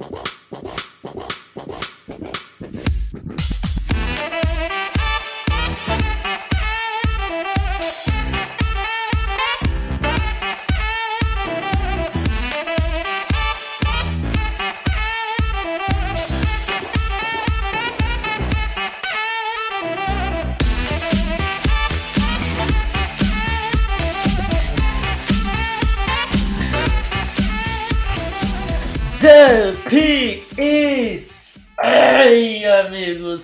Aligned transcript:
The 0.00 0.39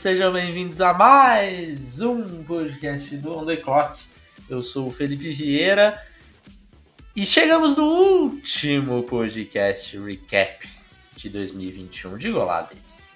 sejam 0.07 0.33
bem-vindos 0.33 0.81
a 0.81 0.95
mais 0.95 2.01
um 2.01 2.45
podcast 2.45 3.17
do 3.17 3.39
On 3.39 3.45
The 3.45 3.57
Clock. 3.57 4.01
Eu 4.49 4.63
sou 4.63 4.87
o 4.87 4.91
Felipe 4.93 5.33
Vieira 5.33 6.01
e 7.17 7.27
chegamos 7.27 7.75
no 7.75 7.83
último 7.83 9.03
podcast 9.03 9.99
recap 9.99 10.65
de 11.17 11.29
2021. 11.29 12.19
Diga 12.19 12.39
olá, 12.39 12.63
Davis. 12.63 13.11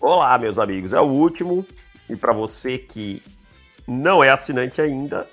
Olá, 0.00 0.36
meus 0.36 0.58
amigos, 0.58 0.92
é 0.92 1.00
o 1.00 1.06
último 1.06 1.64
e 2.10 2.16
para 2.16 2.32
você 2.32 2.76
que 2.76 3.22
não 3.86 4.24
é 4.24 4.28
assinante 4.28 4.82
ainda, 4.82 5.30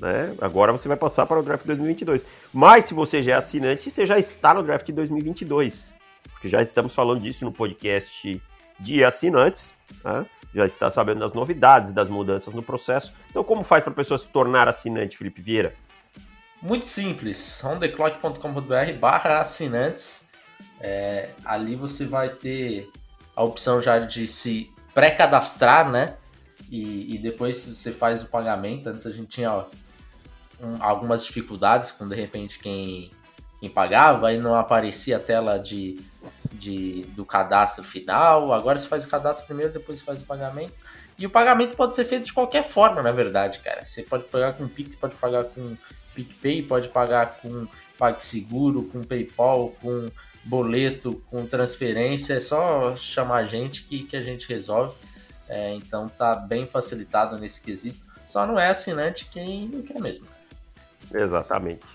né? 0.00 0.36
Agora 0.40 0.70
você 0.70 0.86
vai 0.86 0.96
passar 0.96 1.26
para 1.26 1.40
o 1.40 1.42
draft 1.42 1.66
2022. 1.66 2.24
Mas 2.52 2.84
se 2.84 2.94
você 2.94 3.24
já 3.24 3.32
é 3.32 3.36
assinante, 3.38 3.90
você 3.90 4.06
já 4.06 4.20
está 4.20 4.54
no 4.54 4.62
draft 4.62 4.88
2022 4.88 5.96
porque 6.30 6.48
já 6.48 6.62
estamos 6.62 6.94
falando 6.94 7.22
disso 7.22 7.44
no 7.44 7.50
podcast 7.50 8.40
de 8.78 9.04
assinantes, 9.04 9.74
né? 10.04 10.26
Já 10.54 10.64
está 10.64 10.90
sabendo 10.90 11.20
das 11.20 11.32
novidades, 11.32 11.92
das 11.92 12.08
mudanças 12.08 12.54
no 12.54 12.62
processo. 12.62 13.12
Então, 13.30 13.42
como 13.42 13.64
faz 13.64 13.82
para 13.82 13.92
a 13.92 13.96
pessoa 13.96 14.16
se 14.16 14.28
tornar 14.28 14.68
assinante, 14.68 15.18
Felipe 15.18 15.42
Vieira? 15.42 15.74
Muito 16.62 16.86
simples, 16.86 17.62
ontheclock.com.br 17.64 18.98
barra 18.98 19.40
assinantes. 19.40 20.28
É, 20.80 21.30
ali 21.44 21.76
você 21.76 22.06
vai 22.06 22.30
ter 22.30 22.90
a 23.34 23.42
opção 23.42 23.82
já 23.82 23.98
de 23.98 24.26
se 24.26 24.70
pré-cadastrar, 24.94 25.90
né? 25.90 26.16
E, 26.70 27.14
e, 27.14 27.18
depois 27.18 27.58
você 27.58 27.92
faz 27.92 28.22
o 28.22 28.26
pagamento. 28.26 28.88
Antes 28.88 29.06
a 29.06 29.10
gente 29.10 29.28
tinha 29.28 29.52
ó, 29.52 29.64
um, 30.60 30.82
algumas 30.82 31.24
dificuldades 31.26 31.90
com 31.90 32.08
de 32.08 32.14
repente 32.14 32.58
quem 32.58 33.10
quem 33.60 33.70
pagava 33.70 34.32
e 34.32 34.38
não 34.38 34.54
aparecia 34.54 35.16
a 35.16 35.20
tela 35.20 35.58
de, 35.58 35.98
de, 36.54 37.02
do 37.14 37.24
cadastro 37.24 37.84
final. 37.84 38.52
Agora 38.52 38.78
você 38.78 38.88
faz 38.88 39.04
o 39.04 39.08
cadastro 39.08 39.46
primeiro, 39.46 39.72
depois 39.72 39.98
você 39.98 40.04
faz 40.04 40.22
o 40.22 40.24
pagamento. 40.24 40.72
E 41.18 41.26
o 41.26 41.30
pagamento 41.30 41.76
pode 41.76 41.94
ser 41.94 42.04
feito 42.04 42.24
de 42.24 42.32
qualquer 42.32 42.64
forma, 42.64 43.02
na 43.02 43.12
verdade, 43.12 43.60
cara. 43.60 43.84
Você 43.84 44.02
pode 44.02 44.24
pagar 44.24 44.54
com 44.54 44.66
Pix, 44.66 44.96
pode 44.96 45.14
pagar 45.14 45.44
com 45.44 45.76
PicPay, 46.14 46.62
pode 46.62 46.88
pagar 46.88 47.38
com 47.40 47.66
PagSeguro, 47.96 48.84
com 48.84 49.02
PayPal, 49.04 49.70
com 49.80 50.08
boleto, 50.44 51.22
com 51.30 51.46
transferência. 51.46 52.34
É 52.34 52.40
só 52.40 52.96
chamar 52.96 53.38
a 53.38 53.44
gente 53.44 53.84
que, 53.84 54.02
que 54.02 54.16
a 54.16 54.22
gente 54.22 54.48
resolve. 54.48 54.94
É, 55.48 55.74
então 55.74 56.08
tá 56.08 56.34
bem 56.34 56.66
facilitado 56.66 57.38
nesse 57.38 57.60
quesito. 57.60 57.98
Só 58.26 58.46
não 58.46 58.58
é 58.58 58.68
assinante 58.68 59.26
quem 59.26 59.68
não 59.68 59.82
quer 59.82 60.00
mesmo. 60.00 60.26
Exatamente. 61.12 61.86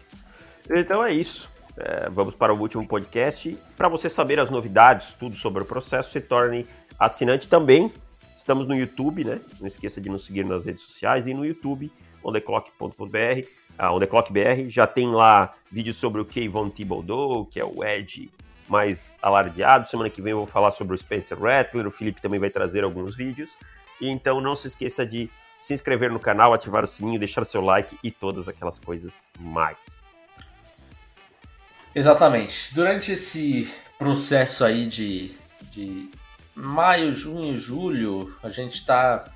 Então 0.70 1.04
é 1.04 1.12
isso. 1.12 1.50
É, 1.80 2.10
vamos 2.10 2.36
para 2.36 2.54
o 2.54 2.60
último 2.60 2.86
podcast. 2.86 3.58
Para 3.78 3.88
você 3.88 4.10
saber 4.10 4.38
as 4.38 4.50
novidades, 4.50 5.14
tudo 5.14 5.34
sobre 5.34 5.64
o 5.64 5.66
processo, 5.66 6.12
se 6.12 6.20
torne 6.20 6.68
assinante 7.00 7.48
também. 7.48 7.92
Estamos 8.36 8.68
no 8.68 8.76
YouTube, 8.76 9.24
né? 9.24 9.40
Não 9.62 9.68
esqueça 9.68 10.02
de 10.02 10.10
nos 10.10 10.26
seguir 10.26 10.44
nas 10.44 10.66
redes 10.66 10.84
sociais 10.84 11.26
e 11.28 11.34
no 11.34 11.46
YouTube, 11.46 11.90
ondeclock.br, 12.22 13.48
a 13.78 13.94
ondeclockbr. 13.94 14.70
Já 14.70 14.86
tem 14.86 15.10
lá 15.10 15.54
vídeos 15.72 15.96
sobre 15.96 16.20
o 16.20 16.26
Kayvon 16.26 16.70
Thibodeau, 16.70 17.46
que 17.46 17.62
é 17.62 17.66
o 17.66 17.82
Ed 17.82 18.30
mais 18.68 19.16
alardeado. 19.22 19.88
Semana 19.88 20.10
que 20.10 20.22
vem 20.22 20.32
eu 20.32 20.40
vou 20.40 20.46
falar 20.46 20.72
sobre 20.72 20.94
o 20.94 20.98
Spencer 20.98 21.40
Rattler, 21.42 21.88
o 21.88 21.92
Felipe 21.92 22.22
também 22.22 22.42
vai 22.42 22.50
trazer 22.50 22.84
alguns 22.84 23.16
vídeos. 23.16 23.58
E 24.02 24.10
então 24.10 24.42
não 24.42 24.56
se 24.56 24.68
esqueça 24.68 25.06
de 25.06 25.30
se 25.58 25.74
inscrever 25.74 26.12
no 26.12 26.20
canal, 26.20 26.54
ativar 26.54 26.84
o 26.84 26.88
sininho, 26.88 27.20
deixar 27.20 27.46
seu 27.46 27.62
like 27.62 27.98
e 28.04 28.12
todas 28.12 28.50
aquelas 28.50 28.80
coisas 28.80 29.28
mais. 29.40 30.09
Exatamente. 32.00 32.74
Durante 32.74 33.12
esse 33.12 33.70
processo 33.98 34.64
aí 34.64 34.86
de, 34.86 35.36
de 35.64 36.10
maio, 36.56 37.14
junho, 37.14 37.58
julho, 37.58 38.34
a 38.42 38.50
gente 38.50 38.76
está 38.76 39.30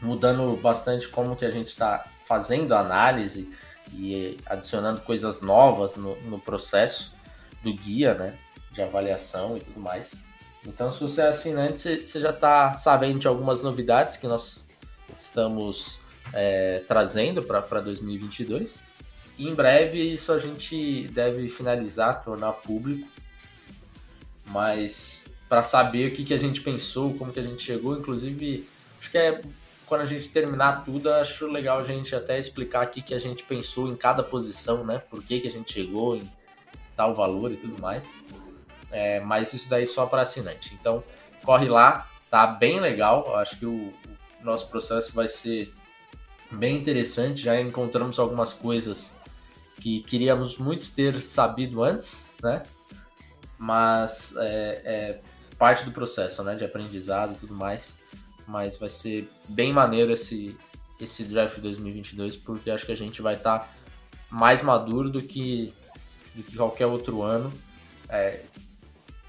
mudando 0.00 0.56
bastante 0.62 1.08
como 1.08 1.34
que 1.34 1.44
a 1.44 1.50
gente 1.50 1.66
está 1.66 2.06
fazendo 2.28 2.76
a 2.76 2.78
análise 2.78 3.52
e 3.92 4.38
adicionando 4.46 5.00
coisas 5.00 5.40
novas 5.40 5.96
no, 5.96 6.14
no 6.22 6.38
processo 6.38 7.12
do 7.60 7.74
guia, 7.74 8.14
né, 8.14 8.34
de 8.70 8.80
avaliação 8.82 9.56
e 9.56 9.60
tudo 9.60 9.80
mais. 9.80 10.22
Então, 10.64 10.92
se 10.92 11.00
você 11.00 11.22
é 11.22 11.28
assinante, 11.30 12.06
você 12.06 12.20
já 12.20 12.30
está 12.30 12.72
sabendo 12.74 13.18
de 13.18 13.26
algumas 13.26 13.64
novidades 13.64 14.16
que 14.16 14.28
nós 14.28 14.68
estamos 15.18 15.98
é, 16.32 16.84
trazendo 16.86 17.42
para 17.42 17.80
2022 17.80 18.89
em 19.48 19.54
breve 19.54 19.98
isso 19.98 20.32
a 20.32 20.38
gente 20.38 21.08
deve 21.08 21.48
finalizar, 21.48 22.22
tornar 22.22 22.52
público. 22.52 23.08
Mas 24.44 25.26
para 25.48 25.62
saber 25.62 26.08
o 26.08 26.14
que, 26.14 26.24
que 26.24 26.34
a 26.34 26.38
gente 26.38 26.60
pensou, 26.60 27.14
como 27.14 27.32
que 27.32 27.40
a 27.40 27.42
gente 27.42 27.62
chegou, 27.62 27.96
inclusive, 27.96 28.68
acho 29.00 29.10
que 29.10 29.18
é 29.18 29.40
quando 29.86 30.02
a 30.02 30.06
gente 30.06 30.28
terminar 30.28 30.84
tudo, 30.84 31.12
acho 31.12 31.48
legal 31.48 31.80
a 31.80 31.84
gente 31.84 32.14
até 32.14 32.38
explicar 32.38 32.86
o 32.86 32.90
que 32.90 33.12
a 33.12 33.18
gente 33.18 33.42
pensou 33.42 33.88
em 33.88 33.96
cada 33.96 34.22
posição, 34.22 34.84
né? 34.84 35.02
Por 35.10 35.22
que, 35.22 35.40
que 35.40 35.48
a 35.48 35.50
gente 35.50 35.72
chegou 35.72 36.16
em 36.16 36.22
tal 37.00 37.14
valor 37.14 37.50
e 37.50 37.56
tudo 37.56 37.80
mais. 37.80 38.18
É, 38.90 39.20
mas 39.20 39.54
isso 39.54 39.70
daí 39.70 39.86
só 39.86 40.04
para 40.04 40.22
assinante. 40.22 40.76
Então, 40.78 41.02
corre 41.42 41.66
lá, 41.66 42.08
tá 42.28 42.46
bem 42.46 42.78
legal. 42.78 43.36
Acho 43.36 43.58
que 43.58 43.64
o, 43.64 43.92
o 44.40 44.44
nosso 44.44 44.68
processo 44.68 45.12
vai 45.14 45.26
ser 45.26 45.72
bem 46.50 46.76
interessante. 46.76 47.40
Já 47.42 47.58
encontramos 47.58 48.18
algumas 48.18 48.52
coisas 48.52 49.16
que 49.80 50.00
queríamos 50.02 50.58
muito 50.58 50.90
ter 50.92 51.20
sabido 51.20 51.82
antes, 51.82 52.32
né? 52.42 52.62
Mas 53.58 54.34
é, 54.36 54.82
é 54.84 55.20
parte 55.58 55.84
do 55.84 55.90
processo, 55.90 56.42
né? 56.44 56.54
De 56.54 56.64
aprendizado 56.64 57.32
e 57.32 57.36
tudo 57.36 57.54
mais. 57.54 57.98
Mas 58.46 58.76
vai 58.76 58.88
ser 58.88 59.28
bem 59.48 59.72
maneiro 59.72 60.12
esse, 60.12 60.56
esse 61.00 61.24
draft 61.24 61.58
2022, 61.58 62.36
porque 62.36 62.70
acho 62.70 62.86
que 62.86 62.92
a 62.92 62.96
gente 62.96 63.22
vai 63.22 63.34
estar 63.34 63.60
tá 63.60 63.68
mais 64.30 64.62
maduro 64.62 65.08
do 65.08 65.22
que, 65.22 65.72
do 66.34 66.42
que 66.42 66.56
qualquer 66.56 66.86
outro 66.86 67.22
ano. 67.22 67.52
É, 68.08 68.40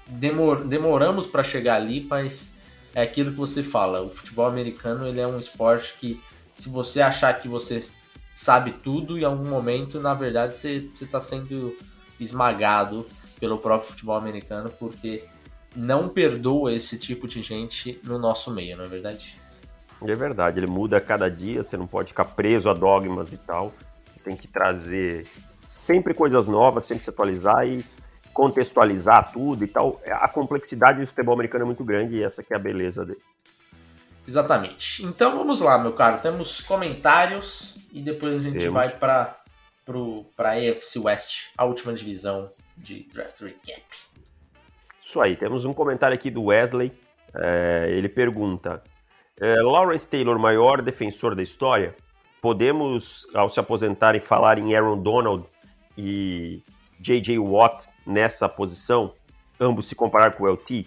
demor, 0.06 0.64
demoramos 0.64 1.26
para 1.26 1.42
chegar 1.42 1.76
ali, 1.76 2.06
mas 2.08 2.52
é 2.94 3.02
aquilo 3.02 3.30
que 3.30 3.38
você 3.38 3.62
fala. 3.62 4.02
O 4.02 4.10
futebol 4.10 4.46
americano 4.46 5.06
ele 5.06 5.20
é 5.20 5.26
um 5.26 5.38
esporte 5.38 5.94
que, 5.98 6.20
se 6.54 6.68
você 6.68 7.00
achar 7.00 7.32
que 7.40 7.48
você 7.48 7.82
sabe 8.34 8.72
tudo 8.72 9.18
e 9.18 9.22
em 9.22 9.24
algum 9.24 9.48
momento, 9.48 10.00
na 10.00 10.14
verdade, 10.14 10.56
você 10.56 10.90
está 11.00 11.20
sendo 11.20 11.76
esmagado 12.18 13.06
pelo 13.38 13.58
próprio 13.58 13.90
futebol 13.90 14.16
americano, 14.16 14.70
porque 14.70 15.24
não 15.74 16.08
perdoa 16.08 16.72
esse 16.72 16.98
tipo 16.98 17.26
de 17.26 17.42
gente 17.42 18.00
no 18.04 18.18
nosso 18.18 18.50
meio, 18.50 18.76
não 18.76 18.84
é 18.84 18.88
verdade? 18.88 19.40
É 20.00 20.16
verdade, 20.16 20.58
ele 20.58 20.66
muda 20.66 20.96
a 20.96 21.00
cada 21.00 21.30
dia, 21.30 21.62
você 21.62 21.76
não 21.76 21.86
pode 21.86 22.08
ficar 22.08 22.24
preso 22.24 22.68
a 22.68 22.74
dogmas 22.74 23.32
e 23.32 23.36
tal. 23.36 23.72
Você 24.06 24.20
tem 24.20 24.36
que 24.36 24.48
trazer 24.48 25.26
sempre 25.68 26.12
coisas 26.12 26.48
novas, 26.48 26.86
sempre 26.86 27.04
se 27.04 27.10
atualizar 27.10 27.66
e 27.66 27.84
contextualizar 28.32 29.32
tudo 29.32 29.64
e 29.64 29.66
tal. 29.66 30.00
A 30.06 30.28
complexidade 30.28 31.00
do 31.00 31.06
futebol 31.06 31.34
americano 31.34 31.64
é 31.64 31.66
muito 31.66 31.84
grande 31.84 32.16
e 32.16 32.22
essa 32.22 32.42
que 32.42 32.52
é 32.52 32.56
a 32.56 32.58
beleza 32.58 33.04
dele. 33.04 33.20
Exatamente. 34.26 35.04
Então 35.04 35.36
vamos 35.36 35.60
lá, 35.60 35.78
meu 35.78 35.92
caro. 35.92 36.20
Temos 36.20 36.60
comentários 36.60 37.76
e 37.92 38.00
depois 38.00 38.36
a 38.36 38.40
gente 38.40 38.58
Temos. 38.58 38.74
vai 38.74 38.90
para 38.90 39.38
para 40.36 40.50
a 40.50 40.52
AFC 40.52 40.98
West, 40.98 41.48
a 41.58 41.64
última 41.64 41.92
divisão 41.92 42.50
de 42.76 43.02
Draft 43.12 43.40
Recap. 43.40 43.82
Isso 45.00 45.20
aí, 45.20 45.36
temos 45.36 45.64
um 45.64 45.74
comentário 45.74 46.14
aqui 46.14 46.30
do 46.30 46.44
Wesley. 46.44 46.92
É, 47.34 47.88
ele 47.90 48.08
pergunta: 48.08 48.82
é, 49.40 49.60
Lawrence 49.60 50.06
Taylor, 50.08 50.38
maior 50.38 50.80
defensor 50.80 51.34
da 51.34 51.42
história? 51.42 51.94
Podemos, 52.40 53.26
ao 53.34 53.48
se 53.48 53.60
aposentarem, 53.60 54.20
falar 54.20 54.58
em 54.58 54.74
Aaron 54.74 54.98
Donald 54.98 55.44
e 55.96 56.62
J.J. 56.98 57.38
Watt 57.38 57.88
nessa 58.06 58.48
posição? 58.48 59.14
Ambos 59.60 59.86
se 59.86 59.94
comparar 59.94 60.32
com 60.32 60.44
o 60.44 60.48
LT? 60.48 60.86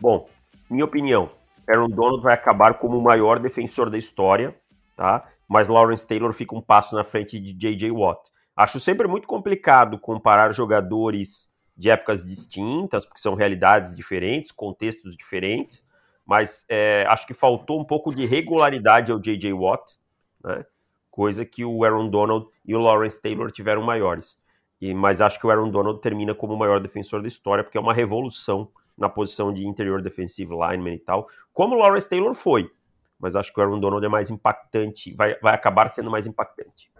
Bom, 0.00 0.28
minha 0.68 0.84
opinião, 0.84 1.30
Aaron 1.68 1.88
Donald 1.88 2.22
vai 2.22 2.34
acabar 2.34 2.74
como 2.74 2.98
o 2.98 3.02
maior 3.02 3.38
defensor 3.38 3.88
da 3.88 3.98
história, 3.98 4.56
tá? 4.96 5.28
Mas 5.48 5.68
Lawrence 5.68 6.06
Taylor 6.06 6.32
fica 6.32 6.54
um 6.54 6.60
passo 6.60 6.94
na 6.94 7.04
frente 7.04 7.38
de 7.38 7.52
J.J. 7.52 7.90
Watt. 7.90 8.30
Acho 8.56 8.80
sempre 8.80 9.06
muito 9.06 9.26
complicado 9.28 9.98
comparar 9.98 10.52
jogadores 10.52 11.54
de 11.76 11.90
épocas 11.90 12.24
distintas, 12.24 13.04
porque 13.04 13.20
são 13.20 13.34
realidades 13.34 13.94
diferentes, 13.94 14.50
contextos 14.50 15.14
diferentes, 15.14 15.86
mas 16.24 16.64
é, 16.68 17.04
acho 17.08 17.26
que 17.26 17.34
faltou 17.34 17.78
um 17.78 17.84
pouco 17.84 18.14
de 18.14 18.24
regularidade 18.24 19.12
ao 19.12 19.20
J.J. 19.20 19.52
Watt, 19.52 19.98
né? 20.42 20.64
coisa 21.10 21.44
que 21.44 21.64
o 21.64 21.84
Aaron 21.84 22.08
Donald 22.08 22.46
e 22.64 22.74
o 22.74 22.80
Lawrence 22.80 23.20
Taylor 23.20 23.50
tiveram 23.50 23.82
maiores. 23.82 24.38
E, 24.80 24.92
mas 24.92 25.20
acho 25.20 25.38
que 25.38 25.46
o 25.46 25.50
Aaron 25.50 25.70
Donald 25.70 26.00
termina 26.00 26.34
como 26.34 26.54
o 26.54 26.58
maior 26.58 26.80
defensor 26.80 27.22
da 27.22 27.28
história, 27.28 27.64
porque 27.64 27.78
é 27.78 27.80
uma 27.80 27.94
revolução 27.94 28.68
na 28.96 29.08
posição 29.08 29.52
de 29.52 29.66
interior 29.66 30.02
defensive 30.02 30.50
lineman 30.50 30.94
e 30.94 30.98
tal, 30.98 31.26
como 31.52 31.74
o 31.74 31.78
Lawrence 31.78 32.08
Taylor 32.08 32.34
foi. 32.34 32.70
Mas 33.18 33.34
acho 33.34 33.52
que 33.52 33.58
o 33.58 33.62
Aaron 33.62 33.80
Donald 33.80 34.04
é 34.04 34.08
mais 34.08 34.30
impactante, 34.30 35.14
vai, 35.14 35.38
vai 35.40 35.54
acabar 35.54 35.90
sendo 35.90 36.10
mais 36.10 36.26
impactante. 36.26 36.90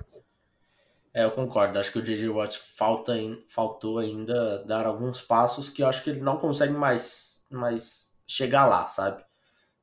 É, 1.13 1.25
eu 1.25 1.31
concordo. 1.31 1.79
Acho 1.79 1.93
que 1.93 1.99
o 1.99 2.03
J.J. 2.03 2.29
Watt 2.29 2.59
falta, 2.59 3.15
faltou 3.49 3.99
ainda 3.99 4.63
dar 4.65 4.85
alguns 4.85 5.23
passos 5.23 5.69
que 5.69 5.83
eu 5.83 5.89
acho 5.89 6.05
que 6.05 6.11
ele 6.11 6.21
não 6.21 6.37
consegue 6.37 6.75
mais, 6.75 7.43
mais 7.51 8.15
chegar 8.27 8.67
lá, 8.67 8.87
sabe? 8.87 9.25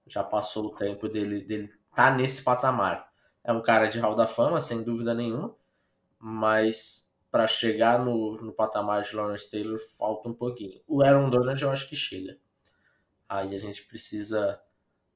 Já 0.06 0.24
passou 0.24 0.65
o 0.65 0.75
tempo 0.75 1.09
dele, 1.09 1.41
dele 1.41 1.69
tá 1.95 2.12
nesse 2.12 2.44
patamar. 2.44 3.07
É 3.44 3.51
um 3.51 3.63
cara 3.63 3.88
de 3.88 4.00
hall 4.00 4.15
da 4.15 4.27
fama, 4.27 4.62
sem 4.62 4.83
dúvida 4.83 5.13
nenhuma, 5.15 5.56
mas 6.19 7.12
para 7.31 7.47
chegar 7.47 7.97
no, 7.97 8.39
no 8.39 8.53
patamar 8.53 9.01
de 9.01 9.15
Lawrence 9.15 9.50
Taylor 9.50 9.80
falta 9.97 10.30
um 10.30 10.33
pouquinho. 10.35 10.80
O 10.88 11.01
Aaron 11.01 11.31
Donald 11.31 11.59
eu 11.59 11.71
acho 11.71 11.89
que 11.89 11.95
chega. 11.95 12.38
Aí 13.27 13.56
a 13.56 13.57
gente 13.57 13.83
precisa 13.88 14.62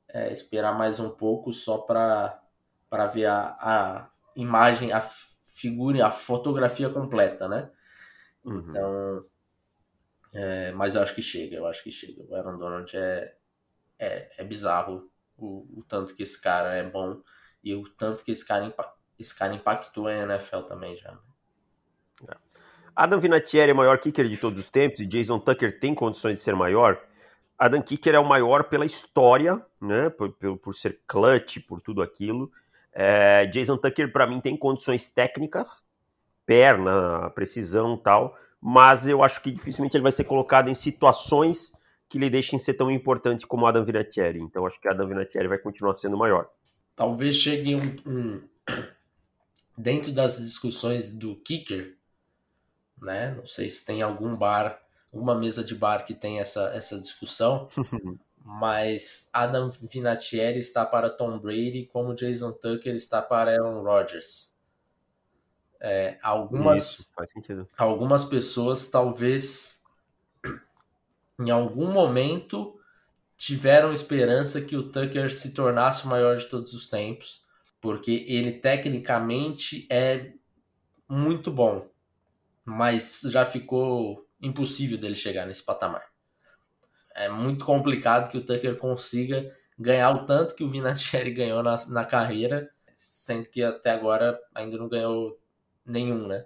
é, 0.10 0.32
esperar 0.32 0.78
mais 0.78 1.00
um 1.00 1.10
pouco 1.10 1.52
só 1.52 1.78
para 1.80 2.42
ver 3.14 3.26
a, 3.26 3.58
a 3.60 4.10
imagem, 4.36 4.92
a 4.92 5.02
figure, 5.02 6.02
a 6.02 6.12
fotografia 6.12 6.90
completa, 6.90 7.48
né? 7.48 7.70
Uhum. 8.44 8.70
Então, 8.70 9.20
é, 10.34 10.72
mas 10.72 10.96
eu 10.96 11.02
acho 11.02 11.16
que 11.16 11.22
chega, 11.22 11.56
eu 11.56 11.66
acho 11.66 11.84
que 11.84 11.92
chega. 11.92 12.24
O 12.24 12.36
Aaron 12.36 12.58
Donald 12.58 12.96
é, 12.96 13.36
é, 13.98 14.30
é 14.38 14.44
bizarro 14.44 15.10
o, 15.36 15.80
o, 15.80 15.84
tanto 15.88 16.16
que 16.16 16.24
esse 16.24 16.40
cara 16.40 16.74
é 16.74 16.84
bom 16.84 17.22
e 17.64 17.74
o 17.74 17.88
tanto 17.90 18.24
que 18.24 18.32
esse 18.32 18.46
cara, 18.46 18.74
esse 19.20 19.36
cara 19.36 19.54
impactou 19.54 20.08
a 20.08 20.14
NFL 20.14 20.62
também 20.62 20.96
já. 20.96 21.12
Né? 21.12 21.20
É. 22.30 22.38
Adam 22.96 23.20
Vinatieri 23.20 23.72
é 23.72 23.74
o 23.74 23.78
maior 23.78 24.00
kicker 24.00 24.28
de 24.28 24.38
todos 24.38 24.60
os 24.60 24.70
tempos 24.70 25.00
e 25.00 25.06
Jason 25.06 25.40
Tucker 25.40 25.80
tem 25.80 25.94
condições 25.94 26.38
de 26.38 26.42
ser 26.42 26.56
maior. 26.56 27.00
Adam 27.58 27.82
Kicker 27.82 28.14
é 28.14 28.20
o 28.20 28.28
maior 28.28 28.66
pela 28.66 28.86
história, 28.86 29.66
né? 29.82 30.10
Por, 30.10 30.32
por, 30.34 30.58
por 30.58 30.76
ser 30.76 31.00
clutch, 31.08 31.60
por 31.68 31.82
tudo 31.82 32.02
aquilo. 32.02 32.52
É, 32.94 33.46
Jason 33.48 33.78
Tucker, 33.78 34.12
para 34.12 34.28
mim, 34.28 34.40
tem 34.40 34.56
condições 34.56 35.08
técnicas, 35.08 35.84
perna, 36.46 37.30
precisão 37.32 37.98
tal, 37.98 38.38
mas 38.62 39.08
eu 39.08 39.24
acho 39.24 39.42
que 39.42 39.52
dificilmente 39.52 39.96
ele 39.96 40.04
vai 40.04 40.12
ser 40.12 40.24
colocado 40.24 40.70
em 40.70 40.76
situações 40.76 41.74
que 42.10 42.18
lhe 42.18 42.30
deixem 42.30 42.58
ser 42.58 42.74
tão 42.74 42.90
importante 42.90 43.46
como 43.46 43.66
Adam 43.66 43.84
Vinatieri. 43.84 44.40
Então 44.40 44.66
acho 44.66 44.80
que 44.80 44.88
Adam 44.88 45.08
Vinatieri 45.08 45.48
vai 45.48 45.58
continuar 45.58 45.96
sendo 45.96 46.18
maior. 46.18 46.50
Talvez 46.96 47.36
chegue 47.36 47.76
um, 47.76 47.96
um 48.06 48.42
dentro 49.78 50.12
das 50.12 50.38
discussões 50.38 51.12
do 51.12 51.36
kicker, 51.36 51.98
né? 53.00 53.36
Não 53.36 53.46
sei 53.46 53.70
se 53.70 53.86
tem 53.86 54.02
algum 54.02 54.36
bar, 54.36 54.82
alguma 55.18 55.34
mesa 55.34 55.64
de 55.64 55.74
bar 55.74 56.06
que 56.06 56.14
tem 56.14 56.40
essa, 56.40 56.70
essa 56.76 57.00
discussão, 57.00 57.68
mas 58.46 59.30
Adam 59.34 59.72
Vinatieri 59.82 60.60
está 60.60 60.86
para 60.86 61.10
Tom 61.10 61.40
Brady 61.40 61.90
como 61.92 62.14
Jason 62.14 62.52
Tucker 62.52 62.94
está 62.94 63.20
para 63.20 63.52
Aaron 63.52 63.82
Rodgers. 63.82 64.56
É, 65.82 66.18
algumas, 66.22 67.00
Isso, 67.00 67.12
algumas 67.78 68.24
pessoas 68.26 68.88
talvez 68.88 69.84
em 71.40 71.52
algum 71.52 71.92
momento 71.92 72.80
tiveram 73.38 73.94
esperança 73.94 74.62
que 74.62 74.76
o 74.76 74.92
Tucker 74.92 75.32
se 75.32 75.54
tornasse 75.54 76.06
o 76.06 76.10
maior 76.10 76.38
de 76.38 76.46
todos 76.48 76.74
os 76.74 76.88
tempos, 76.88 77.44
porque 77.80 78.26
ele 78.28 78.54
tecnicamente 78.54 79.86
é 79.92 80.34
muito 81.08 81.52
bom, 81.52 81.88
mas 82.66 83.22
já 83.26 83.46
ficou 83.46 84.27
impossível 84.42 84.98
dele 84.98 85.16
chegar 85.16 85.46
nesse 85.46 85.64
patamar 85.64 86.04
é 87.18 87.28
muito 87.28 87.66
complicado 87.66 88.30
que 88.30 88.38
o 88.38 88.46
Tucker 88.46 88.78
consiga 88.78 89.52
ganhar 89.78 90.12
o 90.12 90.26
tanto 90.26 90.56
que 90.56 90.64
o 90.64 90.70
Vinatieri 90.70 91.32
ganhou 91.34 91.64
na, 91.64 91.76
na 91.88 92.06
carreira, 92.06 92.70
sendo 92.96 93.50
que 93.50 93.64
até 93.64 93.90
agora 93.90 94.40
ainda 94.54 94.78
não 94.78 94.88
ganhou 94.88 95.38
nenhum, 95.86 96.28
né? 96.28 96.46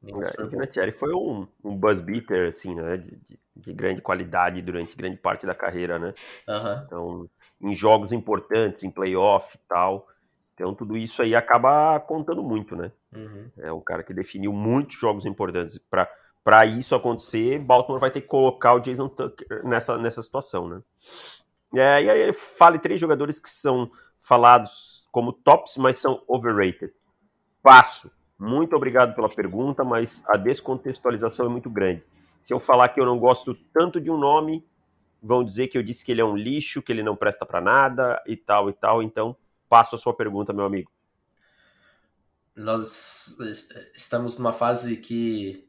Nenhum 0.00 0.22
é, 0.22 0.30
o 0.40 0.48
Vinatieri 0.48 0.92
foi 0.92 1.12
um, 1.12 1.48
um 1.64 1.76
buzz 1.76 2.00
beater, 2.00 2.50
assim, 2.50 2.74
né? 2.74 2.96
De, 2.96 3.16
de, 3.16 3.40
de, 3.56 3.72
grande 3.72 4.00
qualidade 4.00 4.62
durante 4.62 4.96
grande 4.96 5.16
parte 5.16 5.44
da 5.44 5.54
carreira, 5.54 5.98
né? 5.98 6.14
Uhum. 6.48 6.82
Então, 6.84 7.30
em 7.60 7.74
jogos 7.74 8.12
importantes, 8.12 8.84
em 8.84 8.90
playoff 8.90 9.56
e 9.56 9.60
tal. 9.68 10.06
Então, 10.54 10.74
tudo 10.74 10.96
isso 10.96 11.20
aí 11.20 11.34
acaba 11.34 11.98
contando 12.00 12.42
muito, 12.42 12.76
né? 12.76 12.92
Uhum. 13.12 13.50
É 13.58 13.72
um 13.72 13.80
cara 13.80 14.02
que 14.02 14.14
definiu 14.14 14.52
muitos 14.52 14.96
jogos 14.96 15.24
importantes 15.24 15.78
para 15.78 16.08
para 16.46 16.64
isso 16.64 16.94
acontecer, 16.94 17.58
Baltimore 17.58 17.98
vai 17.98 18.08
ter 18.08 18.20
que 18.20 18.28
colocar 18.28 18.72
o 18.74 18.78
Jason 18.78 19.08
Tucker 19.08 19.66
nessa, 19.66 19.98
nessa 19.98 20.22
situação, 20.22 20.68
né? 20.68 20.80
É, 21.74 22.04
e 22.04 22.08
aí 22.08 22.20
ele 22.20 22.32
fala 22.32 22.78
três 22.78 23.00
jogadores 23.00 23.40
que 23.40 23.50
são 23.50 23.90
falados 24.16 25.08
como 25.10 25.32
tops, 25.32 25.76
mas 25.76 25.98
são 25.98 26.22
overrated. 26.28 26.92
Passo. 27.60 28.12
Muito 28.38 28.76
obrigado 28.76 29.12
pela 29.12 29.28
pergunta, 29.28 29.82
mas 29.82 30.22
a 30.24 30.36
descontextualização 30.36 31.46
é 31.46 31.48
muito 31.48 31.68
grande. 31.68 32.04
Se 32.38 32.54
eu 32.54 32.60
falar 32.60 32.90
que 32.90 33.00
eu 33.00 33.04
não 33.04 33.18
gosto 33.18 33.52
tanto 33.74 34.00
de 34.00 34.08
um 34.08 34.16
nome, 34.16 34.64
vão 35.20 35.42
dizer 35.42 35.66
que 35.66 35.76
eu 35.76 35.82
disse 35.82 36.04
que 36.04 36.12
ele 36.12 36.20
é 36.20 36.24
um 36.24 36.36
lixo, 36.36 36.80
que 36.80 36.92
ele 36.92 37.02
não 37.02 37.16
presta 37.16 37.44
para 37.44 37.60
nada 37.60 38.22
e 38.24 38.36
tal 38.36 38.70
e 38.70 38.72
tal. 38.72 39.02
Então, 39.02 39.36
passo 39.68 39.96
a 39.96 39.98
sua 39.98 40.14
pergunta, 40.14 40.52
meu 40.52 40.64
amigo. 40.64 40.92
Nós 42.54 43.36
estamos 43.96 44.38
numa 44.38 44.52
fase 44.52 44.96
que 44.96 45.65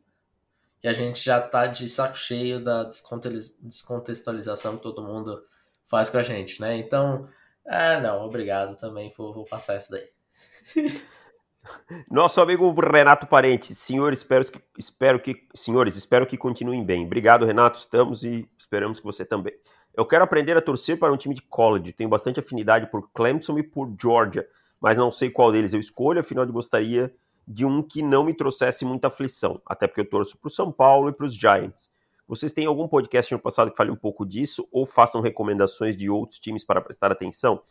que 0.80 0.88
a 0.88 0.94
gente 0.94 1.24
já 1.24 1.42
tá 1.42 1.66
de 1.66 1.88
saco 1.88 2.18
cheio 2.18 2.64
da 2.64 2.84
descontextualização 2.84 4.78
que 4.78 4.84
todo 4.84 5.02
mundo 5.02 5.44
faz 5.84 6.10
com 6.10 6.18
a 6.18 6.24
gente, 6.24 6.62
né? 6.62 6.78
Então, 6.78 7.28
é, 7.66 8.00
não, 8.00 8.24
obrigado 8.24 8.78
também, 8.78 9.12
vou, 9.18 9.34
vou 9.34 9.46
passar 9.46 9.78
isso 9.78 9.92
daí. 9.92 10.08
Nosso 12.10 12.40
amigo 12.40 12.74
Renato 12.80 13.28
Parente, 13.28 13.76
senhores, 13.76 14.20
espero 14.20 14.46
que, 14.46 14.62
espero 14.78 15.20
que, 15.20 15.48
senhores, 15.54 15.96
espero 15.98 16.26
que 16.26 16.38
continuem 16.38 16.84
bem. 16.84 17.06
Obrigado, 17.06 17.46
Renato, 17.46 17.80
estamos 17.80 18.24
e 18.24 18.48
esperamos 18.58 19.00
que 19.00 19.06
você 19.06 19.26
também. 19.26 19.54
Eu 19.94 20.06
quero 20.06 20.24
aprender 20.24 20.56
a 20.56 20.62
torcer 20.62 20.98
para 20.98 21.12
um 21.12 21.18
time 21.18 21.34
de 21.34 21.42
college. 21.42 21.92
Tenho 21.92 22.10
bastante 22.10 22.40
afinidade 22.40 22.90
por 22.90 23.10
Clemson 23.12 23.58
e 23.58 23.64
por 23.64 23.94
Georgia, 24.00 24.48
mas 24.80 24.98
não 24.98 25.10
sei 25.10 25.30
qual 25.30 25.52
deles 25.52 25.74
eu 25.74 25.80
escolho, 25.80 26.20
afinal 26.20 26.46
de 26.46 26.52
gostaria 26.52 27.14
de 27.48 27.66
um 27.66 27.82
que 27.82 28.02
não 28.02 28.26
me 28.26 28.34
trouxesse 28.34 28.84
muita 28.84 29.08
aflição, 29.08 29.62
até 29.66 29.88
porque 29.88 30.02
eu 30.02 30.10
torço 30.10 30.38
para 30.38 30.48
o 30.48 30.52
São 30.52 30.72
Paulo 30.72 31.10
e 31.10 31.14
para 31.14 31.26
os 31.26 31.34
Giants. 31.34 31.90
Vocês 32.28 32.52
têm 32.52 32.66
algum 32.66 32.88
podcast 32.90 33.34
no 33.34 33.40
passado 33.40 33.72
que 33.72 33.78
fale 33.78 33.90
um 33.90 33.96
pouco 33.96 34.26
disso 34.26 34.68
ou 34.70 34.86
façam 34.86 35.22
recomendações 35.22 35.96
de 35.96 36.10
outros 36.10 36.40
times 36.40 36.66
para 36.66 36.82
prestar 36.82 37.10
atenção? 37.10 37.62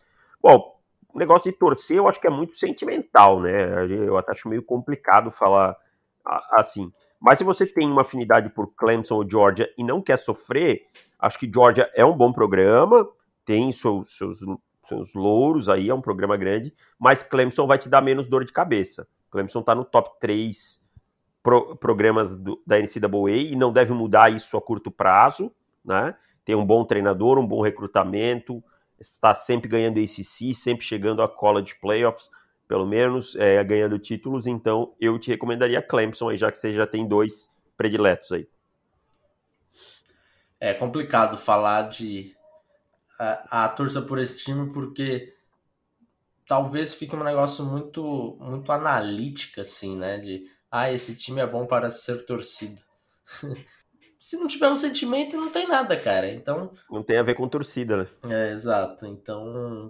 Bom, 0.42 0.80
o 1.12 1.18
negócio 1.18 1.52
de 1.52 1.58
torcer 1.58 1.98
eu 1.98 2.08
acho 2.08 2.18
que 2.18 2.26
é 2.26 2.30
muito 2.30 2.56
sentimental, 2.56 3.40
né? 3.40 3.84
Eu 3.84 4.16
até 4.16 4.32
acho 4.32 4.48
meio 4.48 4.62
complicado 4.62 5.30
falar 5.30 5.76
assim. 6.52 6.90
Mas 7.20 7.38
se 7.38 7.44
você 7.44 7.66
tem 7.66 7.90
uma 7.90 8.00
afinidade 8.00 8.48
por 8.48 8.72
Clemson 8.74 9.16
ou 9.16 9.30
Georgia 9.30 9.70
e 9.76 9.84
não 9.84 10.00
quer 10.00 10.16
sofrer, 10.16 10.86
acho 11.18 11.38
que 11.38 11.50
Georgia 11.52 11.90
é 11.94 12.04
um 12.04 12.16
bom 12.16 12.32
programa, 12.32 13.06
tem 13.44 13.70
seus, 13.72 14.16
seus, 14.16 14.38
seus 14.86 15.14
louros 15.14 15.68
aí, 15.68 15.90
é 15.90 15.94
um 15.94 16.00
programa 16.00 16.36
grande, 16.36 16.72
mas 16.98 17.22
Clemson 17.22 17.66
vai 17.66 17.78
te 17.78 17.90
dar 17.90 18.00
menos 18.00 18.26
dor 18.26 18.44
de 18.44 18.52
cabeça. 18.52 19.06
Clemson 19.36 19.60
está 19.60 19.74
no 19.74 19.84
top 19.84 20.18
3 20.18 20.82
pro, 21.42 21.76
programas 21.76 22.34
do, 22.34 22.62
da 22.66 22.78
NCAA 22.78 23.50
e 23.50 23.54
não 23.54 23.70
deve 23.70 23.92
mudar 23.92 24.32
isso 24.32 24.56
a 24.56 24.62
curto 24.62 24.90
prazo, 24.90 25.52
né? 25.84 26.14
Tem 26.42 26.54
um 26.54 26.64
bom 26.64 26.84
treinador, 26.86 27.38
um 27.38 27.46
bom 27.46 27.60
recrutamento, 27.60 28.64
está 28.98 29.34
sempre 29.34 29.68
ganhando 29.68 30.00
ACC, 30.00 30.54
sempre 30.54 30.86
chegando 30.86 31.22
a 31.22 31.28
college 31.28 31.74
playoffs, 31.78 32.30
pelo 32.66 32.86
menos 32.86 33.36
é, 33.36 33.62
ganhando 33.62 33.98
títulos. 33.98 34.46
Então 34.46 34.94
eu 34.98 35.18
te 35.18 35.30
recomendaria 35.30 35.82
Clemson 35.82 36.30
aí, 36.30 36.36
já 36.38 36.50
que 36.50 36.56
você 36.56 36.72
já 36.72 36.86
tem 36.86 37.06
dois 37.06 37.54
prediletos 37.76 38.32
aí. 38.32 38.48
É 40.58 40.72
complicado 40.72 41.36
falar 41.36 41.90
de 41.90 42.34
a, 43.18 43.66
a 43.66 43.68
torça 43.68 44.00
por 44.00 44.18
esse 44.18 44.42
time 44.42 44.72
porque 44.72 45.35
talvez 46.46 46.94
fique 46.94 47.14
um 47.14 47.24
negócio 47.24 47.64
muito 47.64 48.36
muito 48.40 48.70
analítico 48.72 49.60
assim, 49.60 49.96
né, 49.96 50.18
de 50.18 50.44
ah, 50.70 50.92
esse 50.92 51.14
time 51.14 51.40
é 51.40 51.46
bom 51.46 51.66
para 51.66 51.90
ser 51.90 52.24
torcido. 52.26 52.80
Se 54.18 54.36
não 54.36 54.48
tiver 54.48 54.68
um 54.68 54.76
sentimento, 54.76 55.36
não 55.36 55.50
tem 55.50 55.68
nada, 55.68 55.96
cara. 55.96 56.28
Então 56.30 56.72
não 56.90 57.02
tem 57.02 57.18
a 57.18 57.22
ver 57.22 57.34
com 57.34 57.48
torcida, 57.48 57.96
né? 57.98 58.06
É, 58.28 58.52
exato. 58.52 59.06
Então 59.06 59.88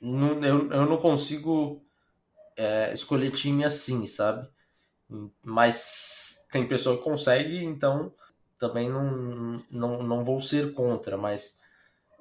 não, 0.00 0.42
eu, 0.42 0.70
eu 0.70 0.86
não 0.86 0.96
consigo 0.96 1.84
é, 2.56 2.92
escolher 2.92 3.30
time 3.30 3.64
assim, 3.64 4.06
sabe? 4.06 4.48
Mas 5.42 6.46
tem 6.50 6.66
pessoa 6.66 6.96
que 6.96 7.04
consegue, 7.04 7.64
então 7.64 8.12
também 8.58 8.88
não, 8.88 9.62
não, 9.70 10.02
não 10.02 10.24
vou 10.24 10.40
ser 10.40 10.72
contra, 10.72 11.16
mas 11.16 11.58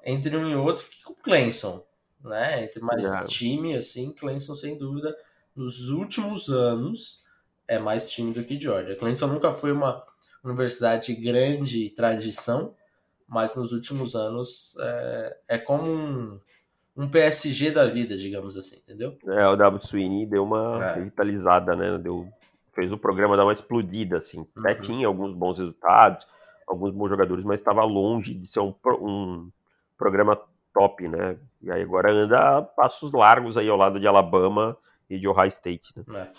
entre 0.04 0.38
um 0.38 0.48
e 0.48 0.56
outro, 0.56 0.84
fique 0.84 1.04
com 1.04 1.14
o 1.14 1.16
Clemson, 1.16 1.84
né? 2.24 2.64
Entre 2.64 2.82
mais 2.82 3.06
é. 3.06 3.26
time, 3.26 3.76
assim, 3.76 4.12
Clemson, 4.12 4.56
sem 4.56 4.78
dúvida, 4.78 5.16
nos 5.56 5.90
últimos 5.90 6.50
anos, 6.50 7.24
é 7.68 7.80
mais 7.80 8.12
time 8.12 8.34
do 8.34 8.44
que 8.44 8.60
Georgia. 8.60 8.96
Clemson 8.96 9.28
nunca 9.28 9.52
foi 9.52 9.72
uma 9.72 10.04
universidade 10.44 11.08
de 11.08 11.22
grande 11.22 11.90
tradição, 11.90 12.76
mas 13.28 13.56
nos 13.56 13.72
últimos 13.72 14.16
anos 14.16 14.76
é, 14.80 15.38
é 15.50 15.58
como 15.58 15.92
um, 15.92 16.40
um 16.96 17.10
PSG 17.10 17.72
da 17.72 17.86
vida, 17.86 18.16
digamos 18.16 18.56
assim, 18.56 18.78
entendeu? 18.78 19.18
É, 19.28 19.48
o 19.48 19.56
W. 19.56 19.82
Sweeney 19.82 20.26
deu 20.26 20.44
uma 20.44 20.84
é. 20.86 20.94
revitalizada, 20.96 21.76
né? 21.76 21.98
Deu, 21.98 22.28
fez 22.74 22.94
o 22.94 22.98
programa 22.98 23.36
dar 23.36 23.46
uma 23.46 23.54
explodida, 23.54 24.18
assim. 24.18 24.46
Até 24.58 24.74
uhum. 24.74 24.82
tinha 24.82 25.08
alguns 25.08 25.34
bons 25.34 25.58
resultados, 25.58 26.28
alguns 26.68 26.92
bons 26.92 27.10
jogadores, 27.10 27.44
mas 27.44 27.60
estava 27.60 27.84
longe 27.84 28.34
de 28.34 28.48
ser 28.48 28.60
um, 28.60 28.76
um 29.02 29.50
programa 29.98 30.40
top, 30.76 31.08
né? 31.08 31.38
E 31.62 31.72
aí 31.72 31.82
agora 31.82 32.12
anda 32.12 32.58
a 32.58 32.62
passos 32.62 33.14
largos 33.14 33.56
aí 33.56 33.70
ao 33.70 33.78
lado 33.78 33.98
de 33.98 34.06
Alabama 34.06 34.78
e 35.10 35.18
de 35.18 35.26
Ohio 35.26 35.48
State, 35.48 35.94
né? 35.96 36.04
É. 36.14 36.32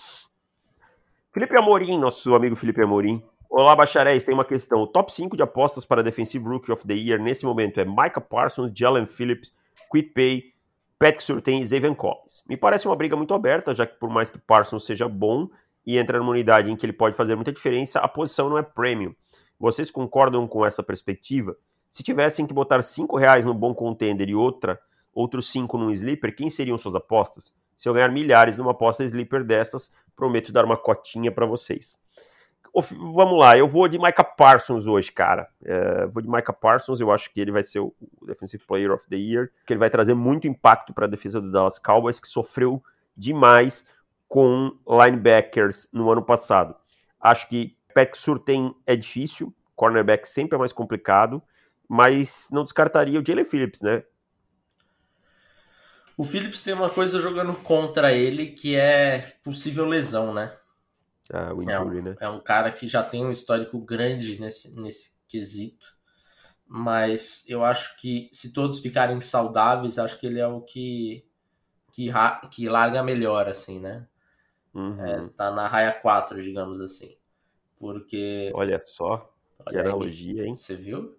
Felipe 1.33 1.57
Amorim, 1.57 1.99
nosso 1.99 2.35
amigo 2.35 2.55
Felipe 2.55 2.83
Amorim. 2.83 3.23
Olá, 3.49 3.75
bacharéis, 3.75 4.25
tem 4.25 4.35
uma 4.35 4.45
questão. 4.45 4.81
O 4.81 4.87
top 4.87 5.12
5 5.12 5.37
de 5.37 5.43
apostas 5.43 5.85
para 5.85 6.02
Defensive 6.02 6.45
Rookie 6.45 6.71
of 6.71 6.87
the 6.87 6.95
Year 6.95 7.21
nesse 7.21 7.47
momento 7.47 7.81
é 7.81 7.85
Micah 7.85 8.21
Parsons, 8.21 8.71
Jalen 8.75 9.07
Phillips, 9.07 9.52
Quit 9.90 10.11
Pay, 10.11 10.52
Patrick 10.99 11.25
Surtain 11.25 11.61
e 11.61 11.66
Xavier 11.66 11.95
Collins. 11.95 12.43
Me 12.49 12.57
parece 12.57 12.87
uma 12.87 12.97
briga 12.97 13.16
muito 13.16 13.33
aberta, 13.33 13.75
já 13.75 13.87
que 13.87 13.99
por 13.99 14.11
mais 14.11 14.28
que 14.28 14.38
Parsons 14.38 14.85
seja 14.85 15.09
bom 15.09 15.49
e 15.87 15.97
entre 15.97 16.19
numa 16.19 16.31
unidade 16.31 16.71
em 16.71 16.76
que 16.76 16.85
ele 16.85 16.93
pode 16.93 17.16
fazer 17.16 17.35
muita 17.37 17.52
diferença, 17.52 18.00
a 18.00 18.09
posição 18.09 18.50
não 18.50 18.59
é 18.59 18.62
premium. 18.62 19.14
Vocês 19.59 19.90
concordam 19.90 20.47
com 20.47 20.66
essa 20.66 20.83
perspectiva? 20.83 21.57
Se 21.88 22.02
tivessem 22.02 22.47
que 22.47 22.55
botar 22.55 22.83
5 22.83 23.16
reais 23.16 23.45
no 23.45 23.55
bom 23.55 23.75
contender 23.75 24.28
e 24.28 24.35
outra, 24.35 24.81
outros 25.12 25.50
5 25.50 25.78
num 25.78 25.90
sleeper, 25.90 26.35
quem 26.35 26.50
seriam 26.50 26.76
suas 26.76 26.95
apostas? 26.95 27.55
Se 27.76 27.88
eu 27.88 27.95
ganhar 27.95 28.11
milhares 28.11 28.57
numa 28.57 28.73
aposta 28.73 29.05
sleeper 29.05 29.45
dessas, 29.45 29.93
prometo 30.14 30.52
dar 30.52 30.64
uma 30.64 30.76
cotinha 30.76 31.31
para 31.31 31.47
vocês. 31.47 31.99
Vamos 33.14 33.38
lá, 33.38 33.57
eu 33.57 33.66
vou 33.66 33.88
de 33.88 33.99
Micah 33.99 34.23
Parsons 34.23 34.87
hoje, 34.87 35.11
cara. 35.11 35.49
É, 35.64 36.07
vou 36.09 36.23
de 36.23 36.28
Micah 36.28 36.52
Parsons, 36.52 37.00
eu 37.00 37.11
acho 37.11 37.33
que 37.33 37.40
ele 37.40 37.50
vai 37.50 37.62
ser 37.62 37.81
o 37.81 37.95
Defensive 38.26 38.62
Player 38.66 38.93
of 38.93 39.09
the 39.09 39.16
Year, 39.16 39.50
que 39.66 39.73
ele 39.73 39.81
vai 39.81 39.88
trazer 39.88 40.12
muito 40.12 40.47
impacto 40.47 40.93
para 40.93 41.07
a 41.07 41.09
defesa 41.09 41.40
do 41.40 41.50
Dallas 41.50 41.78
Cowboys, 41.78 42.21
que 42.21 42.28
sofreu 42.28 42.83
demais 43.16 43.88
com 44.28 44.76
linebackers 44.87 45.88
no 45.90 46.11
ano 46.11 46.23
passado. 46.23 46.75
Acho 47.19 47.49
que 47.49 47.76
Patrick 47.95 48.19
Surtain 48.19 48.75
é 48.87 48.95
difícil, 48.95 49.55
cornerback 49.75 50.28
sempre 50.28 50.57
é 50.57 50.59
mais 50.59 50.73
complicado, 50.73 51.43
mas 51.88 52.49
não 52.52 52.64
descartaria 52.64 53.21
o 53.21 53.25
Jalen 53.26 53.45
Phillips, 53.45 53.81
né? 53.81 54.02
O 56.16 56.25
Phillips 56.25 56.62
tem 56.62 56.73
uma 56.73 56.88
coisa 56.88 57.21
jogando 57.21 57.55
contra 57.55 58.12
ele 58.12 58.49
que 58.49 58.75
é 58.75 59.37
possível 59.45 59.85
lesão, 59.85 60.33
né? 60.33 60.57
Ah, 61.31 61.52
o 61.52 61.62
injury, 61.62 61.99
é 61.99 62.00
um, 62.00 62.05
né? 62.05 62.16
É 62.21 62.28
um 62.28 62.40
cara 62.40 62.71
que 62.71 62.87
já 62.87 63.02
tem 63.02 63.25
um 63.25 63.31
histórico 63.31 63.78
grande 63.78 64.40
nesse, 64.40 64.75
nesse 64.81 65.12
quesito. 65.28 65.95
Mas 66.66 67.45
eu 67.47 67.62
acho 67.62 67.97
que 68.00 68.31
se 68.33 68.52
todos 68.52 68.81
ficarem 68.81 69.21
saudáveis, 69.21 69.99
acho 69.99 70.19
que 70.19 70.26
ele 70.26 70.40
é 70.40 70.47
o 70.47 70.61
que, 70.62 71.25
que, 71.93 72.11
que 72.50 72.69
larga 72.69 73.02
melhor, 73.02 73.49
assim, 73.49 73.78
né? 73.78 74.07
Uhum. 74.75 75.05
É, 75.05 75.28
tá 75.37 75.50
na 75.50 75.69
raia 75.69 75.93
4, 75.93 76.43
digamos 76.43 76.81
assim. 76.81 77.16
Porque. 77.78 78.50
Olha 78.55 78.81
só, 78.81 79.33
que 79.69 79.78
analogia, 79.78 80.45
hein? 80.45 80.57
Você 80.57 80.75
viu? 80.75 81.16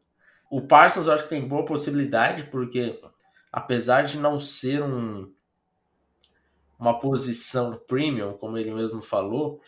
O 0.50 0.62
Parsons 0.62 1.08
eu 1.08 1.14
acho 1.14 1.24
que 1.24 1.30
tem 1.30 1.48
boa 1.48 1.66
possibilidade, 1.66 2.44
porque 2.44 3.00
apesar 3.52 4.04
de 4.04 4.18
não 4.18 4.40
ser 4.40 4.82
um, 4.82 5.32
uma 6.80 7.00
posição 7.00 7.78
premium, 7.88 8.34
como 8.34 8.58
ele 8.58 8.74
mesmo 8.74 9.02
falou, 9.02 9.62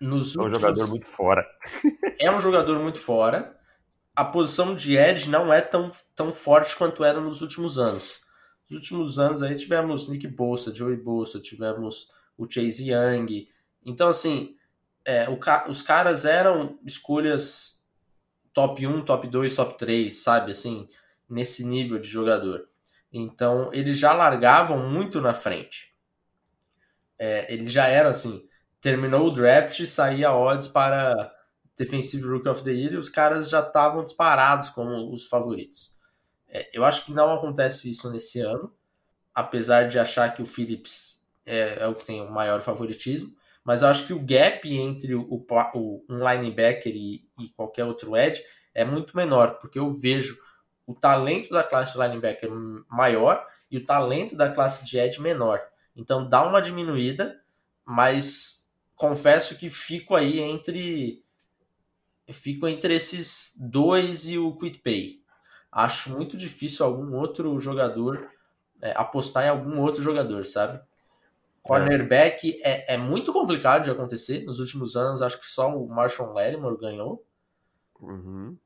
nos 0.00 0.36
é 0.36 0.40
um 0.40 0.44
últimos... 0.44 0.60
jogador 0.62 0.88
muito 0.88 1.06
fora. 1.06 1.46
é 2.20 2.30
um 2.30 2.40
jogador 2.40 2.78
muito 2.80 2.98
fora. 2.98 3.56
A 4.14 4.24
posição 4.24 4.74
de 4.74 4.96
Edge 4.96 5.28
não 5.28 5.52
é 5.52 5.60
tão, 5.60 5.90
tão 6.14 6.32
forte 6.32 6.74
quanto 6.76 7.04
era 7.04 7.20
nos 7.20 7.42
últimos 7.42 7.78
anos. 7.78 8.20
Nos 8.68 8.80
últimos 8.80 9.18
anos 9.18 9.42
aí 9.42 9.54
tivemos 9.54 10.08
Nick 10.08 10.26
Bolsa, 10.26 10.74
Joey 10.74 10.96
Bolsa, 10.96 11.38
tivemos 11.38 12.08
o 12.36 12.50
Chase 12.50 12.90
Young. 12.90 13.48
Então, 13.84 14.08
assim, 14.08 14.56
é, 15.04 15.28
o, 15.28 15.38
os 15.68 15.82
caras 15.82 16.24
eram 16.24 16.78
escolhas 16.84 17.75
top 18.56 18.86
1, 18.86 19.04
top 19.04 19.28
2, 19.28 19.54
top 19.54 19.76
3, 19.76 20.16
sabe? 20.16 20.52
Assim, 20.52 20.88
nesse 21.28 21.62
nível 21.62 21.98
de 21.98 22.08
jogador. 22.08 22.66
Então, 23.12 23.68
eles 23.70 23.98
já 23.98 24.14
largavam 24.14 24.88
muito 24.88 25.20
na 25.20 25.34
frente. 25.34 25.94
É, 27.18 27.54
já 27.66 27.86
eram 27.86 28.08
assim, 28.08 28.48
terminou 28.80 29.26
o 29.26 29.30
draft, 29.30 29.84
saía 29.84 30.32
odds 30.32 30.68
para 30.68 31.34
Defensive 31.76 32.26
Rookie 32.26 32.48
of 32.48 32.64
the 32.64 32.70
Year 32.70 32.94
e 32.94 32.96
os 32.96 33.10
caras 33.10 33.50
já 33.50 33.60
estavam 33.60 34.02
disparados 34.02 34.70
como 34.70 35.12
os 35.12 35.28
favoritos. 35.28 35.94
É, 36.48 36.70
eu 36.72 36.82
acho 36.82 37.04
que 37.04 37.12
não 37.12 37.34
acontece 37.34 37.90
isso 37.90 38.10
nesse 38.10 38.40
ano, 38.40 38.74
apesar 39.34 39.86
de 39.86 39.98
achar 39.98 40.32
que 40.32 40.40
o 40.40 40.46
Phillips 40.46 41.22
é, 41.44 41.82
é 41.82 41.86
o 41.86 41.94
que 41.94 42.06
tem 42.06 42.22
o 42.22 42.32
maior 42.32 42.62
favoritismo, 42.62 43.36
mas 43.62 43.82
eu 43.82 43.88
acho 43.88 44.06
que 44.06 44.14
o 44.14 44.24
gap 44.24 44.66
entre 44.74 45.14
o, 45.14 45.28
o 45.28 46.04
um 46.08 46.26
linebacker 46.26 46.96
e, 46.96 47.25
e 47.38 47.48
qualquer 47.48 47.84
outro 47.84 48.16
edge 48.16 48.42
é 48.74 48.84
muito 48.84 49.16
menor, 49.16 49.58
porque 49.58 49.78
eu 49.78 49.90
vejo 49.90 50.38
o 50.86 50.94
talento 50.94 51.50
da 51.50 51.62
classe 51.62 51.92
de 51.92 51.98
linebacker 51.98 52.50
maior 52.88 53.44
e 53.70 53.78
o 53.78 53.84
talento 53.84 54.36
da 54.36 54.52
classe 54.52 54.84
de 54.84 54.98
edge 54.98 55.20
menor. 55.20 55.60
Então 55.94 56.28
dá 56.28 56.46
uma 56.46 56.62
diminuída, 56.62 57.40
mas 57.84 58.70
confesso 58.94 59.56
que 59.56 59.70
fico 59.70 60.14
aí 60.14 60.40
entre 60.40 61.24
fico 62.28 62.66
entre 62.66 62.94
esses 62.94 63.56
dois 63.58 64.26
e 64.26 64.38
o 64.38 64.56
Quit 64.56 64.78
Pay. 64.78 65.22
Acho 65.70 66.10
muito 66.10 66.36
difícil 66.36 66.84
algum 66.84 67.14
outro 67.14 67.58
jogador 67.60 68.30
é, 68.80 68.92
apostar 68.96 69.44
em 69.44 69.48
algum 69.48 69.80
outro 69.80 70.02
jogador, 70.02 70.44
sabe? 70.44 70.80
Cornerback 71.62 72.60
é. 72.62 72.94
é, 72.94 72.96
muito 72.96 73.32
complicado 73.32 73.84
de 73.84 73.90
acontecer. 73.90 74.44
Nos 74.44 74.60
últimos 74.60 74.96
anos, 74.96 75.20
acho 75.20 75.40
que 75.40 75.46
só 75.46 75.76
o 75.76 75.88
Marshall 75.88 76.32
Lattimore 76.32 76.78
ganhou. 76.78 77.25
Uhum. 78.00 78.56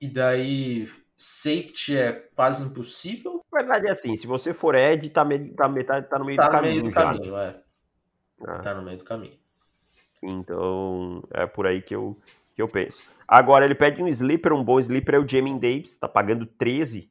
E 0.00 0.08
daí, 0.08 0.88
safety 1.16 1.96
é 1.96 2.12
quase 2.34 2.62
impossível. 2.62 3.44
Na 3.52 3.60
verdade 3.60 3.88
é 3.88 3.90
assim, 3.90 4.16
se 4.16 4.26
você 4.26 4.52
for 4.52 4.74
Ed, 4.74 5.08
tá, 5.10 5.24
me, 5.24 5.50
tá, 5.50 5.68
metade, 5.68 6.08
tá 6.08 6.18
no 6.18 6.24
meio 6.24 6.36
tá 6.36 6.48
do 6.48 6.52
no 6.52 6.58
caminho. 6.58 6.74
Meio 6.74 6.84
do 6.84 6.90
já, 6.90 7.02
caminho 7.02 7.32
né? 7.32 7.48
é. 7.48 7.66
Ah. 8.46 8.58
Tá 8.58 8.74
no 8.74 8.82
meio 8.82 8.98
do 8.98 9.04
caminho. 9.04 9.38
Então, 10.22 11.22
é 11.32 11.46
por 11.46 11.66
aí 11.66 11.80
que 11.80 11.94
eu, 11.94 12.18
que 12.54 12.60
eu 12.60 12.68
penso. 12.68 13.02
Agora, 13.26 13.64
ele 13.64 13.74
pede 13.74 14.02
um 14.02 14.08
sleeper, 14.08 14.52
um 14.52 14.64
bom 14.64 14.78
sleeper 14.78 15.16
é 15.16 15.18
o 15.18 15.28
Jamin 15.28 15.58
Davis, 15.58 15.98
tá 15.98 16.08
pagando 16.08 16.46
13 16.46 17.10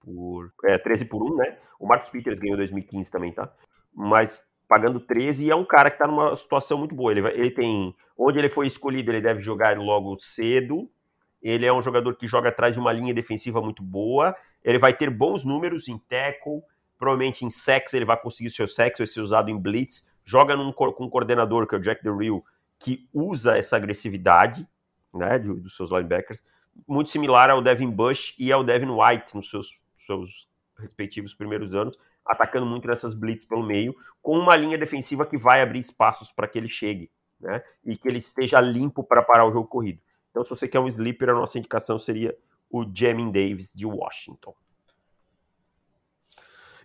por, 0.00 0.52
é, 0.64 0.76
13 0.78 1.04
por 1.06 1.22
1, 1.22 1.36
né? 1.36 1.58
O 1.78 1.86
Marcos 1.86 2.10
Peters 2.10 2.38
ganhou 2.38 2.54
em 2.54 2.58
2015 2.58 3.10
também, 3.10 3.32
tá? 3.32 3.52
Mas 3.94 4.46
pagando 4.68 5.00
13 5.00 5.46
e 5.46 5.50
é 5.50 5.56
um 5.56 5.64
cara 5.64 5.90
que 5.90 5.98
tá 5.98 6.06
numa 6.06 6.36
situação 6.36 6.78
muito 6.78 6.94
boa. 6.94 7.12
Ele, 7.12 7.22
vai, 7.22 7.32
ele 7.32 7.50
tem, 7.50 7.94
onde 8.18 8.38
ele 8.38 8.48
foi 8.48 8.66
escolhido, 8.66 9.10
ele 9.10 9.20
deve 9.20 9.42
jogar 9.42 9.78
logo 9.78 10.16
cedo. 10.18 10.90
Ele 11.44 11.66
é 11.66 11.72
um 11.72 11.82
jogador 11.82 12.16
que 12.16 12.26
joga 12.26 12.48
atrás 12.48 12.72
de 12.72 12.80
uma 12.80 12.90
linha 12.90 13.12
defensiva 13.12 13.60
muito 13.60 13.82
boa. 13.82 14.34
Ele 14.64 14.78
vai 14.78 14.94
ter 14.94 15.10
bons 15.10 15.44
números 15.44 15.88
em 15.88 15.98
tackle, 15.98 16.62
provavelmente 16.98 17.44
em 17.44 17.50
sacks 17.50 17.92
ele 17.92 18.06
vai 18.06 18.16
conseguir 18.16 18.48
seu 18.48 18.66
sacks, 18.66 18.98
vai 18.98 19.06
ser 19.06 19.20
usado 19.20 19.50
em 19.50 19.58
blitz. 19.58 20.10
Joga 20.24 20.56
num, 20.56 20.72
com 20.72 21.04
um 21.04 21.10
coordenador, 21.10 21.66
que 21.66 21.74
é 21.74 21.78
o 21.78 21.80
Jack 21.80 22.02
Del 22.02 22.16
Rio, 22.16 22.42
que 22.78 23.06
usa 23.12 23.58
essa 23.58 23.76
agressividade 23.76 24.66
né, 25.12 25.38
dos 25.38 25.76
seus 25.76 25.90
linebackers, 25.90 26.42
muito 26.88 27.10
similar 27.10 27.50
ao 27.50 27.60
Devin 27.60 27.90
Bush 27.90 28.34
e 28.38 28.50
ao 28.50 28.64
Devin 28.64 28.90
White 28.90 29.36
nos 29.36 29.50
seus, 29.50 29.82
seus 29.98 30.48
respectivos 30.78 31.34
primeiros 31.34 31.74
anos, 31.74 31.96
atacando 32.26 32.64
muito 32.64 32.88
nessas 32.88 33.12
blitz 33.12 33.44
pelo 33.44 33.62
meio, 33.62 33.94
com 34.22 34.38
uma 34.38 34.56
linha 34.56 34.78
defensiva 34.78 35.26
que 35.26 35.36
vai 35.36 35.60
abrir 35.60 35.80
espaços 35.80 36.30
para 36.30 36.48
que 36.48 36.58
ele 36.58 36.70
chegue 36.70 37.10
né, 37.38 37.62
e 37.84 37.98
que 37.98 38.08
ele 38.08 38.18
esteja 38.18 38.60
limpo 38.62 39.04
para 39.04 39.22
parar 39.22 39.46
o 39.46 39.52
jogo 39.52 39.68
corrido. 39.68 40.00
Então, 40.34 40.44
se 40.44 40.50
você 40.50 40.66
quer 40.66 40.80
um 40.80 40.88
sleeper, 40.88 41.28
a 41.28 41.34
nossa 41.34 41.60
indicação 41.60 41.96
seria 41.96 42.36
o 42.68 42.84
Jamin 42.92 43.30
Davis 43.30 43.72
de 43.72 43.86
Washington. 43.86 44.52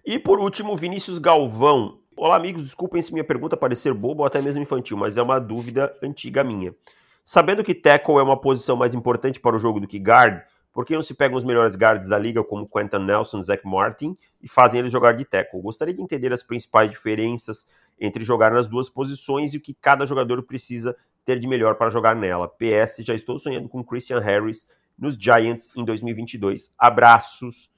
E 0.06 0.20
por 0.20 0.40
último, 0.40 0.78
Vinícius 0.78 1.18
Galvão. 1.18 2.00
Olá, 2.16 2.36
amigos. 2.36 2.62
Desculpem 2.62 3.02
se 3.02 3.12
minha 3.12 3.24
pergunta 3.24 3.58
parecer 3.58 3.92
boba 3.92 4.22
ou 4.22 4.28
até 4.28 4.40
mesmo 4.40 4.62
infantil, 4.62 4.96
mas 4.98 5.18
é 5.18 5.24
uma 5.24 5.40
dúvida 5.40 5.92
antiga 6.04 6.44
minha. 6.44 6.76
Sabendo 7.24 7.64
que 7.64 7.74
tackle 7.74 8.20
é 8.20 8.22
uma 8.22 8.40
posição 8.40 8.78
mais 8.78 8.94
importante 8.94 9.40
para 9.40 9.56
o 9.56 9.60
jogo 9.60 9.80
do 9.80 9.88
que 9.88 9.98
guard, 9.98 10.44
por 10.72 10.86
que 10.86 10.94
não 10.94 11.02
se 11.02 11.16
pegam 11.16 11.36
os 11.36 11.44
melhores 11.44 11.76
guards 11.76 12.08
da 12.08 12.20
liga, 12.20 12.44
como 12.44 12.70
Quentin 12.70 13.00
Nelson, 13.00 13.42
Zach 13.42 13.66
Martin, 13.66 14.16
e 14.40 14.48
fazem 14.48 14.80
eles 14.80 14.92
jogar 14.92 15.14
de 15.14 15.26
tackle? 15.26 15.60
Gostaria 15.60 15.94
de 15.94 16.04
entender 16.04 16.32
as 16.32 16.44
principais 16.44 16.88
diferenças 16.88 17.66
entre 18.00 18.24
jogar 18.24 18.52
nas 18.52 18.68
duas 18.68 18.90
posições 18.92 19.56
e 19.56 19.58
o 19.58 19.62
que 19.62 19.74
cada 19.74 20.06
jogador 20.06 20.44
precisa 20.44 20.96
ter 21.30 21.40
de 21.40 21.48
melhor 21.48 21.76
para 21.76 21.92
jogar 21.92 22.16
nela. 22.16 22.48
PS, 22.48 22.98
já 23.06 23.14
estou 23.14 23.38
sonhando 23.38 23.70
com 23.70 23.84
Christian 23.84 24.20
Harris 24.20 24.66
nos 24.98 25.14
Giants 25.14 25.70
em 25.76 25.86
2022. 25.86 26.74
Abraços. 26.76 27.70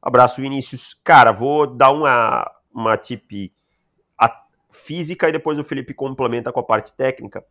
Abraço, 0.00 0.40
Vinícius. 0.40 0.94
Cara, 1.02 1.32
vou 1.32 1.66
dar 1.66 1.90
uma, 1.90 2.48
uma 2.72 2.96
tip 2.96 3.52
física 4.70 5.28
e 5.28 5.32
depois 5.32 5.58
o 5.58 5.64
Felipe 5.64 5.92
complementa 5.92 6.52
com 6.52 6.60
a 6.60 6.62
parte 6.62 6.94
técnica. 6.94 7.44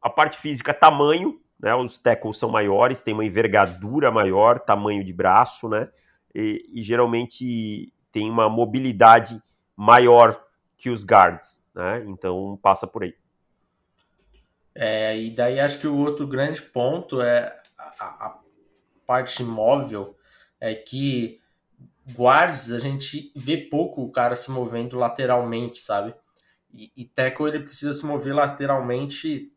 A 0.00 0.08
parte 0.08 0.38
física, 0.38 0.72
tamanho, 0.72 1.38
né? 1.60 1.74
Os 1.74 1.98
tackles 1.98 2.38
são 2.38 2.50
maiores, 2.50 3.02
tem 3.02 3.12
uma 3.12 3.24
envergadura 3.24 4.10
maior, 4.10 4.58
tamanho 4.58 5.04
de 5.04 5.12
braço, 5.12 5.68
né? 5.68 5.90
E, 6.34 6.64
e 6.72 6.82
geralmente 6.82 7.92
tem 8.10 8.30
uma 8.30 8.48
mobilidade 8.48 9.40
maior 9.76 10.42
que 10.76 10.88
os 10.88 11.04
guards, 11.04 11.62
né? 11.74 12.02
Então 12.06 12.58
passa 12.62 12.86
por 12.86 13.04
aí. 13.04 13.19
É, 14.74 15.18
e 15.18 15.30
daí 15.30 15.58
acho 15.58 15.78
que 15.78 15.86
o 15.86 15.96
outro 15.96 16.26
grande 16.26 16.62
ponto 16.62 17.20
é 17.20 17.56
a, 17.78 18.26
a 18.26 18.40
parte 19.06 19.42
móvel, 19.42 20.16
é 20.60 20.74
que 20.74 21.40
guards 22.16 22.70
a 22.70 22.78
gente 22.78 23.32
vê 23.34 23.56
pouco 23.56 24.02
o 24.02 24.10
cara 24.10 24.36
se 24.36 24.50
movendo 24.50 24.96
lateralmente, 24.96 25.78
sabe? 25.80 26.14
E, 26.72 26.92
e 26.96 27.04
tackle 27.04 27.48
ele 27.48 27.60
precisa 27.60 27.92
se 27.92 28.06
mover 28.06 28.34
lateralmente 28.34 29.52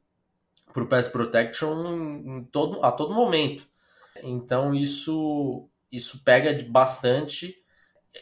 para 0.72 0.84
o 0.84 0.88
pass 0.88 1.08
protection 1.08 2.44
todo, 2.52 2.84
a 2.84 2.92
todo 2.92 3.14
momento. 3.14 3.68
Então 4.24 4.74
isso 4.74 5.70
isso 5.92 6.24
pega 6.24 6.52
bastante 6.70 7.56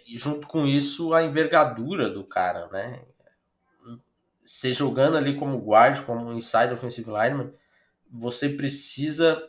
e 0.06 0.18
junto 0.18 0.46
com 0.48 0.68
isso 0.68 1.14
a 1.14 1.24
envergadura 1.24 2.10
do 2.10 2.26
cara, 2.26 2.68
né? 2.68 3.02
Você 4.52 4.74
jogando 4.74 5.16
ali 5.16 5.38
como 5.38 5.58
guard, 5.60 6.04
como 6.04 6.30
inside 6.34 6.74
offensive 6.74 7.10
lineman, 7.10 7.54
você 8.12 8.50
precisa 8.50 9.42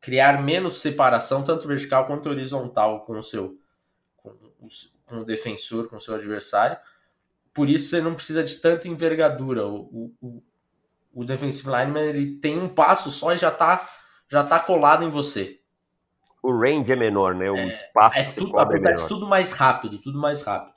criar 0.00 0.42
menos 0.42 0.80
separação, 0.80 1.44
tanto 1.44 1.68
vertical 1.68 2.06
quanto 2.06 2.30
horizontal, 2.30 3.04
com 3.04 3.18
o 3.18 3.22
seu 3.22 3.58
com 4.16 4.30
o, 4.30 4.68
com 5.04 5.18
o 5.18 5.24
defensor, 5.24 5.90
com 5.90 5.96
o 5.96 6.00
seu 6.00 6.14
adversário. 6.14 6.78
Por 7.52 7.68
isso 7.68 7.90
você 7.90 8.00
não 8.00 8.14
precisa 8.14 8.42
de 8.42 8.56
tanta 8.56 8.88
envergadura. 8.88 9.66
O, 9.66 10.14
o, 10.18 10.42
o 11.12 11.24
defensive 11.26 11.68
lineman 11.68 12.04
ele 12.04 12.36
tem 12.36 12.58
um 12.58 12.70
passo 12.70 13.10
só 13.10 13.34
e 13.34 13.38
já 13.38 13.50
está 13.50 13.86
já 14.30 14.42
tá 14.42 14.58
colado 14.58 15.04
em 15.04 15.10
você. 15.10 15.60
O 16.42 16.58
range 16.58 16.90
é 16.90 16.96
menor, 16.96 17.34
né? 17.34 17.50
O 17.50 17.56
é, 17.56 17.66
espaço 17.66 18.18
é 18.18 18.24
tudo, 18.30 18.58
é 18.58 18.62
acontece 18.62 19.04
é 19.04 19.08
tudo 19.08 19.26
mais 19.26 19.52
rápido, 19.52 19.98
tudo 19.98 20.18
mais 20.18 20.40
rápido. 20.40 20.74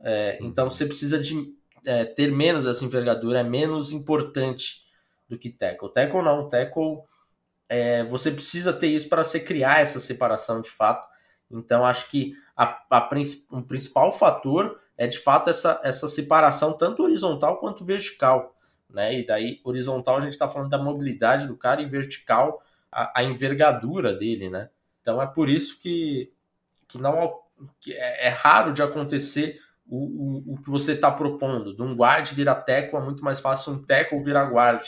É, 0.00 0.38
então 0.40 0.68
você 0.68 0.84
precisa 0.84 1.20
de 1.20 1.61
é, 1.86 2.04
ter 2.04 2.30
menos 2.30 2.66
essa 2.66 2.84
envergadura, 2.84 3.40
é 3.40 3.44
menos 3.44 3.92
importante 3.92 4.82
do 5.28 5.38
que 5.38 5.50
tackle. 5.50 5.92
Tackle 5.92 6.22
não, 6.22 6.48
tackle 6.48 7.02
é, 7.68 8.04
você 8.04 8.30
precisa 8.30 8.72
ter 8.72 8.88
isso 8.88 9.08
para 9.08 9.24
você 9.24 9.40
criar 9.40 9.80
essa 9.80 10.00
separação 10.00 10.60
de 10.60 10.70
fato. 10.70 11.08
Então 11.50 11.84
acho 11.84 12.10
que 12.10 12.34
a, 12.56 12.82
a, 12.90 13.10
o 13.50 13.62
principal 13.62 14.12
fator 14.12 14.80
é 14.96 15.06
de 15.06 15.18
fato 15.18 15.50
essa, 15.50 15.80
essa 15.82 16.08
separação 16.08 16.76
tanto 16.76 17.02
horizontal 17.02 17.58
quanto 17.58 17.84
vertical 17.84 18.54
né? 18.92 19.18
E 19.18 19.26
daí, 19.26 19.60
horizontal, 19.64 20.18
a 20.18 20.20
gente 20.20 20.32
está 20.32 20.46
falando 20.46 20.70
da 20.70 20.78
mobilidade 20.78 21.46
do 21.46 21.56
cara 21.56 21.80
e 21.80 21.86
vertical, 21.86 22.62
a, 22.90 23.20
a, 23.20 23.24
envergadura 23.24 24.12
dele, 24.12 24.50
né? 24.50 24.68
Então 25.00 25.20
é 25.20 25.26
por 25.26 25.48
isso 25.48 25.78
que, 25.80 26.32
que 26.86 26.98
não 26.98 27.40
que 27.80 27.92
é, 27.94 28.26
é 28.26 28.28
raro 28.28 28.72
de 28.72 28.82
acontecer 28.82 29.58
o, 29.86 30.52
o, 30.52 30.54
o 30.54 30.62
que 30.62 30.70
você 30.70 30.92
está 30.92 31.10
propondo. 31.10 31.74
De 31.74 31.82
um 31.82 31.94
guard 31.94 32.32
virar 32.32 32.56
tackle 32.56 32.98
é 32.98 33.02
muito 33.02 33.24
mais 33.24 33.40
fácil 33.40 33.72
um 33.72 33.82
tackle 33.82 34.22
virar 34.22 34.50
guard. 34.50 34.86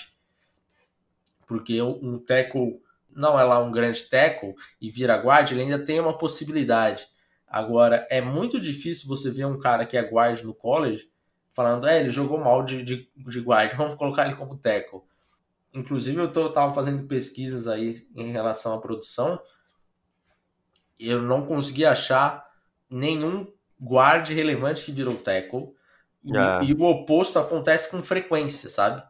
Porque 1.47 1.81
um 1.83 2.19
tackle 2.19 2.81
não 3.11 3.39
é 3.39 3.45
lá 3.45 3.59
um 3.61 3.71
grande 3.71 4.03
tackle 4.05 4.55
e 4.81 4.91
vira 4.91 5.17
guard, 5.17 5.51
ele 5.51 5.63
ainda 5.63 5.85
tem 5.85 6.01
uma 6.01 6.17
possibilidade. 6.17 7.07
Agora, 7.47 8.07
é 8.11 8.21
muito 8.21 8.59
difícil 8.59 9.07
você 9.07 9.31
ver 9.31 9.47
um 9.47 9.59
cara 9.59 9.87
que 9.87 9.97
é 9.97 10.03
guard 10.03 10.43
no 10.43 10.54
college 10.54 11.11
falando, 11.52 11.87
é, 11.87 12.00
ele 12.00 12.11
jogou 12.11 12.39
mal 12.39 12.65
de, 12.65 12.83
de, 12.83 13.09
de 13.15 13.41
guard, 13.41 13.73
vamos 13.76 13.95
colocar 13.95 14.26
ele 14.26 14.35
como 14.35 14.59
tackle. 14.59 15.02
Inclusive, 15.73 16.19
eu 16.19 16.33
tô, 16.33 16.50
tava 16.50 16.73
fazendo 16.73 17.07
pesquisas 17.07 17.69
aí 17.69 18.07
em 18.15 18.33
relação 18.33 18.75
à 18.75 18.80
produção 18.80 19.41
eu 20.99 21.23
não 21.23 21.47
consegui 21.47 21.85
achar 21.85 22.45
nenhum 22.89 23.47
guard 23.82 24.28
relevante 24.30 24.84
que 24.84 24.93
virou 24.93 25.17
tackle. 25.17 25.75
E, 26.23 26.37
ah. 26.37 26.60
e 26.63 26.73
o 26.73 26.82
oposto 26.82 27.39
acontece 27.39 27.91
com 27.91 28.02
frequência, 28.02 28.69
sabe? 28.71 29.02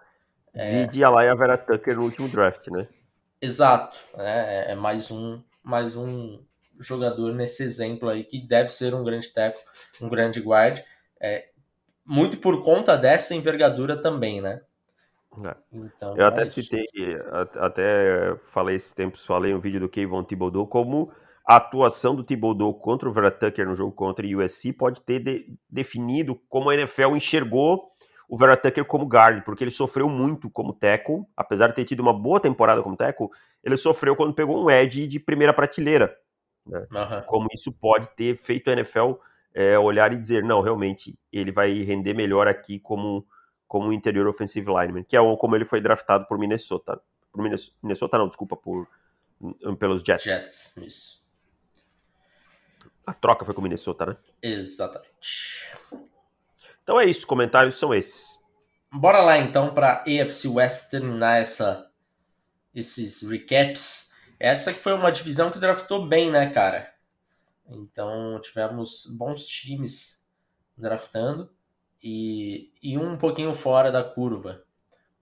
É... 0.53 0.83
Vide 0.83 1.03
a 1.05 1.11
Laia 1.11 1.35
Vera 1.35 1.57
Tucker 1.57 1.97
no 1.97 2.05
último 2.05 2.29
draft, 2.29 2.69
né? 2.69 2.89
Exato. 3.41 3.97
É, 4.17 4.73
é 4.73 4.75
mais 4.75 5.11
um, 5.11 5.43
mais 5.63 5.97
um 5.97 6.43
jogador 6.79 7.33
nesse 7.33 7.63
exemplo 7.63 8.09
aí 8.09 8.25
que 8.25 8.41
deve 8.41 8.69
ser 8.69 8.95
um 8.95 9.05
grande 9.05 9.29
tackle, 9.29 9.63
um 10.01 10.09
grande 10.09 10.41
guard. 10.41 10.83
É, 11.21 11.49
muito 12.05 12.39
por 12.39 12.63
conta 12.63 12.97
dessa 12.97 13.35
envergadura 13.35 13.97
também, 13.97 14.41
né? 14.41 14.61
É. 15.43 15.57
Então, 15.73 16.17
eu 16.17 16.27
até 16.27 16.43
é 16.43 16.45
citei, 16.45 16.87
até 17.57 18.37
falei 18.39 18.77
esses 18.77 18.93
tempos, 18.93 19.27
falei 19.27 19.53
no 19.53 19.61
vídeo 19.61 19.81
do 19.81 19.89
Kevin 19.89 20.23
Thibodeau, 20.23 20.67
como 20.67 21.13
a 21.47 21.57
atuação 21.57 22.15
do 22.15 22.25
Thibodeau 22.25 22.73
contra 22.75 23.09
o 23.09 23.13
Vera 23.13 23.31
Tucker 23.31 23.67
no 23.67 23.75
jogo 23.75 23.93
contra 23.93 24.27
o 24.27 24.39
USC 24.39 24.73
pode 24.73 25.01
ter 25.03 25.19
de, 25.19 25.55
definido 25.69 26.41
como 26.49 26.71
a 26.71 26.75
NFL 26.75 27.17
enxergou 27.17 27.91
o 28.29 28.39
Vera 28.39 28.57
Tucker 28.57 28.85
como 28.87 29.05
guard, 29.05 29.45
porque 29.45 29.63
ele 29.63 29.71
sofreu 29.71 30.09
muito 30.09 30.51
como 30.51 30.73
tackle, 30.73 31.25
apesar 31.37 31.69
de 31.69 31.75
ter 31.75 31.85
tido 31.85 32.01
uma 32.01 32.13
boa 32.13 32.41
temporada 32.41 32.83
como 32.83 32.97
tackle, 32.97 33.29
ele 33.63 33.77
sofreu 33.77 34.17
quando 34.17 34.35
pegou 34.35 34.65
um 34.65 34.71
edge 34.71 35.07
de 35.07 35.21
primeira 35.21 35.53
prateleira. 35.53 36.17
Né? 36.67 36.81
Uhum. 36.91 37.23
Como 37.27 37.49
isso 37.53 37.73
pode 37.73 38.09
ter 38.17 38.35
feito 38.37 38.71
a 38.71 38.73
NFL 38.73 39.13
é, 39.55 39.79
olhar 39.79 40.13
e 40.13 40.17
dizer, 40.17 40.43
não, 40.43 40.63
realmente, 40.63 41.19
ele 41.31 41.53
vai 41.53 41.73
render 41.83 42.15
melhor 42.15 42.49
aqui 42.49 42.81
como, 42.81 43.27
como 43.69 43.93
interior 43.93 44.27
offensive 44.27 44.67
lineman, 44.67 45.05
que 45.05 45.17
é 45.17 45.37
como 45.37 45.55
ele 45.55 45.65
foi 45.65 45.81
draftado 45.81 46.27
por 46.27 46.39
Minnesota. 46.39 47.01
Por 47.31 47.43
Minnesota, 47.83 48.17
não, 48.17 48.27
desculpa, 48.27 48.57
por, 48.57 48.89
hum, 49.41 49.77
pelos 49.77 50.03
Jets. 50.03 50.25
Jets, 50.25 50.73
isso. 50.79 51.24
A 53.07 53.13
troca 53.13 53.45
foi 53.45 53.55
com 53.55 53.61
Minnesota, 53.61 54.07
né? 54.07 54.17
Exatamente. 54.43 55.75
Então 56.83 57.01
é 57.01 57.07
isso, 57.07 57.27
comentários 57.27 57.79
são 57.79 57.93
esses. 57.95 58.39
Bora 58.93 59.23
lá 59.23 59.39
então 59.39 59.75
para 59.75 60.03
AFC 60.03 60.49
West 60.49 60.91
terminar 60.91 61.41
essa, 61.41 61.91
esses 62.75 63.23
recaps. 63.23 64.13
Essa 64.39 64.73
que 64.73 64.81
foi 64.81 64.93
uma 64.93 65.11
divisão 65.11 65.51
que 65.51 65.59
draftou 65.59 66.07
bem, 66.07 66.31
né, 66.31 66.51
cara? 66.51 66.93
Então 67.67 68.39
tivemos 68.41 69.07
bons 69.07 69.47
times 69.47 70.23
draftando 70.77 71.51
e, 72.03 72.73
e 72.83 72.99
um 72.99 73.17
pouquinho 73.17 73.55
fora 73.55 73.91
da 73.91 74.05
curva. 74.05 74.65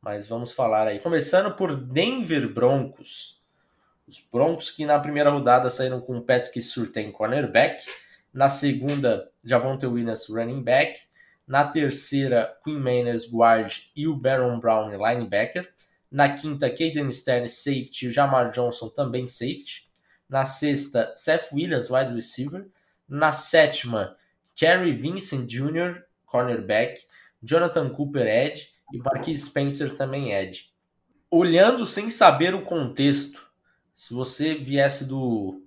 Mas 0.01 0.27
vamos 0.27 0.53
falar 0.53 0.89
aí. 0.89 0.99
Começando 0.99 1.55
por 1.55 1.77
Denver 1.77 2.53
Broncos. 2.53 3.42
Os 4.07 4.21
Broncos 4.33 4.71
que 4.71 4.85
na 4.85 4.99
primeira 4.99 5.31
rodada 5.31 5.71
saíram 5.71 6.01
com 6.01 6.21
Patrick 6.21 6.61
Surtain 6.61 7.11
cornerback. 7.13 7.85
Na 8.33 8.49
segunda, 8.49 9.31
Javonte 9.45 9.87
Williams 9.87 10.29
running 10.29 10.63
back. 10.63 11.01
Na 11.47 11.65
terceira, 11.65 12.57
Quinn 12.63 12.79
Manners 12.79 13.31
guard 13.31 13.73
e 13.95 14.07
o 14.07 14.17
Baron 14.17 14.59
Brown 14.59 14.91
linebacker. 14.91 15.69
Na 16.11 16.35
quinta, 16.35 16.69
Caden 16.69 17.11
Stern 17.11 17.49
safety 17.49 18.05
e 18.05 18.09
o 18.09 18.13
Jamar 18.13 18.51
Johnson 18.51 18.89
também 18.89 19.27
safety. 19.27 19.89
Na 20.29 20.45
sexta, 20.45 21.13
Seth 21.15 21.53
Williams, 21.53 21.91
wide 21.91 22.15
receiver. 22.15 22.67
Na 23.09 23.33
sétima, 23.33 24.17
Kerry 24.55 24.93
Vincent 24.93 25.47
Jr., 25.47 26.03
cornerback. 26.27 27.03
Jonathan 27.43 27.91
Cooper, 27.91 28.27
edge. 28.27 28.73
E 28.93 28.99
Marquis 28.99 29.45
Spencer 29.45 29.97
também 29.97 30.33
edge. 30.33 30.71
Olhando 31.31 31.87
sem 31.87 32.11
saber 32.11 32.55
o 32.55 32.63
contexto, 32.63 33.42
se 33.95 34.15
você 34.15 34.55
viesse 34.55 35.05
do, 35.05 35.63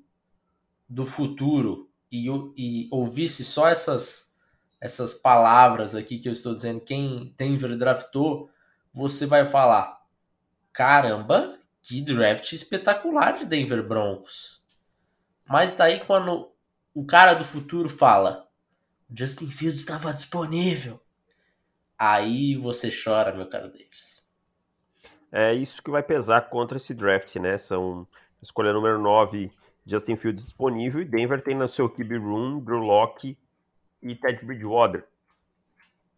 do 0.87 1.05
futuro 1.05 1.89
e, 2.11 2.27
e 2.57 2.87
ouvisse 2.91 3.43
só 3.43 3.67
essas, 3.67 4.33
essas 4.79 5.13
palavras 5.13 5.95
aqui 5.95 6.19
que 6.19 6.27
eu 6.27 6.31
estou 6.33 6.55
dizendo, 6.55 6.81
quem 6.81 7.33
Denver 7.37 7.77
draftou, 7.77 8.49
você 8.93 9.25
vai 9.25 9.45
falar: 9.45 10.01
caramba, 10.71 11.59
que 11.81 12.01
draft 12.01 12.51
espetacular 12.51 13.37
de 13.37 13.45
Denver 13.45 13.87
Broncos. 13.87 14.63
Mas 15.47 15.75
daí 15.75 15.99
quando 16.05 16.51
o 16.93 17.05
cara 17.05 17.33
do 17.33 17.43
futuro 17.43 17.89
fala, 17.89 18.49
Justin 19.13 19.51
Fields 19.51 19.81
estava 19.81 20.13
disponível, 20.13 20.99
aí 21.97 22.55
você 22.55 22.89
chora, 22.91 23.35
meu 23.35 23.47
caro 23.47 23.71
Davis. 23.71 24.24
É 25.37 25.53
isso 25.53 25.83
que 25.83 25.91
vai 25.91 26.01
pesar 26.01 26.49
contra 26.49 26.77
esse 26.77 26.93
draft, 26.93 27.35
né? 27.35 27.57
São 27.57 28.07
escolha 28.41 28.71
número 28.71 28.97
9, 29.01 29.51
Justin 29.85 30.15
Fields 30.15 30.45
disponível 30.45 31.01
e 31.01 31.03
Denver 31.03 31.43
tem 31.43 31.53
no 31.53 31.67
seu 31.67 31.89
QB 31.89 32.19
room 32.19 32.61
Drew 32.61 32.77
Locke 32.77 33.37
e 34.01 34.15
Ted 34.15 34.45
Bridgewater. 34.45 35.05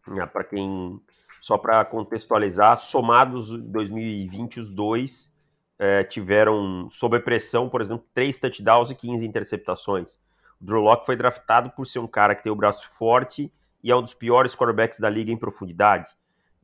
Ah, 0.06 0.26
para 0.28 0.44
quem 0.44 1.00
só 1.40 1.58
para 1.58 1.84
contextualizar, 1.84 2.78
somados 2.78 3.50
2020 3.58 4.60
os 4.60 4.70
dois 4.70 5.34
é, 5.80 6.04
tiveram 6.04 6.88
sob 6.88 7.18
pressão, 7.18 7.68
por 7.68 7.80
exemplo, 7.80 8.06
três 8.14 8.38
touchdowns 8.38 8.92
e 8.92 8.94
15 8.94 9.26
interceptações. 9.26 10.14
O 10.60 10.64
Drew 10.64 10.80
Locke 10.80 11.04
foi 11.04 11.16
draftado 11.16 11.70
por 11.70 11.88
ser 11.88 11.98
um 11.98 12.06
cara 12.06 12.36
que 12.36 12.44
tem 12.44 12.52
o 12.52 12.56
braço 12.56 12.88
forte 12.88 13.52
e 13.82 13.90
é 13.90 13.96
um 13.96 14.02
dos 14.02 14.14
piores 14.14 14.54
quarterbacks 14.54 15.00
da 15.00 15.10
liga 15.10 15.32
em 15.32 15.36
profundidade. 15.36 16.08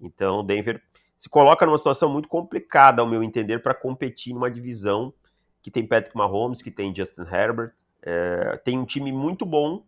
Então, 0.00 0.44
Denver 0.44 0.80
se 1.16 1.28
coloca 1.28 1.64
numa 1.64 1.78
situação 1.78 2.08
muito 2.08 2.28
complicada, 2.28 3.00
ao 3.00 3.08
meu 3.08 3.22
entender, 3.22 3.62
para 3.62 3.74
competir 3.74 4.34
numa 4.34 4.50
divisão 4.50 5.12
que 5.62 5.70
tem 5.70 5.86
Patrick 5.86 6.16
Mahomes, 6.16 6.60
que 6.60 6.70
tem 6.70 6.94
Justin 6.94 7.22
Herbert, 7.22 7.72
é, 8.02 8.60
tem 8.64 8.78
um 8.78 8.84
time 8.84 9.10
muito 9.10 9.46
bom, 9.46 9.82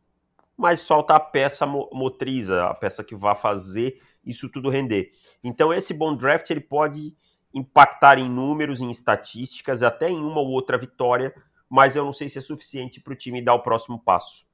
mas 0.57 0.87
falta 0.87 1.15
a 1.15 1.21
peça 1.21 1.67
motriz, 1.67 2.51
a 2.51 2.73
peça 2.73 3.05
que 3.05 3.15
vai 3.15 3.35
fazer 3.35 4.01
isso 4.25 4.49
tudo 4.49 4.71
render. 4.71 5.13
Então, 5.45 5.73
esse 5.73 5.93
bom 5.93 6.17
draft 6.17 6.49
ele 6.51 6.63
pode 6.63 7.15
impactar 7.53 8.19
em 8.19 8.29
números, 8.29 8.81
em 8.81 8.91
estatísticas, 8.91 9.83
até 9.83 10.09
em 10.09 10.25
uma 10.25 10.41
ou 10.41 10.49
outra 10.49 10.79
vitória, 10.79 11.35
mas 11.69 11.97
eu 11.97 12.05
não 12.05 12.13
sei 12.13 12.29
se 12.29 12.39
é 12.39 12.41
suficiente 12.41 13.01
para 13.01 13.13
o 13.13 13.17
time 13.17 13.43
dar 13.43 13.55
o 13.55 13.63
próximo 13.63 13.99
passo. 13.99 14.47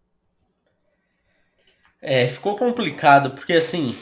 É, 2.00 2.26
ficou 2.26 2.56
complicado, 2.56 3.30
porque 3.30 3.52
assim, 3.52 3.96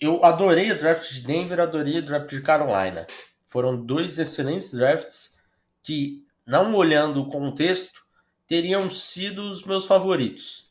eu 0.00 0.24
adorei 0.24 0.70
o 0.70 0.78
draft 0.78 1.10
de 1.12 1.20
Denver, 1.22 1.60
adorei 1.60 1.98
o 1.98 2.02
draft 2.06 2.30
de 2.30 2.40
Carolina. 2.40 3.06
Foram 3.48 3.84
dois 3.84 4.18
excelentes 4.18 4.72
drafts 4.72 5.38
que, 5.82 6.22
não 6.46 6.74
olhando 6.74 7.20
o 7.20 7.28
contexto, 7.28 8.02
teriam 8.46 8.90
sido 8.90 9.50
os 9.50 9.64
meus 9.64 9.86
favoritos. 9.86 10.70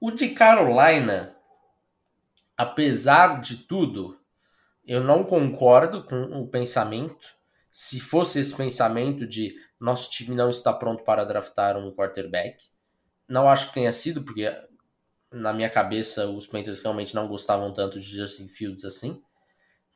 O 0.00 0.10
de 0.10 0.30
Carolina, 0.30 1.36
apesar 2.56 3.40
de 3.40 3.56
tudo, 3.56 4.18
eu 4.86 5.04
não 5.04 5.24
concordo 5.24 6.02
com 6.04 6.40
o 6.40 6.48
pensamento. 6.48 7.36
Se 7.70 8.00
fosse 8.00 8.40
esse 8.40 8.54
pensamento 8.56 9.26
de 9.26 9.54
nosso 9.78 10.10
time 10.10 10.34
não 10.34 10.50
está 10.50 10.72
pronto 10.72 11.04
para 11.04 11.24
draftar 11.24 11.76
um 11.76 11.94
quarterback, 11.94 12.64
não 13.28 13.48
acho 13.48 13.68
que 13.68 13.74
tenha 13.74 13.92
sido, 13.92 14.22
porque 14.22 14.50
na 15.32 15.52
minha 15.52 15.70
cabeça 15.70 16.26
os 16.28 16.46
Panthers 16.46 16.80
realmente 16.80 17.14
não 17.14 17.28
gostavam 17.28 17.72
tanto 17.72 18.00
de 18.00 18.06
Justin 18.06 18.48
Fields 18.48 18.84
assim. 18.84 19.22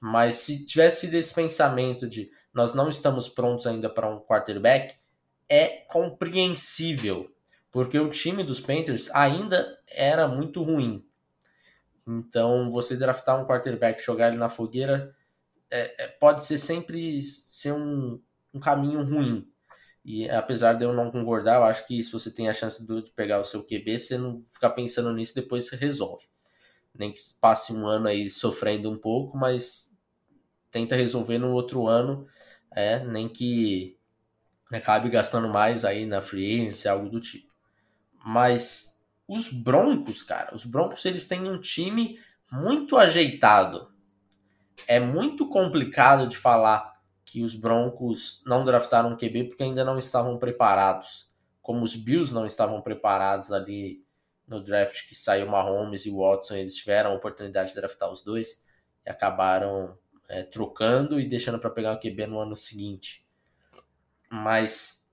Mas 0.01 0.37
se 0.37 0.64
tivesse 0.64 1.03
sido 1.03 1.14
esse 1.14 1.33
pensamento 1.33 2.09
de 2.09 2.31
nós 2.53 2.75
não 2.75 2.88
estamos 2.88 3.29
prontos 3.29 3.66
ainda 3.66 3.90
para 3.90 4.09
um 4.09 4.20
quarterback, 4.20 4.94
é 5.49 5.66
compreensível, 5.88 7.31
porque 7.70 7.99
o 7.99 8.11
time 8.11 8.44
dos 8.44 8.61
Panthers 8.61 9.11
ainda 9.12 9.79
era 9.88 10.29
muito 10.29 10.62
ruim. 10.62 11.05
Então, 12.07 12.70
você 12.70 12.97
draftar 12.97 13.40
um 13.40 13.47
quarterback, 13.47 14.03
jogar 14.03 14.29
ele 14.29 14.37
na 14.37 14.49
fogueira, 14.49 15.16
é, 15.70 16.05
é, 16.05 16.09
pode 16.09 16.44
ser 16.44 16.59
sempre 16.59 17.23
ser 17.23 17.73
um, 17.73 18.20
um 18.53 18.61
caminho 18.61 19.03
ruim. 19.03 19.51
E 20.05 20.29
apesar 20.29 20.75
de 20.75 20.85
eu 20.85 20.93
não 20.93 21.11
concordar, 21.11 21.57
eu 21.57 21.64
acho 21.64 21.87
que 21.87 22.03
se 22.03 22.12
você 22.12 22.31
tem 22.31 22.49
a 22.49 22.53
chance 22.53 22.85
de 22.87 23.11
pegar 23.12 23.40
o 23.40 23.45
seu 23.45 23.64
QB, 23.64 23.99
você 23.99 24.19
não 24.19 24.43
ficar 24.43 24.71
pensando 24.71 25.12
nisso 25.12 25.35
depois 25.35 25.67
você 25.67 25.77
resolve. 25.77 26.27
Nem 26.95 27.11
que 27.11 27.19
passe 27.40 27.73
um 27.73 27.87
ano 27.87 28.09
aí 28.09 28.29
sofrendo 28.29 28.90
um 28.90 28.99
pouco, 28.99 29.37
mas 29.37 29.93
tenta 30.71 30.95
resolver 30.95 31.38
no 31.38 31.53
outro 31.53 31.88
ano, 31.88 32.27
é, 32.71 33.03
nem 33.05 33.29
que 33.29 33.97
acabe 34.73 35.09
gastando 35.09 35.49
mais 35.49 35.85
aí 35.85 36.05
na 36.05 36.21
free 36.21 36.61
agency, 36.61 36.87
algo 36.87 37.09
do 37.09 37.21
tipo. 37.21 37.53
Mas 38.25 39.01
os 39.27 39.51
Broncos, 39.51 40.23
cara, 40.23 40.55
os 40.55 40.64
Broncos 40.64 41.05
eles 41.05 41.27
têm 41.27 41.49
um 41.49 41.59
time 41.59 42.19
muito 42.53 42.97
ajeitado. 42.97 43.88
É 44.87 45.01
muito 45.01 45.49
complicado 45.49 46.29
de 46.29 46.37
falar 46.37 46.93
que 47.35 47.42
os 47.42 47.57
Broncos 47.57 48.44
não 48.47 48.64
draftaram 48.64 49.11
um 49.11 49.16
QB 49.16 49.49
porque 49.49 49.64
ainda 49.64 49.85
não 49.85 49.99
estavam 49.99 50.38
preparados. 50.38 51.29
Como 51.61 51.83
os 51.83 51.97
Bills 51.97 52.33
não 52.33 52.47
estavam 52.47 52.81
preparados 52.81 53.51
ali 53.51 54.05
no 54.47 54.62
draft 54.62 55.09
que 55.09 55.16
saiu 55.16 55.49
Mahomes 55.49 56.07
e 56.07 56.12
Watson, 56.12 56.55
eles 56.55 56.77
tiveram 56.77 57.11
a 57.11 57.14
oportunidade 57.14 57.70
de 57.70 57.75
draftar 57.75 58.09
os 58.09 58.23
dois 58.23 58.62
e 59.05 59.11
acabaram 59.11 59.99
é, 60.29 60.44
trocando 60.44 61.18
e 61.18 61.29
deixando 61.29 61.59
para 61.59 61.70
pegar 61.70 61.94
o 61.94 61.99
QB 61.99 62.29
no 62.29 62.38
ano 62.38 62.57
seguinte. 62.57 63.27
Mas 64.31 65.05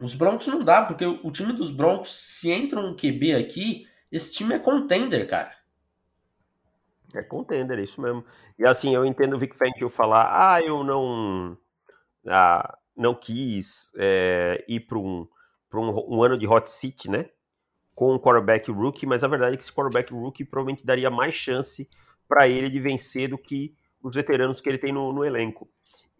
os 0.00 0.14
Broncos 0.14 0.46
não 0.46 0.64
dá, 0.64 0.80
porque 0.80 1.04
o 1.04 1.30
time 1.30 1.52
dos 1.52 1.70
Broncos, 1.70 2.10
se 2.10 2.50
entra 2.50 2.80
um 2.80 2.96
QB 2.96 3.34
aqui, 3.34 3.86
esse 4.10 4.32
time 4.32 4.54
é 4.54 4.58
contender, 4.58 5.28
cara. 5.28 5.54
É 7.14 7.22
contender, 7.22 7.78
é 7.78 7.82
isso 7.82 8.00
mesmo. 8.00 8.24
E 8.58 8.66
assim, 8.66 8.94
eu 8.94 9.04
entendo 9.04 9.34
o 9.34 9.38
Vic 9.38 9.56
Fangio 9.56 9.88
falar, 9.88 10.54
ah, 10.54 10.62
eu 10.62 10.82
não 10.82 11.56
ah, 12.26 12.78
não 12.96 13.14
quis 13.14 13.92
é, 13.96 14.64
ir 14.68 14.80
para 14.80 14.98
um, 14.98 15.26
um, 15.74 16.16
um 16.16 16.22
ano 16.22 16.38
de 16.38 16.46
hot 16.46 16.68
seat, 16.68 17.10
né? 17.10 17.30
Com 17.94 18.14
um 18.14 18.18
quarterback 18.18 18.70
rookie, 18.70 19.06
mas 19.06 19.22
a 19.22 19.28
verdade 19.28 19.54
é 19.54 19.56
que 19.56 19.62
esse 19.62 19.72
quarterback 19.72 20.12
rookie 20.12 20.44
provavelmente 20.44 20.84
daria 20.84 21.10
mais 21.10 21.34
chance 21.34 21.88
para 22.28 22.48
ele 22.48 22.68
de 22.68 22.80
vencer 22.80 23.28
do 23.28 23.38
que 23.38 23.74
os 24.02 24.14
veteranos 24.14 24.60
que 24.60 24.68
ele 24.68 24.78
tem 24.78 24.92
no, 24.92 25.12
no 25.12 25.24
elenco. 25.24 25.68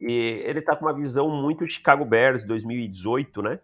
E 0.01 0.43
ele 0.45 0.61
tá 0.61 0.77
com 0.77 0.85
uma 0.85 0.95
visão 0.95 1.29
muito 1.29 1.69
Chicago 1.69 2.05
Bears 2.05 2.45
2018, 2.45 3.43
né? 3.43 3.61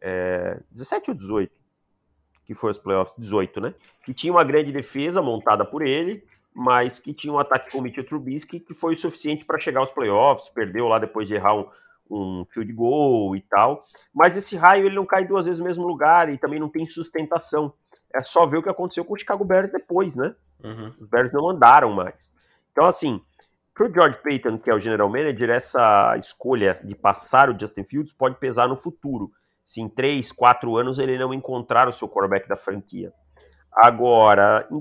É, 0.00 0.60
17 0.70 1.10
ou 1.10 1.16
18? 1.16 1.52
Que 2.44 2.54
foi 2.54 2.70
os 2.70 2.78
playoffs? 2.78 3.16
18, 3.18 3.60
né? 3.60 3.74
Que 4.04 4.12
tinha 4.12 4.32
uma 4.32 4.44
grande 4.44 4.72
defesa 4.72 5.22
montada 5.22 5.64
por 5.64 5.82
ele, 5.82 6.24
mas 6.54 6.98
que 6.98 7.12
tinha 7.12 7.32
um 7.32 7.38
ataque 7.38 7.70
com 7.70 7.78
o 7.78 7.82
Mitchell 7.82 8.06
Trubisky 8.06 8.60
que 8.60 8.72
foi 8.72 8.94
o 8.94 8.96
suficiente 8.96 9.44
para 9.44 9.58
chegar 9.58 9.80
aos 9.80 9.90
playoffs, 9.90 10.48
perdeu 10.48 10.86
lá 10.86 10.98
depois 10.98 11.26
de 11.26 11.34
errar 11.34 11.56
um, 11.56 11.68
um 12.08 12.44
field 12.46 12.72
goal 12.72 13.34
e 13.34 13.40
tal. 13.40 13.84
Mas 14.14 14.36
esse 14.36 14.56
raio 14.56 14.86
ele 14.86 14.94
não 14.94 15.04
cai 15.04 15.24
duas 15.24 15.46
vezes 15.46 15.58
no 15.58 15.66
mesmo 15.66 15.86
lugar 15.86 16.28
e 16.28 16.38
também 16.38 16.60
não 16.60 16.68
tem 16.68 16.86
sustentação. 16.86 17.74
É 18.14 18.22
só 18.22 18.46
ver 18.46 18.58
o 18.58 18.62
que 18.62 18.68
aconteceu 18.68 19.04
com 19.04 19.14
o 19.14 19.18
Chicago 19.18 19.44
Bears 19.44 19.72
depois, 19.72 20.14
né? 20.14 20.34
Uhum. 20.62 20.94
Os 21.00 21.08
Bears 21.08 21.32
não 21.32 21.48
andaram 21.48 21.92
mais. 21.92 22.32
Então, 22.70 22.86
assim, 22.86 23.20
para 23.74 23.88
o 23.88 23.92
George 23.92 24.18
Payton, 24.22 24.58
que 24.58 24.70
é 24.70 24.74
o 24.74 24.78
general 24.78 25.08
manager, 25.08 25.50
essa 25.50 26.16
escolha 26.16 26.74
de 26.74 26.94
passar 26.94 27.50
o 27.50 27.58
Justin 27.58 27.84
Fields 27.84 28.12
pode 28.12 28.36
pesar 28.38 28.68
no 28.68 28.76
futuro. 28.76 29.32
Se 29.64 29.80
em 29.80 29.88
3, 29.88 30.30
4 30.30 30.76
anos 30.76 30.98
ele 30.98 31.18
não 31.18 31.34
encontrar 31.34 31.88
o 31.88 31.92
seu 31.92 32.08
quarterback 32.08 32.48
da 32.48 32.56
franquia. 32.56 33.12
Agora, 33.72 34.66
em 34.70 34.78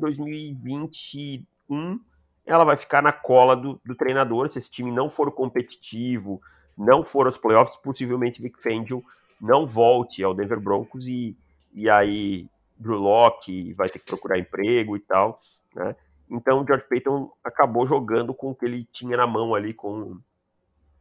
2021, 1.69 1.99
ela 2.45 2.63
vai 2.63 2.75
ficar 2.75 3.01
na 3.01 3.11
cola 3.11 3.55
do, 3.55 3.79
do 3.85 3.95
treinador. 3.95 4.51
Se 4.51 4.59
esse 4.59 4.69
time 4.69 4.91
não 4.91 5.09
for 5.09 5.31
competitivo, 5.31 6.41
não 6.77 7.05
for 7.05 7.25
aos 7.25 7.37
playoffs, 7.37 7.77
possivelmente 7.77 8.41
Vic 8.41 8.61
Fangio 8.61 9.03
não 9.39 9.67
volte 9.67 10.23
ao 10.23 10.33
Denver 10.33 10.59
Broncos 10.59 11.07
e, 11.07 11.37
e 11.73 11.89
aí 11.89 12.47
Drew 12.77 12.97
Locke 12.97 13.73
vai 13.73 13.89
ter 13.89 13.99
que 13.99 14.05
procurar 14.05 14.39
emprego 14.39 14.95
e 14.95 14.99
tal, 14.99 15.39
né? 15.75 15.95
Então 16.29 16.61
o 16.61 16.65
George 16.65 16.85
Payton 16.87 17.31
acabou 17.43 17.87
jogando 17.87 18.33
com 18.33 18.51
o 18.51 18.55
que 18.55 18.65
ele 18.65 18.83
tinha 18.85 19.17
na 19.17 19.27
mão 19.27 19.53
ali 19.53 19.73
com, 19.73 20.17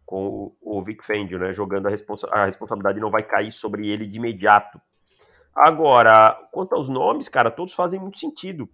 com 0.05 0.53
o, 0.61 0.83
Vic 0.83 1.05
Fangio, 1.05 1.39
né? 1.39 1.53
Jogando 1.53 1.87
a, 1.87 1.91
responsa 1.91 2.29
a 2.31 2.45
responsabilidade 2.45 3.01
não 3.01 3.11
vai 3.11 3.23
cair 3.23 3.51
sobre 3.51 3.89
ele 3.89 4.07
de 4.07 4.19
imediato. 4.19 4.81
Agora, 5.55 6.33
quanto 6.51 6.75
aos 6.75 6.89
nomes, 6.89 7.29
cara, 7.29 7.51
todos 7.51 7.73
fazem 7.73 8.01
muito 8.01 8.19
sentido. 8.19 8.69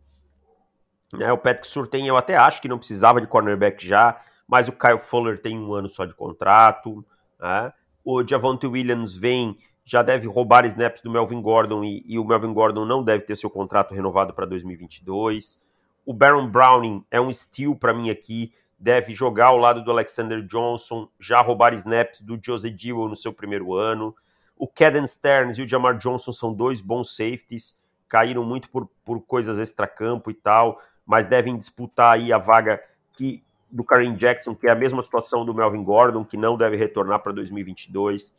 Né, 1.12 1.32
o 1.32 1.38
Patrick 1.38 1.66
Surtain 1.66 2.06
eu 2.06 2.16
até 2.16 2.36
acho 2.36 2.60
que 2.60 2.68
não 2.68 2.78
precisava 2.78 3.20
de 3.20 3.26
cornerback 3.26 3.86
já, 3.86 4.20
mas 4.46 4.68
o 4.68 4.72
Kyle 4.72 4.98
Fuller 4.98 5.38
tem 5.38 5.58
um 5.58 5.72
ano 5.72 5.88
só 5.88 6.04
de 6.04 6.14
contrato. 6.14 7.04
Né? 7.38 7.72
O 8.04 8.26
Javonte 8.26 8.66
Williams 8.66 9.16
vem, 9.16 9.56
já 9.84 10.02
deve 10.02 10.26
roubar 10.26 10.64
snaps 10.66 11.02
do 11.02 11.10
Melvin 11.10 11.40
Gordon 11.40 11.84
e, 11.84 12.02
e 12.06 12.18
o 12.18 12.24
Melvin 12.24 12.52
Gordon 12.52 12.84
não 12.84 13.02
deve 13.02 13.24
ter 13.24 13.36
seu 13.36 13.50
contrato 13.50 13.94
renovado 13.94 14.34
para 14.34 14.46
2022. 14.46 15.60
O 16.04 16.14
Baron 16.14 16.48
Browning 16.48 17.04
é 17.10 17.20
um 17.20 17.30
steal 17.30 17.76
para 17.76 17.92
mim 17.92 18.08
aqui, 18.08 18.52
deve 18.78 19.12
jogar 19.12 19.46
ao 19.46 19.58
lado 19.58 19.84
do 19.84 19.90
Alexander 19.90 20.40
Johnson, 20.46 21.08
já 21.18 21.40
roubar 21.42 21.74
snaps 21.74 22.20
do 22.20 22.38
Jose 22.42 22.70
Dewey 22.70 23.08
no 23.08 23.16
seu 23.16 23.32
primeiro 23.32 23.74
ano. 23.74 24.14
O 24.56 24.66
Caden 24.66 25.06
Stearns 25.06 25.58
e 25.58 25.62
o 25.62 25.68
Jamar 25.68 25.98
Johnson 25.98 26.32
são 26.32 26.54
dois 26.54 26.80
bons 26.80 27.14
safeties, 27.14 27.78
caíram 28.08 28.42
muito 28.42 28.70
por, 28.70 28.88
por 29.04 29.20
coisas 29.20 29.58
extracampo 29.58 30.30
e 30.30 30.34
tal, 30.34 30.80
mas 31.08 31.26
devem 31.26 31.58
disputar 31.58 32.14
aí 32.14 32.32
a 32.32 32.38
vaga 32.38 32.80
que 33.10 33.42
do 33.68 33.82
Karen 33.82 34.14
Jackson, 34.14 34.54
que 34.54 34.68
é 34.68 34.70
a 34.70 34.76
mesma 34.76 35.02
situação 35.02 35.44
do 35.44 35.52
Melvin 35.52 35.82
Gordon, 35.82 36.24
que 36.24 36.36
não 36.36 36.56
deve 36.56 36.76
retornar 36.76 37.20
para 37.20 37.32
2022. 37.32 38.32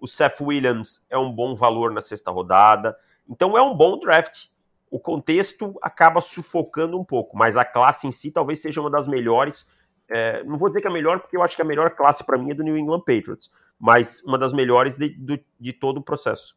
O 0.00 0.08
Seth 0.08 0.40
Williams 0.40 1.06
é 1.08 1.16
um 1.16 1.30
bom 1.30 1.54
valor 1.54 1.92
na 1.92 2.00
sexta 2.00 2.30
rodada. 2.30 2.96
Então 3.28 3.56
é 3.56 3.62
um 3.62 3.74
bom 3.76 3.98
draft 3.98 4.48
o 4.94 5.00
contexto 5.00 5.76
acaba 5.82 6.20
sufocando 6.20 6.96
um 6.96 7.04
pouco, 7.04 7.36
mas 7.36 7.56
a 7.56 7.64
classe 7.64 8.06
em 8.06 8.12
si 8.12 8.30
talvez 8.30 8.62
seja 8.62 8.80
uma 8.80 8.88
das 8.88 9.08
melhores. 9.08 9.66
É, 10.08 10.44
não 10.44 10.56
vou 10.56 10.68
dizer 10.68 10.82
que 10.82 10.86
é 10.86 10.90
a 10.90 10.92
melhor, 10.92 11.18
porque 11.18 11.36
eu 11.36 11.42
acho 11.42 11.56
que 11.56 11.62
a 11.62 11.64
melhor 11.64 11.90
classe 11.96 12.22
para 12.22 12.38
mim 12.38 12.52
é 12.52 12.54
do 12.54 12.62
New 12.62 12.78
England 12.78 13.00
Patriots, 13.00 13.50
mas 13.76 14.22
uma 14.24 14.38
das 14.38 14.52
melhores 14.52 14.96
de, 14.96 15.08
de, 15.08 15.44
de 15.58 15.72
todo 15.72 15.98
o 15.98 16.00
processo. 16.00 16.56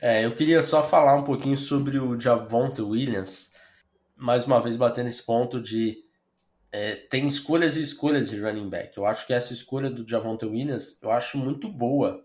É, 0.00 0.24
eu 0.24 0.34
queria 0.34 0.64
só 0.64 0.82
falar 0.82 1.14
um 1.14 1.22
pouquinho 1.22 1.56
sobre 1.56 1.96
o 1.96 2.18
Javonte 2.18 2.82
Williams. 2.82 3.52
Mais 4.16 4.46
uma 4.46 4.60
vez 4.60 4.76
bater 4.76 5.04
nesse 5.04 5.22
ponto 5.22 5.60
de 5.60 6.04
é, 6.72 6.96
tem 6.96 7.26
escolhas 7.26 7.76
e 7.76 7.82
escolhas 7.82 8.30
de 8.30 8.40
running 8.40 8.68
back. 8.68 8.96
Eu 8.96 9.06
acho 9.06 9.26
que 9.26 9.32
essa 9.32 9.52
escolha 9.52 9.90
do 9.90 10.08
Javonte 10.08 10.46
Williams 10.46 10.98
eu 11.02 11.10
acho 11.10 11.38
muito 11.38 11.68
boa. 11.68 12.24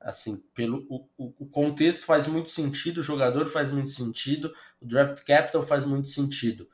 Assim, 0.00 0.42
pelo 0.52 0.84
o, 0.90 1.32
o 1.38 1.46
contexto 1.46 2.04
faz 2.04 2.26
muito 2.26 2.50
sentido, 2.50 2.98
o 2.98 3.04
jogador 3.04 3.46
faz 3.46 3.70
muito 3.70 3.90
sentido, 3.92 4.52
o 4.80 4.86
draft 4.86 5.22
capital 5.24 5.62
faz 5.62 5.84
muito 5.84 6.08
sentido, 6.08 6.68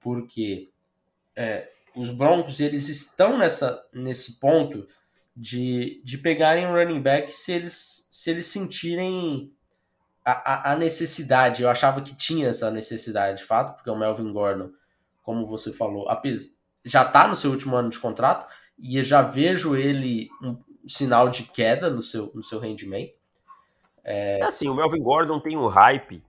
porque 0.00 0.70
é, 1.36 1.70
os 1.94 2.08
Broncos 2.08 2.60
eles 2.60 2.88
estão 2.88 3.36
nessa, 3.36 3.86
nesse 3.92 4.40
ponto 4.40 4.88
de, 5.36 6.00
de 6.02 6.16
pegarem 6.16 6.66
um 6.66 6.72
running 6.72 7.00
back 7.02 7.30
se 7.30 7.52
eles, 7.52 8.06
se 8.10 8.30
eles 8.30 8.46
sentirem 8.46 9.52
a, 10.24 10.72
a, 10.72 10.76
necessidade. 10.76 11.62
Eu 11.62 11.68
achava 11.68 12.00
que 12.00 12.16
tinha 12.16 12.48
essa 12.48 12.70
necessidade, 12.70 13.38
de 13.38 13.44
fato, 13.44 13.76
porque 13.76 13.90
o 13.90 13.96
Melvin 13.96 14.32
Gordon, 14.32 14.70
como 15.22 15.46
você 15.46 15.72
falou, 15.72 16.06
já 16.84 17.02
está 17.02 17.26
no 17.26 17.36
seu 17.36 17.50
último 17.50 17.76
ano 17.76 17.88
de 17.88 17.98
contrato 17.98 18.46
e 18.78 18.96
eu 18.96 19.02
já 19.02 19.22
vejo 19.22 19.76
ele 19.76 20.28
um 20.42 20.56
sinal 20.86 21.28
de 21.28 21.44
queda 21.44 21.90
no 21.90 22.02
seu, 22.02 22.30
no 22.34 22.42
seu 22.42 22.58
rendimento. 22.58 23.14
É... 24.04 24.40
é 24.40 24.44
assim, 24.44 24.68
o 24.68 24.74
Melvin 24.74 25.02
Gordon 25.02 25.40
tem 25.40 25.56
um 25.56 25.68
hype 25.68 26.24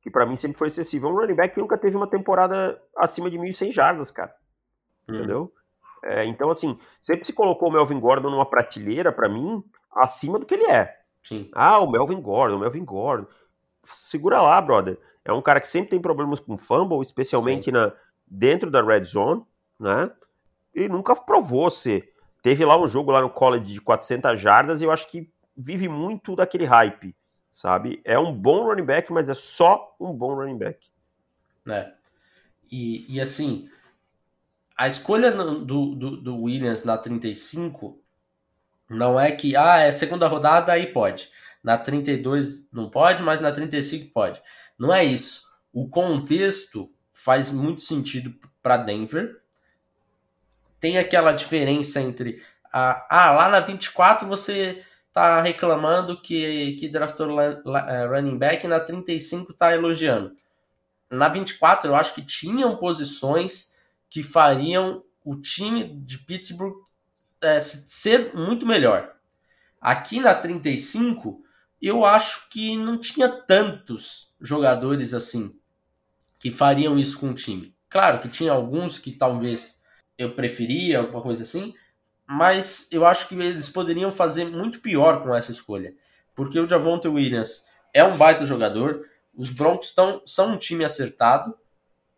que 0.00 0.10
para 0.10 0.24
mim 0.24 0.36
sempre 0.36 0.58
foi 0.58 0.68
excessivo. 0.68 1.08
É 1.08 1.10
um 1.10 1.14
running 1.14 1.34
back 1.34 1.54
que 1.54 1.60
nunca 1.60 1.76
teve 1.76 1.96
uma 1.96 2.08
temporada 2.08 2.80
acima 2.96 3.30
de 3.30 3.38
1.100 3.38 3.72
jardas, 3.72 4.10
cara. 4.10 4.34
Hum. 5.08 5.14
Entendeu? 5.14 5.52
É, 6.04 6.24
então, 6.24 6.50
assim, 6.50 6.78
sempre 7.00 7.26
se 7.26 7.32
colocou 7.32 7.68
o 7.68 7.72
Melvin 7.72 7.98
Gordon 7.98 8.30
numa 8.30 8.48
prateleira, 8.48 9.12
para 9.12 9.28
mim, 9.28 9.62
acima 9.92 10.38
do 10.38 10.46
que 10.46 10.54
ele 10.54 10.70
é. 10.70 10.97
Sim. 11.22 11.50
Ah, 11.54 11.78
o 11.80 11.90
Melvin 11.90 12.20
Gordon, 12.20 12.56
o 12.56 12.60
Melvin 12.60 12.84
Gordon. 12.84 13.26
Segura 13.82 14.40
lá, 14.40 14.60
brother. 14.60 14.98
É 15.24 15.32
um 15.32 15.42
cara 15.42 15.60
que 15.60 15.68
sempre 15.68 15.90
tem 15.90 16.00
problemas 16.00 16.40
com 16.40 16.56
fumble, 16.56 17.02
especialmente 17.02 17.70
na, 17.70 17.92
dentro 18.26 18.70
da 18.70 18.82
red 18.82 19.04
zone, 19.04 19.44
né? 19.78 20.10
E 20.74 20.88
nunca 20.88 21.14
provou 21.14 21.70
ser. 21.70 22.14
Teve 22.42 22.64
lá 22.64 22.80
um 22.80 22.86
jogo 22.86 23.10
lá 23.10 23.20
no 23.20 23.30
college 23.30 23.72
de 23.72 23.80
400 23.80 24.40
jardas 24.40 24.80
e 24.80 24.84
eu 24.84 24.90
acho 24.90 25.08
que 25.08 25.30
vive 25.56 25.88
muito 25.88 26.36
daquele 26.36 26.64
hype, 26.64 27.14
sabe? 27.50 28.00
É 28.04 28.18
um 28.18 28.32
bom 28.32 28.64
running 28.64 28.84
back, 28.84 29.12
mas 29.12 29.28
é 29.28 29.34
só 29.34 29.94
um 29.98 30.12
bom 30.12 30.34
running 30.34 30.56
back. 30.56 30.86
É. 31.68 31.92
E, 32.70 33.04
e 33.14 33.20
assim, 33.20 33.68
a 34.76 34.86
escolha 34.86 35.32
do, 35.32 35.94
do, 35.94 36.16
do, 36.16 36.42
Williams 36.42 36.84
na 36.84 36.96
35 36.96 38.00
não 38.88 39.20
é 39.20 39.30
que, 39.32 39.54
ah, 39.54 39.78
é 39.80 39.92
segunda 39.92 40.26
rodada, 40.26 40.72
aí 40.72 40.86
pode. 40.92 41.30
Na 41.62 41.76
32 41.76 42.66
não 42.72 42.88
pode, 42.88 43.22
mas 43.22 43.40
na 43.40 43.52
35 43.52 44.12
pode. 44.12 44.40
Não 44.78 44.92
é 44.92 45.04
isso. 45.04 45.46
O 45.72 45.88
contexto 45.88 46.90
faz 47.12 47.50
muito 47.50 47.82
sentido 47.82 48.34
para 48.62 48.76
Denver. 48.76 49.42
Tem 50.80 50.96
aquela 50.96 51.32
diferença 51.32 52.00
entre, 52.00 52.42
ah, 52.72 53.06
ah, 53.10 53.30
lá 53.32 53.48
na 53.48 53.60
24 53.60 54.26
você 54.26 54.82
tá 55.12 55.40
reclamando 55.42 56.20
que, 56.20 56.76
que 56.78 56.88
draftou 56.88 57.40
é, 57.40 58.06
running 58.06 58.38
back, 58.38 58.66
na 58.68 58.78
35 58.78 59.52
tá 59.52 59.74
elogiando. 59.74 60.34
Na 61.10 61.28
24 61.28 61.90
eu 61.90 61.96
acho 61.96 62.14
que 62.14 62.22
tinham 62.22 62.76
posições 62.76 63.74
que 64.08 64.22
fariam 64.22 65.02
o 65.24 65.36
time 65.36 65.84
de 65.84 66.18
Pittsburgh 66.18 66.87
é, 67.42 67.60
ser 67.60 68.34
muito 68.34 68.66
melhor. 68.66 69.14
Aqui 69.80 70.20
na 70.20 70.34
35, 70.34 71.42
eu 71.80 72.04
acho 72.04 72.48
que 72.48 72.76
não 72.76 72.98
tinha 72.98 73.28
tantos 73.28 74.32
jogadores 74.40 75.14
assim 75.14 75.54
que 76.40 76.50
fariam 76.50 76.98
isso 76.98 77.18
com 77.18 77.30
o 77.30 77.34
time. 77.34 77.74
Claro 77.88 78.20
que 78.20 78.28
tinha 78.28 78.52
alguns 78.52 78.98
que 78.98 79.12
talvez 79.12 79.82
eu 80.16 80.34
preferia, 80.34 80.98
alguma 80.98 81.22
coisa 81.22 81.42
assim, 81.42 81.74
mas 82.26 82.88
eu 82.90 83.06
acho 83.06 83.28
que 83.28 83.34
eles 83.34 83.68
poderiam 83.68 84.10
fazer 84.10 84.44
muito 84.44 84.80
pior 84.80 85.22
com 85.22 85.34
essa 85.34 85.50
escolha. 85.50 85.94
Porque 86.34 86.58
o 86.58 86.68
Javonte 86.68 87.08
Williams 87.08 87.64
é 87.94 88.04
um 88.04 88.16
baita 88.16 88.44
jogador, 88.44 89.08
os 89.34 89.50
Broncos 89.50 89.94
tão, 89.94 90.20
são 90.26 90.52
um 90.52 90.58
time 90.58 90.84
acertado, 90.84 91.56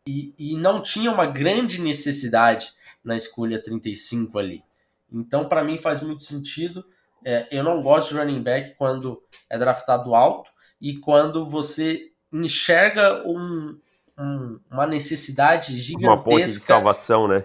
e, 0.06 0.34
e 0.38 0.56
não 0.56 0.82
tinha 0.82 1.10
uma 1.12 1.26
grande 1.26 1.80
necessidade 1.80 2.72
na 3.04 3.16
escolha 3.16 3.62
35 3.62 4.38
ali. 4.38 4.64
Então, 5.12 5.48
para 5.48 5.64
mim, 5.64 5.78
faz 5.78 6.02
muito 6.02 6.22
sentido. 6.24 6.84
É, 7.24 7.48
eu 7.50 7.62
não 7.62 7.82
gosto 7.82 8.10
de 8.10 8.18
running 8.18 8.42
back 8.42 8.74
quando 8.76 9.22
é 9.48 9.58
draftado 9.58 10.14
alto 10.14 10.50
e 10.80 10.96
quando 10.96 11.48
você 11.48 12.10
enxerga 12.32 13.22
um, 13.26 13.78
um, 14.18 14.60
uma 14.70 14.86
necessidade 14.86 15.76
gigantesca. 15.78 16.12
Uma 16.12 16.22
ponte 16.22 16.46
de 16.46 16.60
salvação, 16.60 17.28
né? 17.28 17.44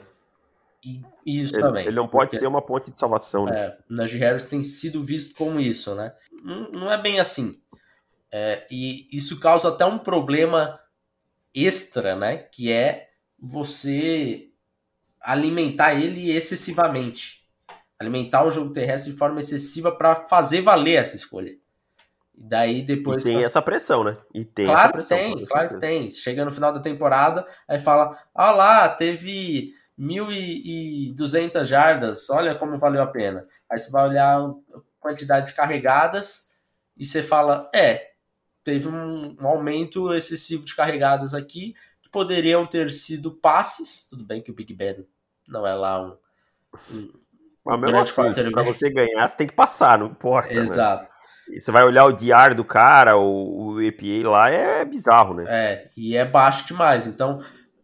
E, 0.83 1.03
isso 1.25 1.55
ele, 1.55 1.61
também. 1.61 1.87
Ele 1.87 1.95
não 1.95 2.07
pode 2.07 2.27
porque, 2.27 2.37
ser 2.37 2.47
uma 2.47 2.61
ponte 2.61 2.91
de 2.91 2.97
salvação, 2.97 3.45
né? 3.45 3.59
É, 3.59 3.77
Najee 3.89 4.19
Harris 4.19 4.45
tem 4.45 4.63
sido 4.63 5.03
visto 5.03 5.33
como 5.33 5.59
isso, 5.59 5.95
né? 5.95 6.13
Não, 6.43 6.69
não 6.71 6.91
é 6.91 7.01
bem 7.01 7.19
assim. 7.19 7.59
É, 8.31 8.67
e 8.69 9.07
isso 9.11 9.39
causa 9.39 9.69
até 9.69 9.85
um 9.85 9.97
problema 9.97 10.79
extra, 11.53 12.15
né? 12.15 12.37
Que 12.37 12.71
é 12.71 13.09
você 13.39 14.49
alimentar 15.19 15.95
ele 15.95 16.31
excessivamente. 16.31 17.44
Alimentar 17.99 18.43
o 18.43 18.51
jogo 18.51 18.73
terrestre 18.73 19.11
de 19.11 19.17
forma 19.17 19.39
excessiva 19.39 19.91
para 19.91 20.15
fazer 20.15 20.61
valer 20.61 20.95
essa 20.95 21.15
escolha. 21.15 21.55
E 22.37 22.43
daí 22.43 22.81
depois. 22.81 23.23
E 23.23 23.27
tem 23.27 23.43
essa 23.43 23.61
pressão, 23.61 24.03
né? 24.03 24.17
E 24.33 24.43
tem 24.43 24.65
claro 24.65 24.91
pressão, 24.91 25.17
que 25.17 25.23
tem, 25.23 25.45
claro 25.45 25.69
que 25.69 25.79
tem. 25.79 26.09
Chega 26.09 26.43
no 26.43 26.51
final 26.51 26.73
da 26.73 26.79
temporada, 26.79 27.47
aí 27.67 27.79
fala: 27.79 28.19
ah 28.33 28.51
lá, 28.51 28.89
teve 28.89 29.73
1.200 29.97 31.63
jardas, 31.63 32.29
olha 32.29 32.53
como 32.55 32.77
valeu 32.77 33.01
a 33.01 33.07
pena. 33.07 33.47
Aí 33.69 33.79
você 33.79 33.89
vai 33.89 34.09
olhar 34.09 34.41
a 34.41 34.53
quantidade 34.99 35.47
de 35.47 35.53
carregadas 35.53 36.49
e 36.97 37.05
você 37.05 37.23
fala: 37.23 37.69
é, 37.73 38.11
teve 38.63 38.89
um, 38.89 39.37
um 39.41 39.47
aumento 39.47 40.13
excessivo 40.13 40.65
de 40.65 40.75
carregadas 40.75 41.33
aqui, 41.33 41.73
que 42.01 42.09
poderiam 42.09 42.65
ter 42.65 42.91
sido 42.91 43.31
passes. 43.31 44.07
Tudo 44.09 44.25
bem 44.25 44.41
que 44.41 44.51
o 44.51 44.53
Big 44.53 44.73
Ben 44.73 45.05
não 45.47 45.65
é 45.65 45.73
lá 45.73 46.01
um. 46.01 46.17
um 46.91 47.24
Mas 47.65 47.79
mesmo 47.79 47.97
assim, 47.97 48.51
para 48.51 48.63
você 48.63 48.89
ganhar, 48.89 49.27
você 49.27 49.37
tem 49.37 49.47
que 49.47 49.55
passar, 49.55 49.97
não 49.97 50.07
importa. 50.07 50.53
Né? 50.53 50.61
Exato. 50.61 51.03
Né? 51.03 51.09
E 51.49 51.61
você 51.61 51.71
vai 51.71 51.83
olhar 51.83 52.05
o 52.05 52.13
DR 52.13 52.55
do 52.55 52.63
cara, 52.63 53.17
o, 53.17 53.73
o 53.73 53.81
EPA 53.81 54.29
lá, 54.29 54.49
é 54.49 54.85
bizarro, 54.85 55.33
né? 55.33 55.45
É, 55.47 55.89
e 55.95 56.15
é 56.15 56.25
baixo 56.25 56.65
demais. 56.65 57.07
Então, 57.07 57.39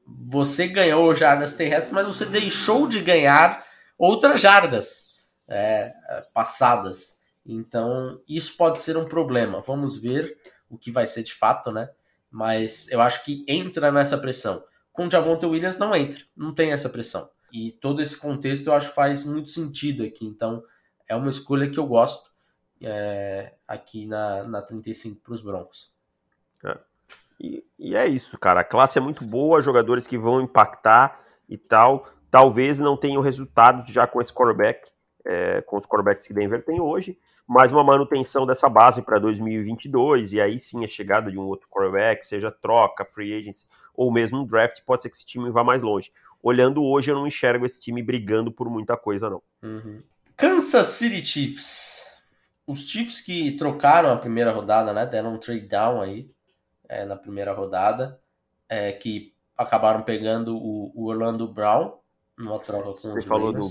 você 0.05 0.67
ganhou 0.67 1.15
jardas 1.15 1.53
terrestres, 1.53 1.91
mas 1.91 2.05
você 2.05 2.25
deixou 2.25 2.87
de 2.87 3.01
ganhar 3.01 3.63
outras 3.97 4.41
jardas 4.41 5.05
é, 5.47 5.93
passadas. 6.33 7.21
Então, 7.45 8.19
isso 8.27 8.55
pode 8.57 8.79
ser 8.79 8.97
um 8.97 9.05
problema. 9.05 9.61
Vamos 9.61 9.97
ver 9.97 10.37
o 10.69 10.77
que 10.77 10.91
vai 10.91 11.05
ser 11.05 11.23
de 11.23 11.33
fato, 11.33 11.71
né? 11.71 11.89
Mas 12.29 12.87
eu 12.89 13.01
acho 13.01 13.23
que 13.23 13.43
entra 13.47 13.91
nessa 13.91 14.17
pressão. 14.17 14.63
Com 14.91 15.07
o 15.07 15.11
Javonte 15.11 15.45
Williams 15.45 15.77
não 15.77 15.95
entra, 15.95 16.21
não 16.35 16.53
tem 16.53 16.71
essa 16.71 16.89
pressão. 16.89 17.29
E 17.51 17.71
todo 17.71 18.01
esse 18.01 18.17
contexto 18.17 18.67
eu 18.67 18.73
acho 18.73 18.93
faz 18.93 19.23
muito 19.25 19.49
sentido 19.49 20.03
aqui. 20.03 20.25
Então 20.25 20.63
é 21.07 21.15
uma 21.15 21.29
escolha 21.29 21.69
que 21.69 21.77
eu 21.77 21.85
gosto 21.85 22.31
é, 22.81 23.53
aqui 23.67 24.05
na, 24.05 24.43
na 24.43 24.61
35 24.61 25.21
para 25.21 25.33
os 25.33 25.41
Broncos. 25.41 25.91
É. 26.65 26.77
E, 27.39 27.65
e, 27.77 27.95
é 27.95 28.07
isso, 28.07 28.37
cara. 28.37 28.61
A 28.61 28.63
classe 28.63 28.97
é 28.97 29.01
muito 29.01 29.25
boa, 29.25 29.61
jogadores 29.61 30.07
que 30.07 30.17
vão 30.17 30.41
impactar 30.41 31.19
e 31.49 31.57
tal. 31.57 32.07
Talvez 32.29 32.79
não 32.79 32.95
tenham 32.95 33.21
resultado 33.21 33.85
já 33.91 34.07
com 34.07 34.21
esse 34.21 34.33
quarterback, 34.33 34.89
é, 35.25 35.61
com 35.61 35.77
os 35.77 35.85
quarterbacks 35.85 36.27
que 36.27 36.33
Denver 36.33 36.63
tem 36.63 36.79
hoje, 36.79 37.17
mais 37.47 37.71
uma 37.71 37.83
manutenção 37.83 38.45
dessa 38.45 38.67
base 38.69 39.01
para 39.01 39.19
2022, 39.19 40.33
e 40.33 40.41
aí 40.41 40.59
sim 40.59 40.83
a 40.83 40.87
chegada 40.87 41.31
de 41.31 41.37
um 41.37 41.43
outro 41.43 41.67
quarterback, 41.69 42.25
seja 42.25 42.51
troca, 42.51 43.05
free 43.05 43.33
agency, 43.33 43.65
ou 43.93 44.11
mesmo 44.11 44.39
um 44.39 44.45
draft, 44.45 44.81
pode 44.85 45.03
ser 45.03 45.09
que 45.09 45.15
esse 45.15 45.25
time 45.25 45.51
vá 45.51 45.63
mais 45.63 45.81
longe. 45.81 46.11
Olhando 46.41 46.83
hoje, 46.83 47.11
eu 47.11 47.15
não 47.15 47.27
enxergo 47.27 47.65
esse 47.65 47.79
time 47.79 48.01
brigando 48.01 48.51
por 48.51 48.69
muita 48.69 48.97
coisa, 48.97 49.29
não. 49.29 49.41
Uhum. 49.61 50.01
Kansas 50.35 50.87
City 50.87 51.23
Chiefs. 51.23 52.07
Os 52.65 52.89
Chiefs 52.89 53.21
que 53.21 53.51
trocaram 53.51 54.11
a 54.11 54.17
primeira 54.17 54.51
rodada, 54.51 54.91
né? 54.91 55.05
Deram 55.05 55.35
um 55.35 55.37
trade 55.37 55.67
down 55.67 56.01
aí 56.01 56.31
é, 56.89 57.05
na 57.05 57.15
primeira 57.15 57.53
rodada, 57.53 58.19
é, 58.67 58.91
que 58.91 59.33
acabaram 59.55 60.01
pegando 60.01 60.57
o, 60.57 60.91
o 60.95 61.05
Orlando 61.05 61.47
Brown 61.47 61.93
numa 62.37 62.59
troca 62.59 62.85
com 62.85 62.93
Você 62.93 63.21
falou 63.21 63.53
do 63.53 63.69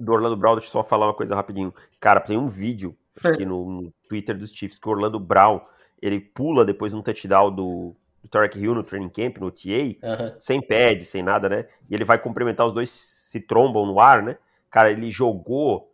do 0.00 0.12
Orlando 0.12 0.36
Brown, 0.36 0.54
deixa 0.54 0.68
eu 0.68 0.72
só 0.72 0.82
falar 0.82 1.06
uma 1.06 1.14
coisa 1.14 1.34
rapidinho. 1.34 1.72
Cara, 2.00 2.20
tem 2.20 2.36
um 2.36 2.48
vídeo 2.48 2.96
aqui 3.22 3.44
no, 3.44 3.70
no 3.70 3.94
Twitter 4.08 4.36
dos 4.36 4.50
Chiefs 4.50 4.78
que 4.78 4.88
o 4.88 4.92
Orlando 4.92 5.20
Brown 5.20 5.60
ele 6.00 6.18
pula 6.18 6.64
depois 6.64 6.90
de 6.90 6.98
um 6.98 7.02
touchdown 7.02 7.54
do, 7.54 7.94
do 8.22 8.28
Tarek 8.28 8.58
Hill 8.58 8.74
no 8.74 8.82
training 8.82 9.10
camp, 9.10 9.36
no 9.38 9.50
TA, 9.50 9.68
uhum. 10.02 10.34
sem 10.40 10.60
pad, 10.60 11.04
sem 11.04 11.22
nada, 11.22 11.48
né? 11.48 11.66
E 11.88 11.94
ele 11.94 12.04
vai 12.04 12.18
cumprimentar 12.18 12.66
os 12.66 12.72
dois, 12.72 12.88
se 12.88 13.40
trombam 13.40 13.84
no 13.84 14.00
ar, 14.00 14.22
né? 14.22 14.38
Cara, 14.70 14.90
ele 14.90 15.10
jogou 15.10 15.92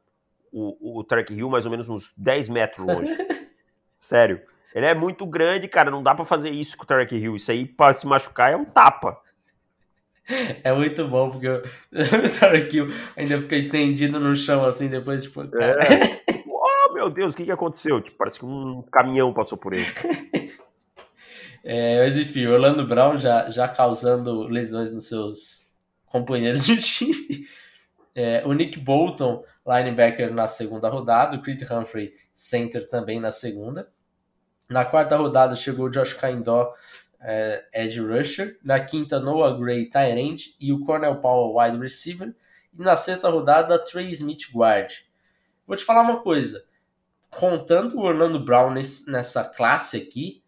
o, 0.52 1.00
o 1.00 1.04
Tarek 1.04 1.34
Hill 1.34 1.50
mais 1.50 1.64
ou 1.64 1.70
menos 1.70 1.88
uns 1.88 2.12
10 2.16 2.48
metros 2.48 2.86
longe. 2.86 3.10
Sério. 3.98 4.40
Ele 4.74 4.86
é 4.86 4.94
muito 4.94 5.26
grande, 5.26 5.66
cara. 5.66 5.90
Não 5.90 6.02
dá 6.02 6.14
para 6.14 6.24
fazer 6.24 6.50
isso 6.50 6.76
com 6.76 6.84
o 6.84 6.86
Tarek 6.86 7.16
Hill. 7.16 7.36
Isso 7.36 7.50
aí, 7.50 7.64
pra 7.64 7.94
se 7.94 8.06
machucar, 8.06 8.52
é 8.52 8.56
um 8.56 8.64
tapa. 8.64 9.18
É 10.64 10.72
muito 10.72 11.06
bom, 11.06 11.30
porque 11.30 11.48
o 11.48 11.62
Tarek 12.40 12.76
Hill 12.76 12.88
ainda 13.16 13.40
fica 13.40 13.56
estendido 13.56 14.18
no 14.18 14.34
chão, 14.34 14.64
assim, 14.64 14.88
depois, 14.88 15.22
tipo... 15.22 15.42
É. 15.42 16.22
oh, 16.48 16.92
meu 16.92 17.08
Deus, 17.08 17.34
o 17.34 17.36
que, 17.36 17.44
que 17.44 17.52
aconteceu? 17.52 18.00
Tipo, 18.00 18.16
parece 18.16 18.40
que 18.40 18.44
um 18.44 18.82
caminhão 18.90 19.32
passou 19.32 19.56
por 19.56 19.72
ele. 19.72 19.86
É, 21.68 21.98
mas 21.98 22.16
enfim, 22.16 22.46
Orlando 22.46 22.86
Brown 22.86 23.18
já, 23.18 23.50
já 23.50 23.66
causando 23.66 24.46
lesões 24.46 24.92
nos 24.92 25.08
seus 25.08 25.68
companheiros 26.06 26.64
de 26.64 26.76
time. 26.76 27.44
É, 28.14 28.40
o 28.46 28.52
Nick 28.52 28.78
Bolton, 28.78 29.42
linebacker 29.66 30.32
na 30.32 30.46
segunda 30.46 30.88
rodada, 30.88 31.36
o 31.36 31.42
Creed 31.42 31.60
Humphrey, 31.68 32.12
center 32.32 32.88
também 32.88 33.18
na 33.18 33.32
segunda. 33.32 33.88
Na 34.70 34.84
quarta 34.84 35.16
rodada 35.16 35.56
chegou 35.56 35.86
o 35.86 35.90
Josh 35.90 36.12
Kaindó, 36.12 36.72
é, 37.20 37.64
edge 37.72 38.00
rusher. 38.00 38.58
Na 38.62 38.80
quinta, 38.80 39.18
Noah 39.18 39.58
Gray, 39.58 39.88
tight 39.88 40.18
end. 40.18 40.56
E 40.60 40.72
o 40.72 40.80
Cornell 40.80 41.20
Powell, 41.20 41.56
wide 41.56 41.78
receiver. 41.78 42.34
E 42.72 42.82
na 42.82 42.96
sexta 42.96 43.28
rodada, 43.28 43.78
Trey 43.78 44.10
Smith, 44.12 44.50
guard. 44.52 44.92
Vou 45.66 45.76
te 45.76 45.84
falar 45.84 46.02
uma 46.02 46.20
coisa. 46.20 46.64
Contando 47.30 47.96
o 47.96 48.02
Orlando 48.02 48.38
Brown 48.38 48.70
nesse, 48.70 49.10
nessa 49.10 49.44
classe 49.44 49.96
aqui, 49.96 50.42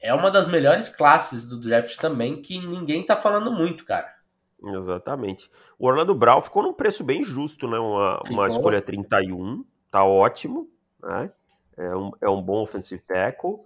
é 0.00 0.14
uma 0.14 0.30
das 0.30 0.46
melhores 0.46 0.88
classes 0.88 1.46
do 1.46 1.58
draft 1.58 1.96
também, 1.96 2.40
que 2.40 2.64
ninguém 2.64 3.04
tá 3.04 3.16
falando 3.16 3.50
muito, 3.50 3.84
cara. 3.84 4.14
Exatamente. 4.62 5.50
O 5.78 5.86
Orlando 5.86 6.14
Brown 6.14 6.40
ficou 6.40 6.62
num 6.62 6.72
preço 6.72 7.04
bem 7.04 7.22
justo, 7.24 7.68
né? 7.68 7.78
Uma, 7.78 8.22
uma 8.30 8.48
escolha 8.48 8.80
31, 8.80 9.64
tá 9.90 10.04
ótimo, 10.04 10.68
né? 11.02 11.30
É 11.76 11.94
um, 11.94 12.10
é 12.22 12.30
um 12.30 12.40
bom 12.40 12.62
offensive 12.62 13.02
tackle. 13.02 13.58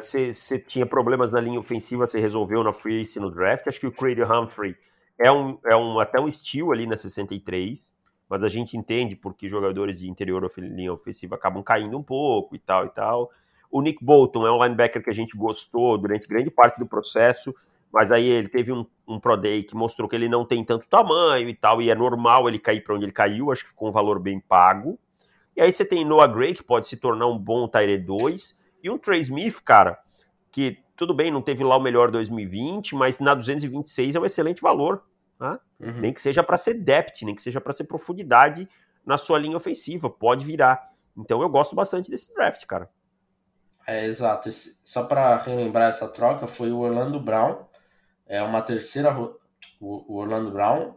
Você 0.00 0.32
é, 0.54 0.58
tinha 0.58 0.86
problemas 0.86 1.30
na 1.30 1.38
linha 1.38 1.60
ofensiva, 1.60 2.08
você 2.08 2.18
resolveu 2.18 2.64
na 2.64 2.72
free 2.72 3.00
agency 3.00 3.20
no 3.20 3.30
draft. 3.30 3.66
Acho 3.68 3.80
que 3.80 3.86
o 3.86 3.92
Craig 3.92 4.18
Humphrey 4.22 4.74
é, 5.18 5.30
um, 5.30 5.58
é 5.66 5.76
um, 5.76 6.00
até 6.00 6.18
um 6.18 6.26
estilo 6.26 6.72
ali 6.72 6.86
na 6.86 6.96
63, 6.96 7.94
mas 8.28 8.42
a 8.42 8.48
gente 8.48 8.78
entende 8.78 9.14
porque 9.14 9.46
jogadores 9.48 10.00
de 10.00 10.08
interior 10.08 10.50
linha 10.56 10.92
ofensiva 10.92 11.34
acabam 11.34 11.62
caindo 11.62 11.98
um 11.98 12.02
pouco 12.02 12.56
e 12.56 12.58
tal 12.58 12.86
e 12.86 12.88
tal. 12.88 13.30
O 13.70 13.82
Nick 13.82 14.02
Bolton 14.02 14.46
é 14.46 14.52
um 14.52 14.62
linebacker 14.62 15.02
que 15.02 15.10
a 15.10 15.14
gente 15.14 15.36
gostou 15.36 15.98
durante 15.98 16.26
grande 16.26 16.50
parte 16.50 16.78
do 16.78 16.86
processo, 16.86 17.54
mas 17.92 18.10
aí 18.10 18.26
ele 18.26 18.48
teve 18.48 18.72
um, 18.72 18.86
um 19.06 19.20
Pro 19.20 19.36
Day 19.36 19.62
que 19.62 19.74
mostrou 19.74 20.08
que 20.08 20.16
ele 20.16 20.30
não 20.30 20.46
tem 20.46 20.64
tanto 20.64 20.86
tamanho 20.88 21.46
e 21.46 21.54
tal, 21.54 21.82
e 21.82 21.90
é 21.90 21.94
normal 21.94 22.48
ele 22.48 22.58
cair 22.58 22.82
para 22.82 22.94
onde 22.94 23.04
ele 23.04 23.12
caiu, 23.12 23.52
acho 23.52 23.64
que 23.64 23.70
ficou 23.70 23.90
um 23.90 23.92
valor 23.92 24.18
bem 24.18 24.40
pago. 24.40 24.98
E 25.54 25.60
aí 25.60 25.70
você 25.70 25.84
tem 25.84 26.04
Noah 26.04 26.26
Gray, 26.32 26.54
que 26.54 26.62
pode 26.62 26.86
se 26.86 26.96
tornar 26.96 27.26
um 27.26 27.38
bom 27.38 27.68
Tyre 27.68 27.98
2, 27.98 28.61
e 28.82 28.90
um 28.90 28.98
Trey 28.98 29.20
Smith, 29.20 29.60
cara, 29.62 29.98
que 30.50 30.78
tudo 30.96 31.14
bem, 31.14 31.30
não 31.30 31.42
teve 31.42 31.64
lá 31.64 31.76
o 31.76 31.80
melhor 31.80 32.10
2020, 32.10 32.94
mas 32.94 33.18
na 33.18 33.34
226 33.34 34.14
é 34.14 34.20
um 34.20 34.24
excelente 34.24 34.60
valor. 34.60 35.02
Né? 35.40 35.58
Uhum. 35.80 36.00
Nem 36.00 36.12
que 36.12 36.20
seja 36.20 36.42
para 36.42 36.56
ser 36.56 36.74
depth, 36.74 37.22
nem 37.22 37.34
que 37.34 37.42
seja 37.42 37.60
para 37.60 37.72
ser 37.72 37.84
profundidade 37.84 38.68
na 39.04 39.16
sua 39.16 39.38
linha 39.38 39.56
ofensiva, 39.56 40.08
pode 40.08 40.44
virar. 40.44 40.92
Então 41.16 41.42
eu 41.42 41.48
gosto 41.48 41.74
bastante 41.74 42.10
desse 42.10 42.32
draft, 42.32 42.64
cara. 42.66 42.88
É, 43.86 44.06
exato. 44.06 44.48
Esse, 44.48 44.78
só 44.82 45.02
para 45.02 45.36
relembrar 45.38 45.88
essa 45.88 46.06
troca, 46.08 46.46
foi 46.46 46.70
o 46.70 46.78
Orlando 46.78 47.18
Brown, 47.18 47.66
é 48.26 48.40
uma 48.42 48.62
terceira, 48.62 49.12
o 49.80 50.16
Orlando 50.16 50.52
Brown, 50.52 50.94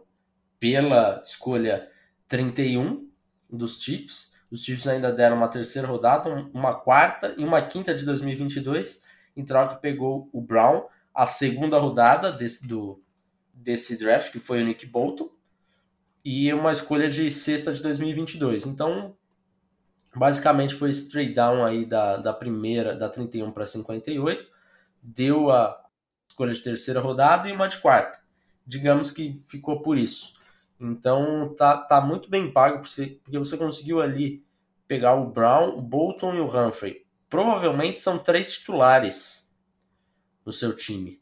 pela 0.58 1.20
escolha 1.24 1.90
31 2.28 3.10
dos 3.50 3.82
Chiefs. 3.82 4.32
Os 4.50 4.62
Chiefs 4.62 4.86
ainda 4.86 5.12
deram 5.12 5.36
uma 5.36 5.48
terceira 5.48 5.88
rodada, 5.88 6.28
uma 6.52 6.74
quarta 6.74 7.34
e 7.36 7.44
uma 7.44 7.60
quinta 7.62 7.94
de 7.94 8.04
2022. 8.04 9.02
Em 9.36 9.44
troca, 9.44 9.76
pegou 9.76 10.28
o 10.32 10.40
Brown, 10.40 10.84
a 11.14 11.26
segunda 11.26 11.78
rodada 11.78 12.32
desse, 12.32 12.66
do, 12.66 13.02
desse 13.52 13.98
draft, 13.98 14.30
que 14.30 14.38
foi 14.38 14.62
o 14.62 14.64
Nick 14.64 14.86
Bolton, 14.86 15.30
e 16.24 16.52
uma 16.52 16.72
escolha 16.72 17.10
de 17.10 17.30
sexta 17.30 17.72
de 17.72 17.82
2022. 17.82 18.66
Então, 18.66 19.16
Basicamente 20.16 20.74
foi 20.74 20.90
esse 20.90 21.10
trade 21.10 21.34
down 21.34 21.62
aí 21.62 21.84
da, 21.84 22.16
da 22.16 22.32
primeira, 22.32 22.96
da 22.96 23.06
31 23.06 23.52
para 23.52 23.66
58. 23.66 24.50
Deu 25.02 25.50
a 25.50 25.78
escolha 26.26 26.54
de 26.54 26.62
terceira 26.62 27.00
rodada 27.00 27.46
e 27.46 27.52
uma 27.52 27.68
de 27.68 27.76
quarta. 27.78 28.18
Digamos 28.66 29.10
que 29.10 29.42
ficou 29.46 29.82
por 29.82 29.98
isso. 29.98 30.32
Então 30.80 31.54
tá, 31.56 31.78
tá 31.78 32.00
muito 32.00 32.28
bem 32.28 32.52
pago 32.52 32.80
porque 32.80 33.38
você 33.38 33.56
conseguiu 33.56 34.00
ali 34.00 34.44
pegar 34.86 35.14
o 35.14 35.30
Brown, 35.30 35.76
o 35.76 35.82
Bolton 35.82 36.34
e 36.34 36.40
o 36.40 36.46
Humphrey. 36.46 37.06
Provavelmente 37.28 38.00
são 38.00 38.18
três 38.18 38.52
titulares 38.52 39.52
no 40.44 40.52
seu 40.52 40.74
time. 40.74 41.20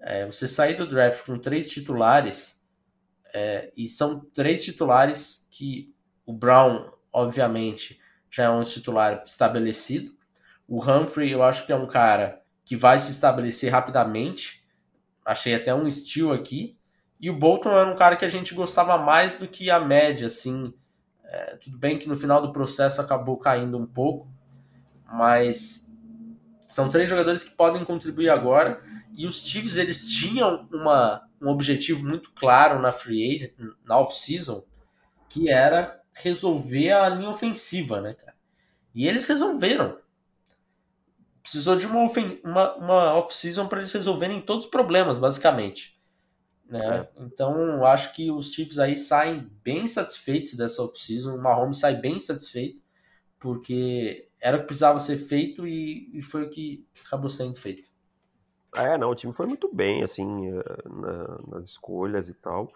É, 0.00 0.26
você 0.26 0.48
sair 0.48 0.74
do 0.74 0.86
draft 0.86 1.24
com 1.24 1.38
três 1.38 1.70
titulares 1.70 2.60
é, 3.32 3.72
e 3.76 3.86
são 3.86 4.20
três 4.20 4.64
titulares 4.64 5.46
que 5.50 5.94
o 6.26 6.32
Brown, 6.32 6.90
obviamente, 7.12 8.00
já 8.30 8.44
é 8.44 8.50
um 8.50 8.62
titular 8.62 9.22
estabelecido. 9.24 10.14
O 10.66 10.82
Humphrey, 10.82 11.30
eu 11.30 11.42
acho 11.42 11.66
que 11.66 11.72
é 11.72 11.76
um 11.76 11.86
cara 11.86 12.42
que 12.64 12.76
vai 12.76 12.98
se 12.98 13.10
estabelecer 13.10 13.70
rapidamente. 13.70 14.66
Achei 15.24 15.54
até 15.54 15.74
um 15.74 15.86
estilo 15.86 16.32
aqui. 16.32 16.76
E 17.24 17.30
o 17.30 17.34
Bolton 17.38 17.70
era 17.70 17.90
um 17.90 17.96
cara 17.96 18.16
que 18.16 18.24
a 18.26 18.28
gente 18.28 18.52
gostava 18.52 18.98
mais 18.98 19.34
do 19.34 19.48
que 19.48 19.70
a 19.70 19.80
média, 19.80 20.26
assim. 20.26 20.74
É, 21.24 21.56
tudo 21.56 21.78
bem 21.78 21.98
que 21.98 22.06
no 22.06 22.18
final 22.18 22.42
do 22.42 22.52
processo 22.52 23.00
acabou 23.00 23.38
caindo 23.38 23.78
um 23.78 23.86
pouco, 23.86 24.28
mas 25.10 25.90
são 26.68 26.90
três 26.90 27.08
jogadores 27.08 27.42
que 27.42 27.52
podem 27.52 27.82
contribuir 27.82 28.28
agora. 28.28 28.82
E 29.16 29.26
os 29.26 29.38
Chiefs 29.38 29.78
eles 29.78 30.06
tinham 30.10 30.68
uma, 30.70 31.26
um 31.40 31.48
objetivo 31.48 32.04
muito 32.04 32.30
claro 32.34 32.78
na 32.78 32.92
free 32.92 33.34
agent, 33.34 33.54
na 33.86 33.96
off-season, 33.96 34.62
que 35.26 35.48
era 35.48 36.02
resolver 36.12 36.92
a 36.92 37.08
linha 37.08 37.30
ofensiva, 37.30 38.02
né, 38.02 38.12
cara? 38.12 38.34
E 38.94 39.08
eles 39.08 39.26
resolveram. 39.26 39.96
Precisou 41.40 41.74
de 41.74 41.86
uma, 41.86 42.06
uma, 42.44 42.74
uma 42.74 43.14
off-season 43.14 43.66
para 43.66 43.78
eles 43.78 43.94
resolverem 43.94 44.42
todos 44.42 44.66
os 44.66 44.70
problemas, 44.70 45.16
basicamente. 45.16 45.93
Né? 46.68 46.98
É. 46.98 47.22
Então, 47.22 47.84
acho 47.84 48.14
que 48.14 48.30
os 48.30 48.52
Chiefs 48.52 48.78
aí 48.78 48.96
saem 48.96 49.50
bem 49.62 49.86
satisfeitos 49.86 50.54
dessa 50.54 50.82
off-season. 50.82 51.34
O 51.34 51.42
Mahomes 51.42 51.78
sai 51.78 51.96
bem 51.96 52.18
satisfeito, 52.18 52.80
porque 53.38 54.28
era 54.40 54.56
o 54.56 54.60
que 54.60 54.66
precisava 54.66 54.98
ser 54.98 55.18
feito 55.18 55.66
e, 55.66 56.10
e 56.16 56.22
foi 56.22 56.44
o 56.44 56.50
que 56.50 56.86
acabou 57.06 57.28
sendo 57.28 57.56
feito. 57.56 57.88
É, 58.74 58.98
não, 58.98 59.10
o 59.10 59.14
time 59.14 59.32
foi 59.32 59.46
muito 59.46 59.72
bem, 59.72 60.02
assim, 60.02 60.48
eh, 60.48 60.88
na, 60.88 61.38
nas 61.46 61.68
escolhas 61.68 62.28
e 62.28 62.34
tal 62.34 62.68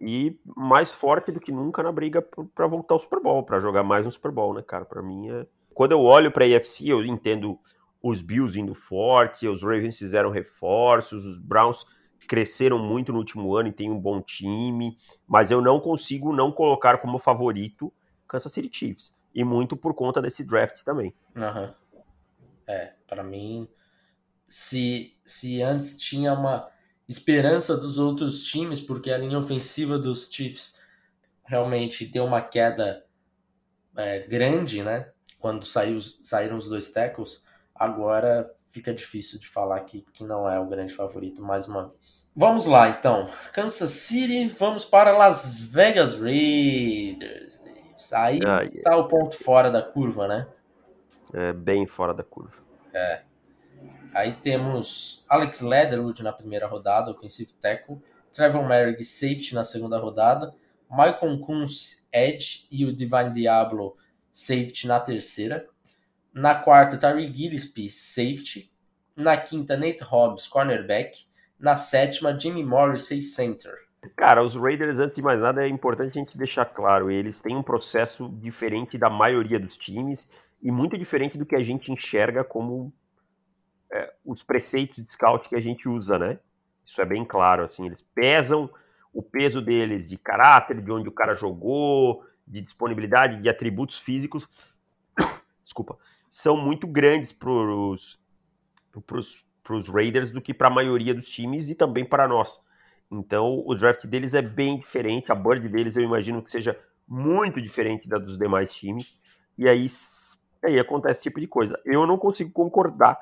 e 0.00 0.38
mais 0.56 0.94
forte 0.94 1.30
do 1.30 1.40
que 1.40 1.52
nunca 1.52 1.82
na 1.82 1.92
briga 1.92 2.22
para 2.54 2.66
voltar 2.66 2.94
ao 2.94 2.98
Super 2.98 3.20
Bowl, 3.20 3.44
para 3.44 3.60
jogar 3.60 3.82
mais 3.82 4.04
no 4.04 4.10
Super 4.10 4.30
Bowl, 4.30 4.54
né, 4.54 4.62
cara? 4.62 4.84
Para 4.84 5.02
mim 5.02 5.30
é... 5.30 5.46
Quando 5.74 5.92
eu 5.92 6.00
olho 6.00 6.30
para 6.30 6.44
a 6.44 6.56
AFC, 6.56 6.88
eu 6.88 7.04
entendo 7.04 7.58
os 8.02 8.20
Bills 8.20 8.58
indo 8.58 8.74
forte, 8.74 9.48
os 9.48 9.62
Ravens 9.62 9.98
fizeram 9.98 10.28
reforços, 10.28 11.24
os 11.24 11.38
Browns 11.38 11.86
cresceram 12.26 12.78
muito 12.78 13.12
no 13.12 13.18
último 13.18 13.56
ano 13.56 13.68
e 13.68 13.72
tem 13.72 13.90
um 13.90 13.98
bom 13.98 14.20
time, 14.20 14.96
mas 15.26 15.50
eu 15.50 15.60
não 15.60 15.80
consigo 15.80 16.32
não 16.32 16.50
colocar 16.52 16.98
como 16.98 17.18
favorito 17.18 17.92
Kansas 18.26 18.52
City 18.52 18.70
Chiefs, 18.72 19.14
e 19.34 19.44
muito 19.44 19.76
por 19.76 19.94
conta 19.94 20.22
desse 20.22 20.44
draft 20.44 20.82
também. 20.82 21.14
Uhum. 21.36 21.72
É, 22.66 22.94
para 23.06 23.22
mim, 23.22 23.68
se, 24.48 25.14
se 25.24 25.62
antes 25.62 25.98
tinha 25.98 26.32
uma 26.32 26.70
esperança 27.08 27.76
dos 27.76 27.98
outros 27.98 28.44
times, 28.44 28.80
porque 28.80 29.10
a 29.10 29.18
linha 29.18 29.38
ofensiva 29.38 29.98
dos 29.98 30.28
Chiefs 30.30 30.80
realmente 31.44 32.06
deu 32.06 32.24
uma 32.24 32.40
queda 32.40 33.04
é, 33.96 34.26
grande, 34.26 34.82
né? 34.82 35.10
Quando 35.38 35.64
saiu, 35.64 36.00
saíram 36.22 36.56
os 36.56 36.68
dois 36.68 36.90
tackles, 36.90 37.42
agora 37.74 38.50
fica 38.72 38.92
difícil 38.92 39.38
de 39.38 39.46
falar 39.46 39.80
que, 39.80 40.00
que 40.14 40.24
não 40.24 40.48
é 40.48 40.58
o 40.58 40.66
grande 40.66 40.94
favorito 40.94 41.42
mais 41.42 41.68
uma 41.68 41.88
vez. 41.88 42.30
Vamos 42.34 42.64
lá, 42.64 42.88
então. 42.88 43.28
Kansas 43.52 43.92
City, 43.92 44.48
vamos 44.48 44.82
para 44.82 45.12
Las 45.12 45.60
Vegas 45.60 46.18
Raiders. 46.18 47.60
Aí 48.12 48.40
ah, 48.44 48.62
yeah. 48.62 48.82
tá 48.82 48.96
o 48.96 49.06
ponto 49.06 49.36
fora 49.36 49.70
da 49.70 49.82
curva, 49.82 50.26
né? 50.26 50.48
É 51.34 51.52
bem 51.52 51.86
fora 51.86 52.14
da 52.14 52.22
curva. 52.22 52.56
É. 52.94 53.22
Aí 54.14 54.32
temos 54.32 55.24
Alex 55.28 55.60
Leatherwood 55.60 56.22
na 56.22 56.32
primeira 56.32 56.66
rodada, 56.66 57.10
offensive 57.10 57.52
tackle. 57.54 58.00
Trevor 58.32 58.66
Merrick, 58.66 59.04
safety 59.04 59.54
na 59.54 59.64
segunda 59.64 59.98
rodada. 59.98 60.54
Michael 60.90 61.40
Kunz, 61.40 62.06
edge. 62.10 62.66
E 62.70 62.86
o 62.86 62.92
Divine 62.92 63.32
Diablo, 63.32 63.96
safety 64.30 64.86
na 64.86 64.98
terceira. 64.98 65.68
Na 66.34 66.54
quarta, 66.54 66.96
Tyree 66.96 67.32
Gillespie, 67.32 67.88
safety. 67.88 68.72
Na 69.14 69.36
quinta, 69.36 69.76
Nate 69.76 70.02
Hobbs, 70.02 70.46
cornerback. 70.46 71.26
Na 71.58 71.76
sétima, 71.76 72.38
Jimmy 72.38 72.64
Morrissey, 72.64 73.20
center. 73.20 73.74
Cara, 74.16 74.42
os 74.42 74.56
Raiders, 74.56 74.98
antes 74.98 75.16
de 75.16 75.22
mais 75.22 75.40
nada, 75.40 75.64
é 75.64 75.68
importante 75.68 76.18
a 76.18 76.20
gente 76.20 76.36
deixar 76.36 76.64
claro, 76.64 77.08
eles 77.08 77.40
têm 77.40 77.54
um 77.54 77.62
processo 77.62 78.28
diferente 78.40 78.98
da 78.98 79.08
maioria 79.08 79.60
dos 79.60 79.76
times 79.76 80.28
e 80.60 80.72
muito 80.72 80.98
diferente 80.98 81.38
do 81.38 81.46
que 81.46 81.54
a 81.54 81.62
gente 81.62 81.92
enxerga 81.92 82.42
como 82.42 82.92
é, 83.92 84.12
os 84.24 84.42
preceitos 84.42 84.96
de 84.96 85.08
scout 85.08 85.48
que 85.48 85.54
a 85.54 85.60
gente 85.60 85.88
usa, 85.88 86.18
né? 86.18 86.40
Isso 86.84 87.00
é 87.00 87.04
bem 87.04 87.24
claro, 87.24 87.62
assim, 87.62 87.86
eles 87.86 88.00
pesam 88.00 88.68
o 89.12 89.22
peso 89.22 89.62
deles 89.62 90.08
de 90.08 90.16
caráter, 90.16 90.80
de 90.80 90.90
onde 90.90 91.08
o 91.08 91.12
cara 91.12 91.34
jogou, 91.34 92.24
de 92.46 92.60
disponibilidade, 92.60 93.40
de 93.40 93.48
atributos 93.48 94.00
físicos, 94.00 94.48
desculpa, 95.62 95.96
são 96.32 96.56
muito 96.56 96.86
grandes 96.86 97.30
para 97.30 97.52
os 97.52 98.18
Raiders 99.92 100.32
do 100.32 100.40
que 100.40 100.54
para 100.54 100.68
a 100.68 100.70
maioria 100.70 101.12
dos 101.12 101.28
times 101.28 101.68
e 101.68 101.74
também 101.74 102.06
para 102.06 102.26
nós. 102.26 102.64
Então, 103.10 103.62
o 103.66 103.74
draft 103.74 104.06
deles 104.06 104.32
é 104.32 104.40
bem 104.40 104.78
diferente, 104.78 105.30
a 105.30 105.34
board 105.34 105.68
deles 105.68 105.94
eu 105.94 106.02
imagino 106.02 106.40
que 106.42 106.48
seja 106.48 106.74
muito 107.06 107.60
diferente 107.60 108.08
da 108.08 108.16
dos 108.16 108.38
demais 108.38 108.74
times, 108.74 109.18
e 109.58 109.68
aí, 109.68 109.86
aí 110.64 110.78
acontece 110.78 111.16
esse 111.16 111.24
tipo 111.24 111.38
de 111.38 111.46
coisa. 111.46 111.78
Eu 111.84 112.06
não 112.06 112.16
consigo 112.16 112.50
concordar 112.50 113.18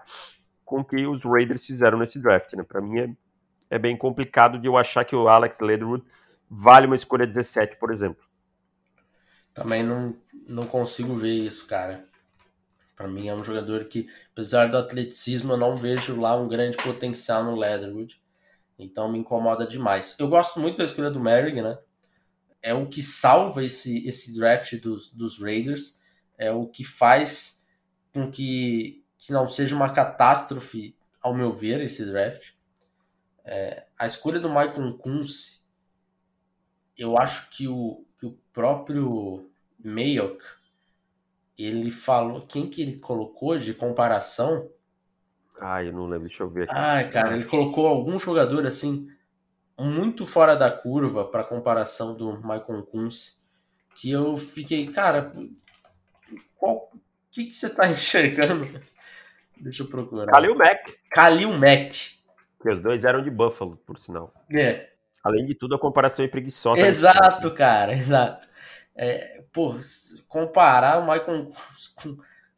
com 0.65 0.79
o 0.79 0.85
que 0.85 1.05
os 1.05 1.25
Raiders 1.25 1.67
fizeram 1.67 1.99
nesse 1.99 2.21
draft, 2.23 2.53
né? 2.53 2.63
Para 2.63 2.81
mim 2.81 3.01
é, 3.01 3.13
é 3.71 3.79
bem 3.81 3.97
complicado 3.97 4.57
de 4.57 4.69
eu 4.69 4.77
achar 4.77 5.05
que 5.05 5.17
o 5.17 5.29
Alex 5.29 5.59
Leatherwood 5.59 6.05
vale 6.49 6.87
uma 6.87 6.95
escolha 6.95 7.27
17, 7.27 7.75
por 7.75 7.93
exemplo. 7.93 8.23
Também 9.53 9.83
não, 9.83 10.15
não 10.47 10.65
consigo 10.65 11.13
ver 11.13 11.33
isso, 11.33 11.67
cara. 11.67 12.09
Para 13.01 13.09
mim 13.09 13.29
é 13.29 13.35
um 13.35 13.43
jogador 13.43 13.87
que, 13.87 14.11
apesar 14.31 14.69
do 14.69 14.77
atleticismo, 14.77 15.55
eu 15.55 15.57
não 15.57 15.75
vejo 15.75 16.21
lá 16.21 16.37
um 16.37 16.47
grande 16.47 16.77
potencial 16.77 17.43
no 17.43 17.57
Leatherwood. 17.57 18.21
Então 18.79 19.11
me 19.11 19.19
incomoda 19.19 19.67
demais. 19.67 20.15
Eu 20.19 20.29
gosto 20.29 20.61
muito 20.61 20.77
da 20.77 20.85
escolha 20.85 21.11
do 21.11 21.19
Merrick, 21.19 21.63
né? 21.63 21.79
É 22.61 22.75
o 22.75 22.87
que 22.87 23.03
salva 23.03 23.65
esse, 23.65 24.07
esse 24.07 24.37
draft 24.37 24.75
dos, 24.83 25.09
dos 25.13 25.41
Raiders. 25.41 25.99
É 26.37 26.53
o 26.53 26.67
que 26.67 26.85
faz 26.85 27.67
com 28.13 28.31
que, 28.31 29.03
que 29.17 29.33
não 29.33 29.49
seja 29.49 29.75
uma 29.75 29.91
catástrofe, 29.91 30.95
ao 31.23 31.35
meu 31.35 31.51
ver, 31.51 31.81
esse 31.81 32.05
draft. 32.05 32.51
É, 33.47 33.87
a 33.99 34.07
escolha 34.07 34.39
do 34.39 34.51
Michael 34.51 34.99
Kunze, 34.99 35.63
eu 36.99 37.17
acho 37.17 37.49
que 37.49 37.67
o, 37.67 38.05
que 38.19 38.27
o 38.27 38.39
próprio 38.53 39.51
Mayock, 39.83 40.45
ele 41.65 41.91
falou, 41.91 42.43
quem 42.43 42.69
que 42.69 42.83
ele 42.83 42.97
colocou 42.97 43.59
de 43.59 43.75
comparação 43.75 44.69
ah, 45.61 45.85
eu 45.85 45.93
não 45.93 46.07
lembro, 46.07 46.27
deixa 46.27 46.43
eu 46.43 46.49
ver 46.49 46.65
aqui. 46.65 46.73
Ai, 46.75 47.11
cara, 47.11 47.35
ele 47.35 47.45
colocou 47.45 47.87
algum 47.87 48.19
jogador 48.19 48.67
assim 48.67 49.07
muito 49.79 50.25
fora 50.25 50.57
da 50.57 50.71
curva 50.71 51.25
para 51.27 51.45
comparação 51.45 52.15
do 52.15 52.37
Michael 52.39 52.83
Kunz, 52.91 53.39
que 53.95 54.11
eu 54.11 54.37
fiquei, 54.39 54.87
cara, 54.91 55.33
qual 56.57 56.91
que 57.31 57.45
que 57.45 57.55
você 57.55 57.69
tá 57.69 57.89
enxergando? 57.91 58.81
Deixa 59.59 59.83
eu 59.83 59.89
procurar. 59.89 60.27
Kalil 60.33 60.55
Mack. 60.55 60.97
Kalil 61.11 61.53
Mack. 61.53 62.19
Que 62.63 62.71
os 62.71 62.79
dois 62.79 63.05
eram 63.05 63.23
de 63.23 63.31
Buffalo, 63.31 63.77
por 63.87 63.99
sinal. 63.99 64.33
É. 64.51 64.89
Além 65.23 65.45
de 65.45 65.55
tudo, 65.55 65.75
a 65.75 65.79
comparação 65.79 66.25
é 66.25 66.29
preguiçosa. 66.29 66.81
Exato, 66.81 67.53
cara, 67.53 67.93
exato. 67.97 68.47
É, 68.97 69.40
pô, 69.53 69.77
comparar 70.29 70.99
o 70.99 71.03
Michael 71.03 71.51
com 71.97 72.17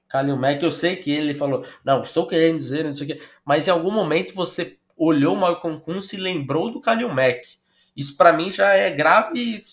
Kalil 0.09 0.36
Mack, 0.36 0.62
eu 0.62 0.70
sei 0.70 0.97
que 0.97 1.11
ele 1.11 1.32
falou, 1.32 1.64
não, 1.82 2.03
estou 2.03 2.26
querendo 2.26 2.59
dizer, 2.59 2.84
não 2.84 2.95
sei 2.95 3.07
o 3.07 3.11
quê, 3.16 3.22
mas 3.45 3.66
em 3.66 3.70
algum 3.70 3.90
momento 3.90 4.34
você 4.34 4.76
olhou 4.97 5.34
o 5.34 5.38
Malcolm 5.38 5.80
Kuhn 5.80 6.01
e 6.12 6.16
lembrou 6.16 6.70
do 6.70 6.80
Kalil 6.80 7.09
Mack. 7.09 7.57
Isso 7.97 8.16
para 8.16 8.32
mim 8.32 8.51
já 8.51 8.74
é 8.74 8.90
grave 8.90 9.64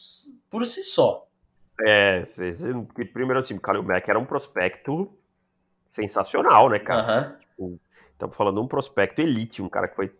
por 0.50 0.66
si 0.66 0.84
só. 0.84 1.28
É, 1.86 2.24
primeiro 3.14 3.40
assim, 3.40 3.56
o 3.56 3.60
Kalil 3.60 3.84
Mack 3.84 4.10
era 4.10 4.20
um 4.20 4.26
prospecto 4.26 5.12
sensacional, 5.86 6.70
né, 6.70 6.80
cara? 6.80 7.30
Uhum. 7.30 7.38
Tipo, 7.38 7.80
estamos 8.14 8.38
falando 8.38 8.56
de 8.56 8.62
um 8.62 8.68
prospecto 8.68 9.22
elite, 9.22 9.62
um 9.62 9.70
cara 9.70 9.88
que 9.88 9.96
foi 9.96 10.14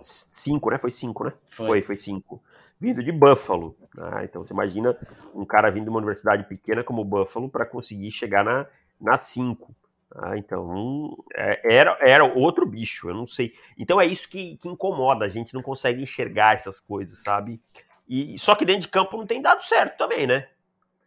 cinco, 0.00 0.70
né? 0.70 0.78
Foi 0.78 0.90
cinco, 0.90 1.24
né? 1.24 1.32
Foi, 1.44 1.66
foi, 1.66 1.82
foi 1.82 1.96
cinco. 1.96 2.42
Vindo 2.80 3.02
de 3.02 3.12
Buffalo. 3.12 3.76
Ah, 3.98 4.24
então 4.24 4.44
você 4.44 4.52
imagina 4.52 4.96
um 5.34 5.44
cara 5.44 5.70
vindo 5.70 5.84
de 5.84 5.90
uma 5.90 5.98
universidade 5.98 6.44
pequena 6.44 6.84
como 6.84 7.04
Buffalo 7.04 7.48
para 7.48 7.64
conseguir 7.64 8.10
chegar 8.10 8.44
na 8.44 8.66
na 9.00 9.18
5. 9.18 9.74
Ah, 10.14 10.36
então, 10.36 11.16
é, 11.34 11.76
era, 11.76 11.98
era 12.00 12.24
outro 12.24 12.64
bicho, 12.64 13.10
eu 13.10 13.14
não 13.14 13.26
sei. 13.26 13.52
Então 13.78 14.00
é 14.00 14.06
isso 14.06 14.28
que, 14.28 14.56
que 14.56 14.68
incomoda, 14.68 15.26
a 15.26 15.28
gente 15.28 15.52
não 15.52 15.62
consegue 15.62 16.02
enxergar 16.02 16.54
essas 16.54 16.80
coisas, 16.80 17.22
sabe? 17.22 17.60
E 18.08 18.38
Só 18.38 18.54
que 18.54 18.64
dentro 18.64 18.82
de 18.82 18.88
campo 18.88 19.16
não 19.16 19.26
tem 19.26 19.42
dado 19.42 19.62
certo 19.62 19.98
também, 19.98 20.26
né? 20.26 20.48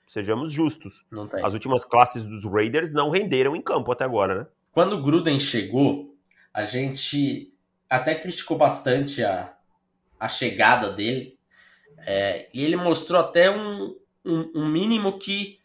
Sejamos 0.05 0.51
justos. 0.51 1.05
As 1.43 1.53
últimas 1.53 1.85
classes 1.85 2.25
dos 2.25 2.43
Raiders 2.45 2.91
não 2.91 3.09
renderam 3.09 3.55
em 3.55 3.61
campo 3.61 3.91
até 3.91 4.03
agora, 4.03 4.39
né? 4.39 4.47
Quando 4.71 4.93
o 4.93 5.01
Gruden 5.01 5.39
chegou, 5.39 6.15
a 6.53 6.63
gente 6.63 7.53
até 7.89 8.13
criticou 8.15 8.57
bastante 8.57 9.23
a, 9.23 9.53
a 10.19 10.27
chegada 10.27 10.91
dele. 10.91 11.37
É, 12.05 12.49
e 12.53 12.63
ele 12.63 12.75
mostrou 12.75 13.19
até 13.19 13.49
um, 13.49 13.95
um, 14.25 14.51
um 14.55 14.67
mínimo 14.67 15.17
que 15.17 15.59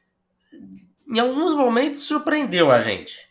em 1.08 1.18
alguns 1.18 1.54
momentos 1.54 2.02
surpreendeu 2.02 2.70
a 2.70 2.80
gente. 2.80 3.28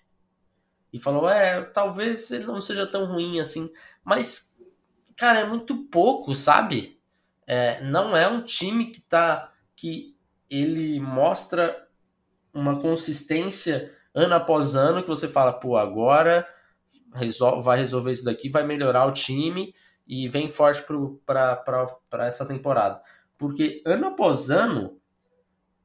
E 0.92 1.00
falou, 1.00 1.28
é, 1.28 1.62
talvez 1.62 2.30
ele 2.32 2.46
não 2.46 2.62
seja 2.62 2.86
tão 2.86 3.06
ruim 3.06 3.40
assim. 3.40 3.72
Mas, 4.04 4.56
cara, 5.18 5.40
é 5.40 5.46
muito 5.46 5.76
pouco, 5.86 6.36
sabe? 6.36 7.00
É, 7.48 7.84
não 7.84 8.16
é 8.16 8.28
um 8.28 8.44
time 8.44 8.92
que 8.92 9.02
tá. 9.02 9.52
que 9.76 10.16
ele 10.50 11.00
mostra 11.00 11.88
uma 12.54 12.80
consistência 12.80 13.92
ano 14.14 14.36
após 14.36 14.76
ano 14.76 15.02
que 15.02 15.10
você 15.10 15.28
fala, 15.28 15.52
pô, 15.52 15.76
agora 15.76 16.48
resol 17.14 17.62
vai 17.62 17.78
resolver 17.78 18.12
isso 18.12 18.24
daqui, 18.24 18.50
vai 18.50 18.64
melhorar 18.64 19.06
o 19.06 19.12
time 19.12 19.74
e 20.08 20.28
vem 20.28 20.50
forte 20.50 20.84
para 21.26 22.28
essa 22.28 22.46
temporada. 22.46 23.02
Porque 23.38 23.82
ano 23.86 24.08
após 24.08 24.50
ano 24.50 25.00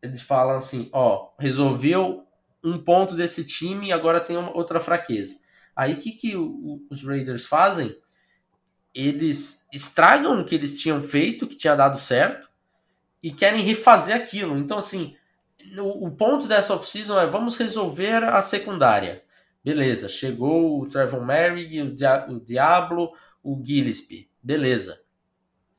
eles 0.02 0.22
falam 0.22 0.56
assim, 0.58 0.88
ó, 0.92 1.30
resolveu 1.38 2.24
um 2.62 2.78
ponto 2.78 3.14
desse 3.14 3.44
time 3.44 3.88
e 3.88 3.92
agora 3.92 4.20
tem 4.20 4.36
uma 4.36 4.56
outra 4.56 4.80
fraqueza. 4.80 5.40
Aí 5.74 5.94
o 5.94 5.96
que, 5.98 6.12
que 6.12 6.36
o, 6.36 6.84
os 6.90 7.04
Raiders 7.04 7.46
fazem? 7.46 7.96
Eles 8.94 9.66
estragam 9.72 10.40
o 10.40 10.44
que 10.44 10.54
eles 10.54 10.80
tinham 10.80 11.00
feito, 11.00 11.46
que 11.46 11.56
tinha 11.56 11.76
dado 11.76 11.98
certo, 11.98 12.48
e 13.22 13.32
querem 13.32 13.62
refazer 13.62 14.14
aquilo. 14.14 14.58
Então, 14.58 14.78
assim, 14.78 15.16
o, 15.78 16.06
o 16.06 16.10
ponto 16.10 16.46
dessa 16.46 16.74
off-season 16.74 17.18
é 17.18 17.26
vamos 17.26 17.56
resolver 17.56 18.24
a 18.24 18.42
secundária. 18.42 19.22
Beleza, 19.64 20.08
chegou 20.08 20.80
o 20.80 20.88
Trevor 20.88 21.24
Merrick, 21.24 21.80
o, 21.80 21.94
Dia 21.94 22.26
o 22.28 22.40
Diablo, 22.40 23.12
o 23.42 23.60
Gillespie. 23.64 24.28
Beleza, 24.42 25.00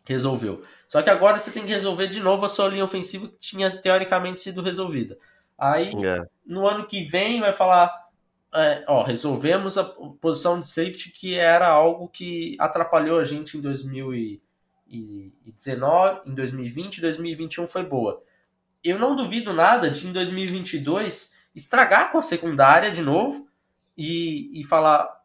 resolveu. 0.07 0.63
Só 0.87 1.01
que 1.01 1.09
agora 1.09 1.37
você 1.37 1.51
tem 1.51 1.65
que 1.65 1.71
resolver 1.71 2.07
de 2.07 2.19
novo 2.19 2.45
a 2.45 2.49
sua 2.49 2.67
linha 2.67 2.83
ofensiva 2.83 3.27
que 3.27 3.37
tinha 3.37 3.69
teoricamente 3.69 4.39
sido 4.39 4.61
resolvida. 4.61 5.17
Aí, 5.57 5.91
é. 6.05 6.25
no 6.45 6.67
ano 6.67 6.87
que 6.87 7.03
vem, 7.03 7.41
vai 7.41 7.53
falar: 7.53 7.91
é, 8.53 8.83
ó, 8.87 9.03
resolvemos 9.03 9.77
a 9.77 9.83
posição 9.83 10.59
de 10.59 10.67
safety 10.67 11.11
que 11.11 11.35
era 11.35 11.67
algo 11.67 12.07
que 12.07 12.55
atrapalhou 12.59 13.19
a 13.19 13.25
gente 13.25 13.57
em 13.57 13.61
2019, 13.61 16.21
em 16.25 16.33
2020 16.33 16.97
e 16.97 17.01
2021 17.01 17.67
foi 17.67 17.83
boa. 17.83 18.23
Eu 18.83 18.97
não 18.97 19.15
duvido 19.15 19.53
nada 19.53 19.91
de 19.91 20.07
em 20.07 20.13
2022 20.13 21.35
estragar 21.53 22.11
com 22.11 22.17
a 22.17 22.23
secundária 22.23 22.89
de 22.89 23.01
novo 23.01 23.47
e, 23.97 24.59
e 24.59 24.63
falar: 24.63 25.18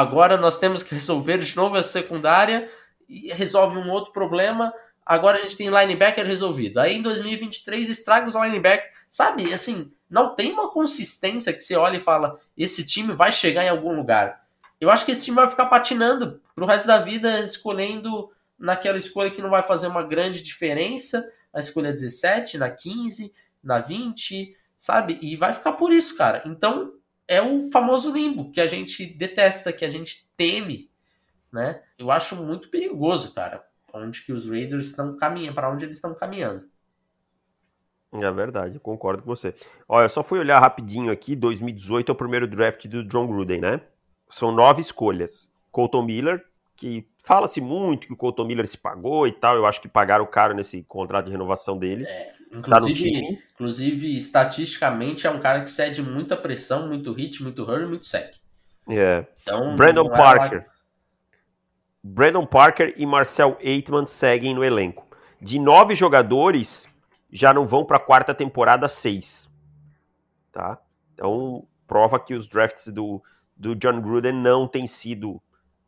agora 0.00 0.36
nós 0.36 0.58
temos 0.58 0.82
que 0.82 0.94
resolver 0.94 1.38
de 1.38 1.56
novo 1.56 1.76
a 1.76 1.82
secundária 1.82 2.68
e 3.08 3.32
resolve 3.32 3.78
um 3.78 3.90
outro 3.90 4.12
problema 4.12 4.72
agora 5.06 5.38
a 5.38 5.40
gente 5.40 5.56
tem 5.56 5.68
linebacker 5.68 6.26
resolvido. 6.26 6.80
Aí 6.80 6.96
em 6.96 7.02
2023 7.02 7.88
estraga 7.88 8.26
os 8.26 8.34
linebackers. 8.34 8.92
Sabe, 9.08 9.54
assim, 9.54 9.92
não 10.10 10.34
tem 10.34 10.52
uma 10.52 10.68
consistência 10.68 11.52
que 11.52 11.60
você 11.60 11.76
olha 11.76 11.96
e 11.96 12.00
fala, 12.00 12.38
esse 12.58 12.84
time 12.84 13.14
vai 13.14 13.30
chegar 13.30 13.64
em 13.64 13.68
algum 13.68 13.94
lugar. 13.94 14.44
Eu 14.80 14.90
acho 14.90 15.06
que 15.06 15.12
esse 15.12 15.24
time 15.24 15.36
vai 15.36 15.48
ficar 15.48 15.66
patinando 15.66 16.40
pro 16.54 16.66
resto 16.66 16.88
da 16.88 16.98
vida, 16.98 17.40
escolhendo 17.40 18.30
naquela 18.58 18.98
escolha 18.98 19.30
que 19.30 19.40
não 19.40 19.48
vai 19.48 19.62
fazer 19.62 19.86
uma 19.86 20.02
grande 20.02 20.42
diferença, 20.42 21.26
a 21.54 21.60
escolha 21.60 21.92
17, 21.92 22.58
na 22.58 22.68
15, 22.68 23.32
na 23.62 23.78
20, 23.78 24.54
sabe? 24.76 25.18
E 25.22 25.36
vai 25.36 25.52
ficar 25.52 25.72
por 25.72 25.92
isso, 25.92 26.16
cara. 26.16 26.42
Então, 26.44 26.92
é 27.28 27.42
o 27.42 27.70
famoso 27.70 28.12
limbo 28.12 28.50
que 28.50 28.60
a 28.60 28.66
gente 28.66 29.06
detesta, 29.06 29.72
que 29.72 29.84
a 29.84 29.90
gente 29.90 30.30
teme, 30.36 30.90
né? 31.52 31.82
Eu 31.98 32.10
acho 32.10 32.36
muito 32.36 32.68
perigoso, 32.68 33.34
cara 33.34 33.64
onde 33.96 34.22
que 34.22 34.32
os 34.32 34.48
Raiders 34.48 34.86
estão 34.86 35.16
caminhando, 35.16 35.54
para 35.54 35.70
onde 35.70 35.84
eles 35.84 35.96
estão 35.96 36.14
caminhando. 36.14 36.64
É 38.12 38.30
verdade, 38.30 38.78
concordo 38.78 39.22
com 39.22 39.28
você. 39.28 39.54
Olha, 39.88 40.04
eu 40.04 40.08
só 40.08 40.22
fui 40.22 40.38
olhar 40.38 40.58
rapidinho 40.58 41.10
aqui, 41.10 41.36
2018 41.36 42.10
é 42.10 42.12
o 42.12 42.16
primeiro 42.16 42.46
draft 42.46 42.86
do 42.86 43.04
John 43.04 43.26
Gruden, 43.26 43.60
né? 43.60 43.80
São 44.28 44.52
nove 44.52 44.80
escolhas. 44.80 45.52
Colton 45.70 46.02
Miller, 46.02 46.44
que 46.74 47.06
fala-se 47.22 47.60
muito 47.60 48.06
que 48.06 48.12
o 48.12 48.16
Colton 48.16 48.46
Miller 48.46 48.66
se 48.66 48.78
pagou 48.78 49.26
e 49.26 49.32
tal, 49.32 49.56
eu 49.56 49.66
acho 49.66 49.80
que 49.80 49.88
pagaram 49.88 50.24
caro 50.24 50.54
nesse 50.54 50.82
contrato 50.84 51.26
de 51.26 51.32
renovação 51.32 51.76
dele. 51.76 52.04
É, 52.06 52.32
inclusive, 52.52 53.22
tá 53.22 53.42
inclusive, 53.54 54.16
estatisticamente, 54.16 55.26
é 55.26 55.30
um 55.30 55.40
cara 55.40 55.62
que 55.62 55.70
cede 55.70 56.02
muita 56.02 56.36
pressão, 56.36 56.88
muito 56.88 57.12
hit, 57.12 57.42
muito 57.42 57.62
hurry, 57.62 57.86
muito 57.86 58.06
sec. 58.06 58.34
É. 58.88 59.26
Então, 59.42 59.74
Brandon 59.76 60.08
Parker. 60.08 60.58
Lá... 60.58 60.76
Brandon 62.02 62.46
Parker 62.46 62.94
e 62.96 63.04
Marcel 63.04 63.58
Eitman 63.60 64.06
seguem 64.06 64.54
no 64.54 64.62
elenco. 64.62 65.06
De 65.40 65.58
nove 65.58 65.94
jogadores, 65.96 66.88
já 67.30 67.52
não 67.52 67.66
vão 67.66 67.84
para 67.84 67.96
a 67.96 68.00
quarta 68.00 68.32
temporada 68.32 68.86
seis. 68.86 69.50
Tá? 70.52 70.78
Então, 71.12 71.66
prova 71.86 72.18
que 72.20 72.34
os 72.34 72.48
drafts 72.48 72.88
do, 72.88 73.22
do 73.56 73.74
John 73.74 74.00
Gruden 74.00 74.32
não 74.32 74.68
têm 74.68 74.86
sido 74.86 75.42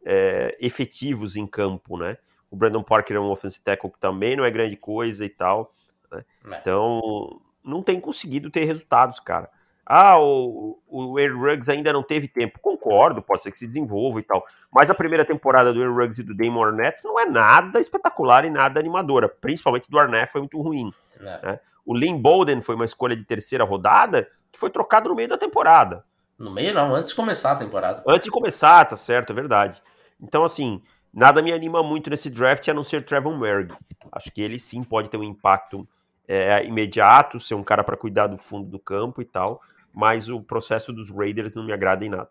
é, 0.04 0.56
efetivos 0.60 1.36
em 1.36 1.46
campo, 1.46 1.96
né? 1.96 2.16
O 2.50 2.56
Brandon 2.56 2.82
Parker 2.82 3.16
é 3.16 3.20
um 3.20 3.30
offensive 3.30 3.62
tackle 3.62 3.90
que 3.90 4.00
também 4.00 4.34
não 4.34 4.44
é 4.44 4.50
grande 4.50 4.76
coisa 4.76 5.24
e 5.24 5.28
tal. 5.28 5.72
Né? 6.12 6.24
É. 6.50 6.58
Então, 6.60 7.40
não 7.64 7.82
tem 7.82 8.00
conseguido 8.00 8.50
ter 8.50 8.64
resultados, 8.64 9.20
cara. 9.20 9.50
Ah, 9.90 10.20
o, 10.20 10.78
o 10.86 11.18
Aaron 11.18 11.38
Ruggs 11.40 11.70
ainda 11.70 11.90
não 11.94 12.02
teve 12.02 12.28
tempo. 12.28 12.58
Concordo, 12.60 13.22
pode 13.22 13.42
ser 13.42 13.50
que 13.50 13.56
se 13.56 13.66
desenvolva 13.66 14.20
e 14.20 14.22
tal. 14.22 14.44
Mas 14.70 14.90
a 14.90 14.94
primeira 14.94 15.24
temporada 15.24 15.72
do 15.72 15.80
Aaron 15.80 15.94
Ruggs 15.94 16.20
e 16.20 16.24
do 16.24 16.36
Damon 16.36 16.62
Arnett 16.62 17.02
não 17.04 17.18
é 17.18 17.24
nada 17.24 17.80
espetacular 17.80 18.44
e 18.44 18.50
nada 18.50 18.78
animadora. 18.78 19.30
Principalmente 19.30 19.90
do 19.90 19.98
Arnett 19.98 20.30
foi 20.30 20.42
muito 20.42 20.60
ruim. 20.60 20.92
É. 21.18 21.46
Né? 21.46 21.60
O 21.86 21.96
Lynn 21.96 22.18
Bolden 22.18 22.60
foi 22.60 22.74
uma 22.74 22.84
escolha 22.84 23.16
de 23.16 23.24
terceira 23.24 23.64
rodada 23.64 24.28
que 24.52 24.58
foi 24.58 24.68
trocado 24.68 25.08
no 25.08 25.14
meio 25.14 25.28
da 25.28 25.38
temporada. 25.38 26.04
No 26.38 26.50
meio 26.50 26.74
não, 26.74 26.94
antes 26.94 27.10
de 27.10 27.16
começar 27.16 27.52
a 27.52 27.56
temporada. 27.56 28.02
Antes 28.06 28.24
de 28.24 28.30
começar, 28.30 28.84
tá 28.84 28.94
certo, 28.94 29.32
é 29.32 29.34
verdade. 29.34 29.82
Então, 30.20 30.44
assim, 30.44 30.82
nada 31.12 31.40
me 31.40 31.50
anima 31.50 31.82
muito 31.82 32.10
nesse 32.10 32.28
draft 32.28 32.68
a 32.68 32.74
não 32.74 32.82
ser 32.82 33.06
Trevor 33.06 33.36
Merg. 33.38 33.72
Acho 34.12 34.30
que 34.30 34.42
ele 34.42 34.58
sim 34.58 34.82
pode 34.84 35.08
ter 35.08 35.16
um 35.16 35.24
impacto 35.24 35.88
é, 36.28 36.64
imediato, 36.64 37.40
ser 37.40 37.54
um 37.54 37.64
cara 37.64 37.82
para 37.82 37.96
cuidar 37.96 38.26
do 38.26 38.36
fundo 38.36 38.68
do 38.68 38.78
campo 38.78 39.20
e 39.20 39.24
tal 39.24 39.60
mas 39.98 40.28
o 40.28 40.40
processo 40.40 40.92
dos 40.92 41.10
Raiders 41.10 41.56
não 41.56 41.64
me 41.64 41.72
agrada 41.72 42.04
em 42.04 42.08
nada. 42.08 42.30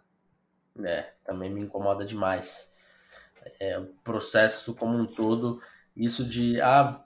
É, 0.85 1.11
também 1.25 1.53
me 1.53 1.59
incomoda 1.59 2.05
demais. 2.05 2.71
É, 3.59 3.77
o 3.77 3.87
processo 4.05 4.73
como 4.73 4.97
um 4.97 5.05
todo, 5.05 5.61
isso 5.93 6.23
de 6.23 6.61
ah, 6.61 6.97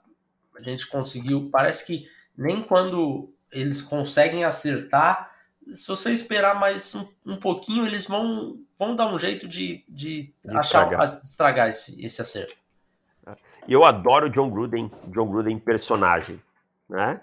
a 0.56 0.62
gente 0.62 0.86
conseguiu, 0.86 1.48
parece 1.50 1.84
que 1.84 2.08
nem 2.36 2.62
quando 2.62 3.34
eles 3.50 3.82
conseguem 3.82 4.44
acertar, 4.44 5.32
se 5.72 5.88
você 5.88 6.12
esperar 6.12 6.54
mais 6.54 6.94
um, 6.94 7.08
um 7.26 7.36
pouquinho, 7.36 7.84
eles 7.84 8.06
vão, 8.06 8.60
vão 8.78 8.94
dar 8.94 9.12
um 9.12 9.18
jeito 9.18 9.48
de, 9.48 9.84
de, 9.88 10.32
de 10.44 10.56
achar, 10.56 10.84
estragar, 10.86 11.04
estragar 11.04 11.68
esse, 11.68 12.04
esse 12.04 12.22
acerto. 12.22 12.54
Eu 13.66 13.84
adoro 13.84 14.30
John 14.30 14.48
Gruden, 14.48 14.90
John 15.08 15.28
Gruden 15.28 15.58
personagem, 15.58 16.40
né? 16.88 17.20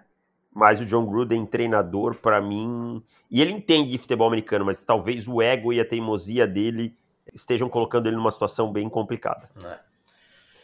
Mas 0.53 0.79
o 0.79 0.85
John 0.85 1.05
Gruden, 1.05 1.45
treinador, 1.45 2.15
para 2.15 2.41
mim. 2.41 3.03
E 3.29 3.41
ele 3.41 3.51
entende 3.51 3.91
de 3.91 3.97
futebol 3.97 4.27
americano, 4.27 4.65
mas 4.65 4.83
talvez 4.83 5.27
o 5.27 5.41
ego 5.41 5.71
e 5.71 5.79
a 5.79 5.85
teimosia 5.85 6.47
dele 6.47 6.97
estejam 7.33 7.69
colocando 7.69 8.07
ele 8.07 8.15
numa 8.15 8.31
situação 8.31 8.71
bem 8.71 8.89
complicada. 8.89 9.49
É. 9.63 9.79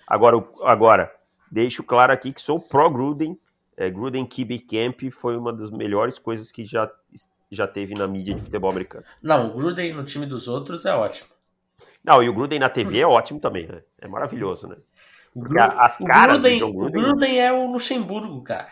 Agora, 0.08 0.44
agora, 0.64 1.16
deixo 1.52 1.84
claro 1.84 2.12
aqui 2.12 2.32
que 2.34 2.42
sou 2.42 2.60
pró-Gruden. 2.60 3.40
É, 3.78 3.90
Gruden 3.90 4.26
QB 4.26 4.60
Camp 4.60 5.02
foi 5.12 5.38
uma 5.38 5.52
das 5.52 5.70
melhores 5.70 6.18
coisas 6.18 6.52
que 6.52 6.66
já, 6.66 6.90
já 7.52 7.68
teve 7.68 7.94
na 7.94 8.08
mídia 8.08 8.34
de 8.34 8.42
futebol 8.42 8.72
americano. 8.72 9.04
Não, 9.22 9.48
o 9.48 9.54
Gruden 9.54 9.94
no 9.94 10.04
time 10.04 10.26
dos 10.26 10.48
outros 10.48 10.86
é 10.86 10.96
ótimo. 10.96 11.30
Não, 12.04 12.24
e 12.24 12.30
o 12.30 12.34
Gruden 12.34 12.60
na 12.60 12.70
TV 12.70 13.00
é 13.00 13.08
ótimo 13.08 13.40
também, 13.40 13.68
né? 13.68 13.82
É 14.00 14.08
maravilhoso, 14.08 14.68
né? 14.68 14.78
Porque 15.34 15.60
as 15.60 15.98
caras 15.98 16.38
o 16.38 16.42
Gruden, 16.42 16.60
Gruden... 16.60 16.88
O 16.88 16.92
Gruden 16.92 17.40
é 17.40 17.52
o 17.52 17.68
Luxemburgo, 17.68 18.42
cara. 18.44 18.72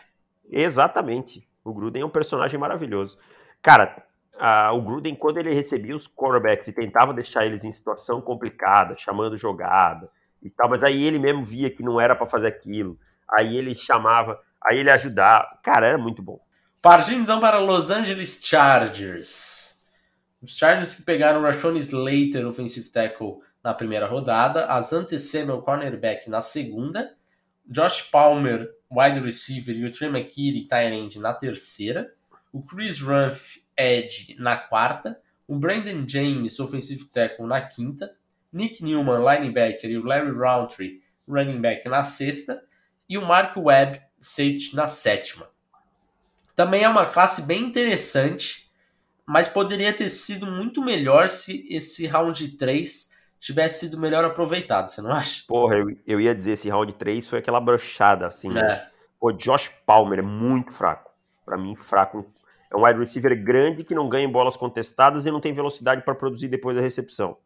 Exatamente. 0.54 1.48
O 1.64 1.74
Gruden 1.74 2.04
é 2.04 2.06
um 2.06 2.10
personagem 2.10 2.60
maravilhoso. 2.60 3.18
Cara, 3.62 4.06
a, 4.38 4.72
o 4.74 4.82
Gruden, 4.82 5.16
quando 5.16 5.38
ele 5.38 5.54
recebia 5.54 5.96
os 5.96 6.08
quarterbacks 6.08 6.68
e 6.68 6.74
tentava 6.74 7.14
deixar 7.14 7.46
eles 7.46 7.66
em 7.66 7.72
situação 7.72 8.22
complicada, 8.22 8.96
chamando 8.96 9.38
jogada 9.38 10.10
e 10.42 10.50
tal, 10.50 10.70
mas 10.70 10.84
aí 10.84 11.04
ele 11.04 11.18
mesmo 11.18 11.44
via 11.44 11.70
que 11.70 11.82
não 11.82 12.00
era 12.00 12.16
para 12.16 12.28
fazer 12.28 12.48
aquilo. 12.48 13.00
Aí 13.30 13.58
ele 13.58 13.74
chamava, 13.74 14.40
aí 14.62 14.78
ele 14.78 14.92
ajudava. 14.92 15.48
Cara, 15.64 15.88
era 15.88 15.98
muito 15.98 16.22
bom. 16.22 16.40
Partindo 16.82 17.22
então 17.22 17.40
para 17.40 17.60
Los 17.60 17.90
Angeles 17.90 18.40
Chargers. 18.44 19.80
Os 20.42 20.58
Chargers 20.58 20.96
que 20.96 21.04
pegaram 21.04 21.40
o 21.40 21.44
Rashon 21.44 21.78
Slater, 21.78 22.46
offensive 22.46 22.90
tackle, 22.90 23.38
na 23.64 23.74
primeira 23.74 24.06
rodada, 24.06 24.66
Asante 24.66 25.18
Samuel, 25.18 25.62
cornerback, 25.62 26.30
na 26.30 26.42
segunda, 26.42 27.14
Josh 27.66 28.02
Palmer, 28.02 28.70
wide 28.94 29.20
receiver, 29.20 29.76
e 29.76 29.86
o 29.86 29.92
Trey 29.92 30.10
McKitty, 30.10 30.68
tight 30.68 31.20
na 31.20 31.34
terceira. 31.34 32.14
O 32.52 32.62
Chris 32.62 33.00
Rumph, 33.00 33.58
edge, 33.76 34.36
na 34.38 34.56
quarta. 34.56 35.20
O 35.48 35.58
Brandon 35.58 36.06
James, 36.08 36.60
offensive 36.60 37.06
tackle, 37.06 37.48
na 37.48 37.62
quinta. 37.62 38.16
Nick 38.52 38.84
Newman, 38.84 39.24
linebacker, 39.24 39.90
e 39.90 39.98
o 39.98 40.06
Larry 40.06 40.32
Roundtree, 40.32 41.02
running 41.28 41.60
back, 41.60 41.88
na 41.90 42.04
sexta. 42.04 42.64
E 43.10 43.18
o 43.18 43.26
Mark 43.26 43.58
Webb, 43.58 44.02
safety, 44.20 44.76
na 44.76 44.88
sétima. 44.88 45.50
Também 46.56 46.84
é 46.84 46.90
uma 46.90 47.08
classe 47.08 47.42
bem 47.42 47.64
interessante, 47.64 48.72
mas 49.26 49.48
poderia 49.48 49.92
ter 49.92 50.10
sido 50.10 50.46
muito 50.46 50.84
melhor 50.84 51.30
se 51.30 51.66
esse 51.70 52.06
round 52.06 52.48
3 52.50 53.13
tivesse 53.44 53.82
sido 53.82 54.00
melhor 54.00 54.24
aproveitado, 54.24 54.90
você 54.90 55.02
não 55.02 55.12
acha? 55.12 55.44
Porra, 55.48 55.76
eu, 55.76 55.88
eu 56.08 56.22
ia 56.22 56.34
dizer, 56.34 56.54
esse 56.54 56.70
round 56.70 56.94
3 56.94 57.28
foi 57.28 57.40
aquela 57.40 57.60
brochada, 57.60 58.26
assim, 58.26 58.50
né? 58.50 58.60
é. 58.60 58.64
né? 58.64 58.88
Pô, 59.20 59.32
Josh 59.32 59.70
Palmer 59.86 60.20
é 60.20 60.22
muito 60.22 60.72
fraco. 60.74 61.12
para 61.46 61.58
mim, 61.58 61.76
fraco. 61.76 62.26
É 62.72 62.76
um 62.76 62.86
wide 62.86 63.00
receiver 63.00 63.42
grande 63.44 63.84
que 63.84 63.94
não 63.94 64.10
ganha 64.10 64.28
bolas 64.28 64.58
contestadas 64.58 65.26
e 65.26 65.32
não 65.32 65.40
tem 65.40 65.54
velocidade 65.54 66.04
para 66.04 66.16
produzir 66.16 66.48
depois 66.48 66.76
da 66.76 66.82
recepção. 66.82 67.38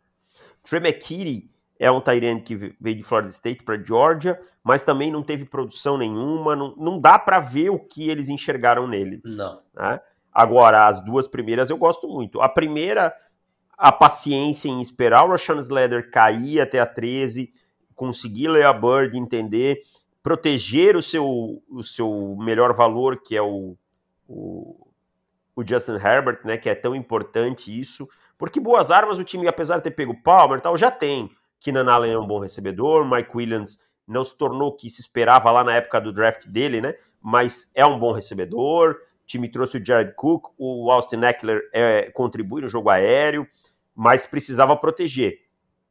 Trey 0.64 0.82
McKitty 0.82 1.52
é 1.80 1.92
um 1.92 2.02
Tyrant 2.02 2.44
que 2.44 2.56
veio 2.56 2.96
de 2.96 3.04
Florida 3.04 3.30
State 3.32 3.64
para 3.64 3.82
Georgia, 3.84 4.40
mas 4.64 4.84
também 4.84 5.12
não 5.12 5.22
teve 5.22 5.46
produção 5.46 5.98
nenhuma. 5.98 6.56
Não, 6.56 6.76
não 6.78 7.00
dá 7.00 7.20
para 7.20 7.40
ver 7.40 7.70
o 7.70 7.80
que 7.80 8.10
eles 8.10 8.30
enxergaram 8.30 8.88
nele. 8.88 9.22
Não. 9.24 9.62
Né? 9.76 10.00
Agora, 10.34 10.88
as 10.88 11.02
duas 11.02 11.28
primeiras 11.28 11.70
eu 11.70 11.78
gosto 11.78 12.08
muito. 12.08 12.42
A 12.42 12.50
primeira 12.50 13.14
a 13.78 13.92
paciência 13.92 14.70
em 14.70 14.82
esperar 14.82 15.24
o 15.24 15.30
Rashawn 15.30 15.60
Slater 15.60 16.10
cair 16.10 16.60
até 16.62 16.80
a 16.80 16.86
13, 16.86 17.54
conseguir 17.96 18.48
ler 18.48 18.66
a 18.66 18.74
Bird, 18.74 19.18
entender, 19.18 19.82
proteger 20.24 20.96
o 20.96 21.02
seu, 21.02 21.62
o 21.70 21.84
seu 21.84 22.36
melhor 22.40 22.74
valor, 22.74 23.22
que 23.22 23.36
é 23.38 23.42
o, 23.42 23.78
o, 24.28 24.88
o 25.56 25.66
Justin 25.66 25.94
Herbert, 25.94 26.40
né, 26.44 26.58
que 26.58 26.70
é 26.70 26.76
tão 26.76 26.96
importante 26.96 27.78
isso, 27.78 28.08
porque 28.38 28.60
boas 28.60 28.92
armas 28.92 29.20
o 29.20 29.24
time, 29.24 29.48
apesar 29.48 29.78
de 29.78 29.84
ter 29.84 29.92
pego 29.92 30.22
Palmer 30.22 30.60
tal, 30.60 30.76
já 30.76 30.90
tem. 30.92 31.30
Keenan 31.60 31.92
Allen 31.92 32.14
é 32.14 32.20
um 32.20 32.28
bom 32.28 32.40
recebedor, 32.40 33.10
Mike 33.10 33.32
Williams 33.34 33.80
não 34.08 34.24
se 34.24 34.36
tornou 34.38 34.70
o 34.70 34.76
que 34.76 34.90
se 34.90 35.02
esperava 35.02 35.52
lá 35.52 35.64
na 35.64 35.76
época 35.76 36.00
do 36.02 36.12
draft 36.12 36.48
dele, 36.48 36.82
né, 36.82 36.96
mas 37.22 37.72
é 37.76 37.86
um 37.86 38.00
bom 38.00 38.12
recebedor, 38.12 38.98
o 39.24 39.26
time 39.26 39.50
trouxe 39.50 39.78
o 39.78 39.86
Jared 39.86 40.14
Cook, 40.16 40.50
o 40.58 40.92
Austin 40.92 41.24
Eckler 41.24 41.62
é, 41.74 42.10
contribui 42.12 42.62
no 42.62 42.68
jogo 42.68 42.90
aéreo, 42.90 43.48
mas 43.98 44.28
precisava 44.28 44.78
proteger. 44.78 45.40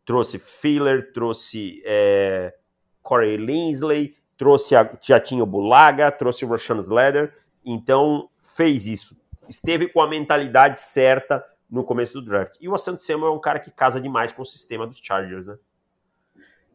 Trouxe 0.05 0.39
Filler, 0.39 1.13
trouxe 1.13 1.83
é, 1.85 2.55
Corey 3.03 3.37
Linsley, 3.37 4.15
trouxe 4.37 4.77
a, 4.77 4.89
já 5.03 5.19
tinha 5.19 5.43
o 5.43 5.47
Bulaga, 5.47 6.13
trouxe 6.13 6.45
o 6.45 6.49
Roshan 6.49 6.79
Slater, 6.79 7.35
então 7.65 8.31
fez 8.41 8.87
isso. 8.87 9.17
Esteve 9.49 9.89
com 9.89 10.01
a 10.01 10.09
mentalidade 10.09 10.79
certa 10.79 11.45
no 11.69 11.83
começo 11.83 12.21
do 12.21 12.25
draft. 12.25 12.55
E 12.61 12.69
o 12.69 12.75
Asante 12.77 13.03
Samuel 13.03 13.33
é 13.33 13.37
um 13.37 13.41
cara 13.41 13.59
que 13.59 13.73
casa 13.73 14.01
demais 14.01 14.31
com 14.31 14.43
o 14.43 14.47
sistema 14.47 14.87
dos 14.87 14.99
Chargers, 14.99 15.49
né? 15.49 15.59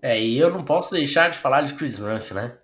É, 0.02 0.22
e 0.22 0.38
eu 0.38 0.50
não 0.50 0.66
posso 0.66 0.94
deixar 0.94 1.30
de 1.30 1.38
falar 1.38 1.62
de 1.62 1.76
Chris 1.76 1.98
Ruff, 1.98 2.34
né? 2.34 2.58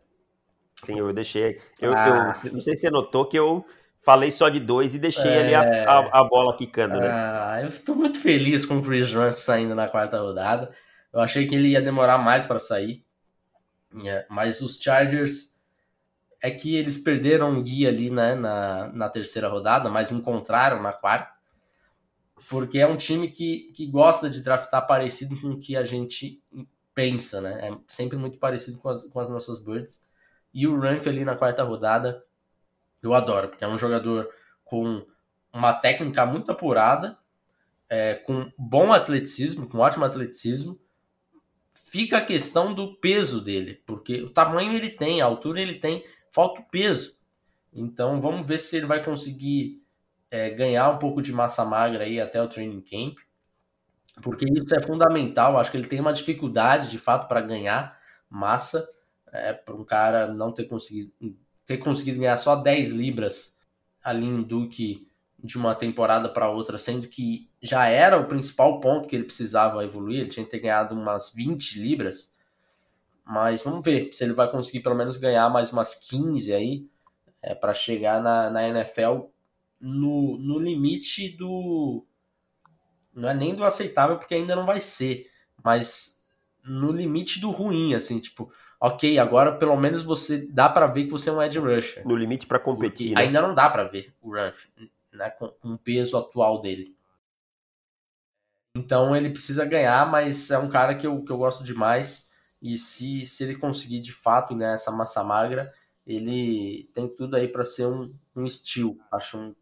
Sim, 0.83 0.99
eu 0.99 1.13
deixei. 1.13 1.61
Eu, 1.79 1.93
ah. 1.95 2.35
eu, 2.43 2.51
não 2.51 2.59
sei 2.59 2.75
se 2.75 2.81
você 2.81 2.89
notou 2.89 3.25
que 3.25 3.39
eu 3.39 3.65
Falei 3.97 4.31
só 4.31 4.47
de 4.47 4.59
dois 4.59 4.95
e 4.95 4.99
deixei 4.99 5.31
é... 5.31 5.39
ali 5.39 5.55
a, 5.55 5.61
é. 5.63 5.85
a, 5.85 5.97
a, 6.19 6.23
bola 6.23 6.55
quicando, 6.55 6.99
né? 6.99 7.09
Ah, 7.09 7.59
eu 7.61 7.83
tô 7.83 7.95
muito 7.95 8.19
feliz 8.19 8.65
com 8.65 8.77
o 8.77 8.81
Chris 8.81 9.11
Rumph 9.11 9.39
saindo 9.39 9.75
na 9.75 9.87
quarta 9.87 10.19
rodada. 10.19 10.71
Eu 11.11 11.19
achei 11.19 11.47
que 11.47 11.55
ele 11.55 11.69
ia 11.69 11.81
demorar 11.81 12.17
mais 12.17 12.45
para 12.45 12.59
sair. 12.59 13.03
É, 14.05 14.25
mas 14.29 14.61
os 14.61 14.79
Chargers 14.79 15.57
é 16.41 16.51
que 16.51 16.75
eles 16.75 16.97
perderam 16.97 17.57
o 17.57 17.63
guia 17.63 17.89
ali 17.89 18.09
né, 18.09 18.35
na, 18.35 18.91
na 18.93 19.09
terceira 19.09 19.47
rodada, 19.47 19.89
mas 19.89 20.11
encontraram 20.11 20.81
na 20.81 20.93
quarta. 20.93 21.31
Porque 22.49 22.79
é 22.79 22.87
um 22.87 22.95
time 22.95 23.29
que, 23.29 23.71
que 23.75 23.87
gosta 23.87 24.29
de 24.29 24.41
draftar 24.41 24.85
parecido 24.85 25.39
com 25.41 25.49
o 25.49 25.59
que 25.59 25.75
a 25.75 25.83
gente 25.83 26.41
pensa, 26.93 27.41
né? 27.41 27.67
É 27.67 27.77
sempre 27.87 28.17
muito 28.17 28.37
parecido 28.37 28.77
com 28.77 28.89
as, 28.89 29.03
com 29.03 29.19
as 29.19 29.29
nossas 29.29 29.59
birds. 29.59 30.01
E 30.53 30.67
o 30.67 30.79
Rumph 30.79 31.07
ali 31.07 31.25
na 31.25 31.35
quarta 31.35 31.63
rodada 31.63 32.23
eu 33.01 33.13
adoro, 33.13 33.49
porque 33.49 33.63
é 33.63 33.67
um 33.67 33.77
jogador 33.77 34.29
com 34.63 35.05
uma 35.53 35.73
técnica 35.73 36.25
muito 36.25 36.51
apurada, 36.51 37.17
é, 37.89 38.15
com 38.15 38.51
bom 38.57 38.91
atleticismo, 38.91 39.67
com 39.67 39.79
ótimo 39.79 40.05
atleticismo. 40.05 40.79
Fica 41.69 42.17
a 42.17 42.25
questão 42.25 42.73
do 42.73 42.95
peso 42.97 43.39
dele, 43.39 43.81
porque 43.85 44.21
o 44.21 44.29
tamanho 44.29 44.73
ele 44.73 44.89
tem, 44.89 45.21
a 45.21 45.25
altura 45.25 45.61
ele 45.61 45.75
tem, 45.75 46.03
falta 46.29 46.61
o 46.61 46.65
peso. 46.65 47.15
Então 47.73 48.19
vamos 48.19 48.45
ver 48.45 48.59
se 48.59 48.75
ele 48.75 48.85
vai 48.85 49.03
conseguir 49.03 49.81
é, 50.29 50.49
ganhar 50.49 50.89
um 50.89 50.97
pouco 50.97 51.21
de 51.21 51.31
massa 51.31 51.63
magra 51.63 52.03
aí 52.03 52.19
até 52.19 52.41
o 52.41 52.49
training 52.49 52.81
camp. 52.81 53.17
porque 54.21 54.45
isso 54.45 54.75
é 54.75 54.81
fundamental. 54.81 55.57
Acho 55.57 55.71
que 55.71 55.77
ele 55.77 55.87
tem 55.87 56.01
uma 56.01 56.13
dificuldade 56.13 56.89
de 56.89 56.97
fato 56.97 57.27
para 57.27 57.41
ganhar 57.41 57.97
massa, 58.29 58.87
é, 59.31 59.53
para 59.53 59.75
um 59.75 59.85
cara 59.85 60.27
não 60.33 60.51
ter 60.51 60.65
conseguido 60.65 61.13
ter 61.67 61.77
conseguido 61.77 62.19
ganhar 62.19 62.37
só 62.37 62.55
10 62.55 62.91
libras 62.91 63.55
ali 64.01 64.25
em 64.25 64.41
Duque 64.41 65.05
de 65.37 65.57
uma 65.57 65.75
temporada 65.75 66.29
para 66.29 66.49
outra, 66.49 66.79
sendo 66.79 67.07
que 67.07 67.47
já 67.61 67.87
era 67.87 68.19
o 68.19 68.25
principal 68.25 68.79
ponto 68.79 69.07
que 69.07 69.15
ele 69.15 69.25
precisava 69.25 69.83
evoluir, 69.83 70.21
ele 70.21 70.29
tinha 70.29 70.43
que 70.43 70.49
ter 70.49 70.59
ganhado 70.59 70.95
umas 70.95 71.31
20 71.31 71.79
libras, 71.79 72.31
mas 73.23 73.61
vamos 73.61 73.85
ver 73.85 74.11
se 74.11 74.23
ele 74.23 74.33
vai 74.33 74.49
conseguir 74.49 74.79
pelo 74.79 74.95
menos 74.95 75.17
ganhar 75.17 75.47
mais 75.49 75.71
umas 75.71 75.93
15 75.93 76.53
aí, 76.53 76.87
é, 77.41 77.53
para 77.53 77.73
chegar 77.73 78.21
na, 78.23 78.49
na 78.49 78.67
NFL 78.67 79.27
no, 79.79 80.37
no 80.37 80.57
limite 80.57 81.29
do. 81.29 82.05
Não 83.13 83.29
é 83.29 83.33
nem 83.33 83.53
do 83.53 83.63
aceitável, 83.63 84.17
porque 84.17 84.35
ainda 84.35 84.55
não 84.55 84.65
vai 84.65 84.79
ser, 84.79 85.29
mas 85.63 86.21
no 86.63 86.91
limite 86.91 87.39
do 87.39 87.51
ruim, 87.51 87.93
assim, 87.93 88.19
tipo, 88.19 88.51
ok, 88.79 89.17
agora 89.19 89.55
pelo 89.55 89.75
menos 89.75 90.03
você 90.03 90.37
dá 90.37 90.69
para 90.69 90.87
ver 90.87 91.05
que 91.05 91.11
você 91.11 91.29
é 91.29 91.33
um 91.33 91.41
edge 91.41 91.59
rusher. 91.59 92.07
No 92.07 92.15
limite 92.15 92.45
para 92.45 92.59
competir. 92.59 93.13
Né? 93.15 93.21
Ainda 93.21 93.41
não 93.41 93.53
dá 93.53 93.69
para 93.69 93.83
ver 93.83 94.13
o 94.21 94.35
Ruff, 94.35 94.69
né, 95.11 95.29
com, 95.31 95.47
com 95.49 95.73
o 95.73 95.77
peso 95.77 96.17
atual 96.17 96.61
dele. 96.61 96.95
Então 98.75 99.15
ele 99.15 99.29
precisa 99.29 99.65
ganhar, 99.65 100.09
mas 100.09 100.51
é 100.51 100.57
um 100.57 100.69
cara 100.69 100.93
que 100.93 101.07
eu, 101.07 101.23
que 101.23 101.31
eu 101.31 101.37
gosto 101.37 101.63
demais. 101.63 102.29
E 102.61 102.77
se, 102.77 103.25
se 103.25 103.43
ele 103.43 103.55
conseguir 103.55 103.99
de 103.99 104.11
fato 104.11 104.55
ganhar 104.55 104.73
essa 104.73 104.91
massa 104.91 105.23
magra, 105.23 105.73
ele 106.05 106.89
tem 106.93 107.07
tudo 107.07 107.35
aí 107.35 107.47
para 107.47 107.65
ser 107.65 107.87
um, 107.87 108.13
um 108.35 108.45
estilo. 108.45 108.97
Acho 109.11 109.37
um... 109.37 109.55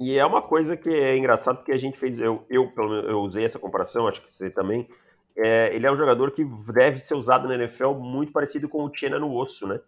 E 0.00 0.16
é 0.16 0.24
uma 0.24 0.40
coisa 0.40 0.76
que 0.76 0.88
é 0.88 1.16
engraçado 1.16 1.56
porque 1.56 1.72
a 1.72 1.78
gente 1.78 1.98
fez. 1.98 2.18
Eu, 2.20 2.46
eu, 2.48 2.72
eu 3.08 3.18
usei 3.20 3.44
essa 3.44 3.58
comparação, 3.58 4.06
acho 4.06 4.22
que 4.22 4.30
você 4.30 4.48
também 4.48 4.88
é, 5.38 5.72
ele 5.72 5.86
é 5.86 5.92
um 5.92 5.96
jogador 5.96 6.32
que 6.32 6.44
deve 6.72 6.98
ser 6.98 7.14
usado 7.14 7.46
na 7.46 7.54
NFL 7.54 7.94
muito 7.94 8.32
parecido 8.32 8.68
com 8.68 8.82
o 8.82 8.90
Tiena 8.90 9.20
no 9.20 9.32
osso, 9.32 9.68
né? 9.68 9.80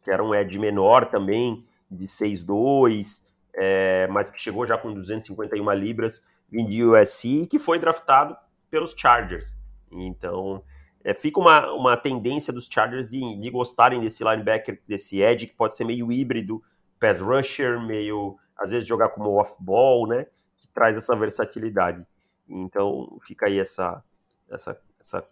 Que 0.00 0.10
era 0.10 0.24
um 0.24 0.34
Ed 0.34 0.58
menor 0.58 1.10
também, 1.10 1.66
de 1.90 2.06
6'2", 2.06 3.22
é, 3.52 4.06
mas 4.08 4.30
que 4.30 4.40
chegou 4.40 4.66
já 4.66 4.78
com 4.78 4.94
251 4.94 5.70
libras, 5.72 6.22
vendia 6.50 6.86
o 6.86 6.98
USC 6.98 7.46
que 7.46 7.58
foi 7.58 7.78
draftado 7.78 8.34
pelos 8.70 8.94
Chargers. 8.96 9.54
Então, 9.92 10.62
é, 11.04 11.12
fica 11.12 11.38
uma, 11.38 11.70
uma 11.72 11.96
tendência 11.98 12.50
dos 12.50 12.66
Chargers 12.66 13.10
de, 13.10 13.36
de 13.36 13.50
gostarem 13.50 14.00
desse 14.00 14.24
linebacker, 14.24 14.80
desse 14.88 15.22
Ed, 15.22 15.46
que 15.46 15.54
pode 15.54 15.76
ser 15.76 15.84
meio 15.84 16.10
híbrido, 16.10 16.62
pass 16.98 17.20
rusher, 17.20 17.78
meio, 17.78 18.38
às 18.56 18.70
vezes, 18.70 18.86
jogar 18.86 19.10
como 19.10 19.38
off-ball, 19.38 20.08
né? 20.08 20.26
Que 20.56 20.66
traz 20.68 20.96
essa 20.96 21.14
versatilidade. 21.14 22.06
Então, 22.48 23.18
fica 23.20 23.46
aí 23.46 23.58
essa, 23.58 24.02
essa 24.50 24.74
essa 25.04 25.28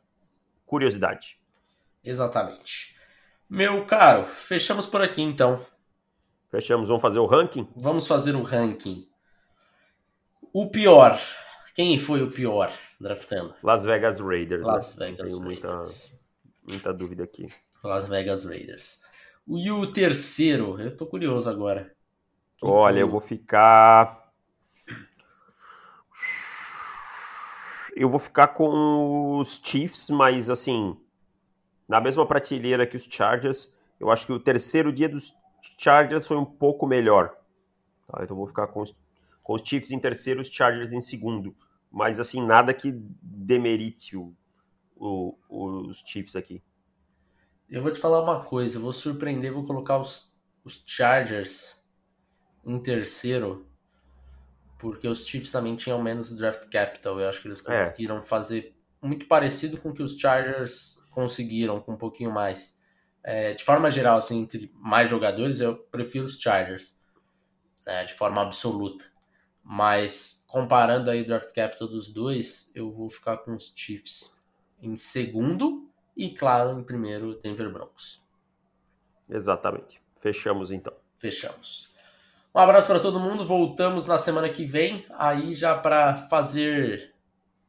curiosidade. 0.67 1.39
Exatamente. 2.05 2.95
Meu 3.49 3.87
caro, 3.87 4.27
fechamos 4.27 4.87
por 4.87 5.01
aqui 5.01 5.23
então. 5.23 5.65
Fechamos, 6.51 6.89
vamos 6.89 7.01
fazer 7.01 7.19
o 7.19 7.27
ranking? 7.27 7.67
Vamos 7.75 8.07
fazer 8.07 8.37
o 8.37 8.43
ranking. 8.43 9.09
O 10.53 10.71
pior. 10.71 11.19
Quem 11.75 11.99
foi 11.99 12.23
o 12.23 12.31
pior 12.31 12.71
draftando? 13.01 13.55
Las 13.63 13.85
Vegas 13.85 14.21
Raiders. 14.21 14.67
Las 14.67 14.97
né? 14.97 15.07
Vegas 15.07 15.31
Tenho 15.31 15.43
Raiders. 15.43 16.11
Muita, 16.63 16.73
muita 16.73 16.93
dúvida 16.93 17.25
aqui. 17.25 17.49
Las 17.83 18.07
Vegas 18.07 18.45
Raiders. 18.45 19.01
E 19.49 19.71
o 19.71 19.91
terceiro? 19.91 20.79
Eu 20.79 20.95
tô 20.95 21.07
curioso 21.07 21.49
agora. 21.49 21.95
Quem 22.59 22.69
Olha, 22.69 22.97
foi? 22.97 23.03
eu 23.03 23.09
vou 23.09 23.21
ficar. 23.21 24.22
Eu 28.03 28.09
vou 28.09 28.19
ficar 28.19 28.49
com 28.49 29.39
os 29.39 29.61
Chiefs, 29.63 30.11
mas 30.11 30.51
assim, 30.51 30.97
na 31.87 32.01
mesma 32.01 32.27
prateleira 32.27 32.85
que 32.85 32.97
os 32.97 33.05
Chargers, 33.05 33.79
eu 34.01 34.11
acho 34.11 34.27
que 34.27 34.33
o 34.33 34.41
terceiro 34.41 34.93
dia 34.93 35.09
dos 35.09 35.33
Chargers 35.79 36.27
foi 36.27 36.37
um 36.37 36.45
pouco 36.45 36.85
melhor. 36.85 37.33
Tá? 38.09 38.25
Então 38.25 38.37
vou 38.37 38.49
ficar 38.49 38.67
com 38.67 38.83
os, 38.83 38.93
com 39.41 39.55
os 39.55 39.63
Chiefs 39.65 39.93
em 39.93 40.01
terceiro, 40.01 40.41
os 40.41 40.49
Chargers 40.49 40.93
em 40.93 41.01
segundo. 41.01 41.55
Mas 41.93 42.19
assim, 42.19 42.45
nada 42.45 42.75
que 42.75 42.91
demerite 42.91 44.17
o, 44.17 44.35
o, 44.97 45.37
os 45.49 46.03
Chiefs 46.05 46.35
aqui. 46.35 46.61
Eu 47.71 47.85
vou 47.85 47.93
te 47.93 48.01
falar 48.01 48.21
uma 48.21 48.43
coisa, 48.43 48.79
eu 48.79 48.83
vou 48.83 48.93
surpreender, 48.93 49.53
vou 49.53 49.65
colocar 49.65 49.99
os, 49.99 50.29
os 50.65 50.83
Chargers 50.85 51.81
em 52.67 52.81
terceiro 52.81 53.65
porque 54.83 55.07
os 55.07 55.25
Chiefs 55.25 55.53
também 55.53 55.77
tinham 55.77 56.03
menos 56.03 56.33
draft 56.33 56.69
capital. 56.69 57.21
Eu 57.21 57.29
acho 57.29 57.41
que 57.41 57.47
eles 57.47 57.65
é. 57.67 57.85
conseguiram 57.87 58.19
é. 58.19 58.23
fazer 58.23 58.75
muito 59.01 59.29
parecido 59.29 59.79
com 59.79 59.91
o 59.91 59.95
que 59.95 60.03
os 60.03 60.19
Chargers 60.19 60.99
conseguiram, 61.13 61.81
com 61.81 61.93
um 61.93 61.97
pouquinho 61.97 62.33
mais. 62.33 62.77
É, 63.23 63.55
de 63.55 63.63
forma 63.63 63.93
geral, 63.93 64.19
assim, 64.19 64.41
entre 64.41 64.73
mais 64.75 65.09
jogadores, 65.09 65.61
eu 65.61 65.77
prefiro 65.77 66.25
os 66.25 66.37
Chargers, 66.37 66.99
né, 67.87 68.05
de 68.05 68.15
forma 68.15 68.43
absoluta. 68.43 69.05
Mas 69.63 70.45
comparando 70.49 71.09
aí 71.09 71.23
o 71.23 71.27
draft 71.27 71.55
capital 71.55 71.87
dos 71.87 72.09
dois, 72.09 72.73
eu 72.75 72.91
vou 72.91 73.09
ficar 73.09 73.37
com 73.37 73.55
os 73.55 73.73
Chiefs 73.77 74.37
em 74.81 74.97
segundo 74.97 75.89
e, 76.17 76.35
claro, 76.35 76.77
em 76.77 76.83
primeiro, 76.83 77.41
Denver 77.41 77.73
Broncos. 77.73 78.21
Exatamente. 79.31 80.03
Fechamos 80.17 80.73
então. 80.73 80.93
Fechamos. 81.19 81.92
Um 82.55 82.61
abraço 82.61 82.87
para 82.87 83.01
todo 83.01 83.21
mundo. 83.21 83.47
Voltamos 83.47 84.07
na 84.07 84.19
semana 84.19 84.49
que 84.49 84.65
vem, 84.65 85.07
aí 85.11 85.55
já 85.55 85.75
para 85.75 86.19
fazer 86.29 87.13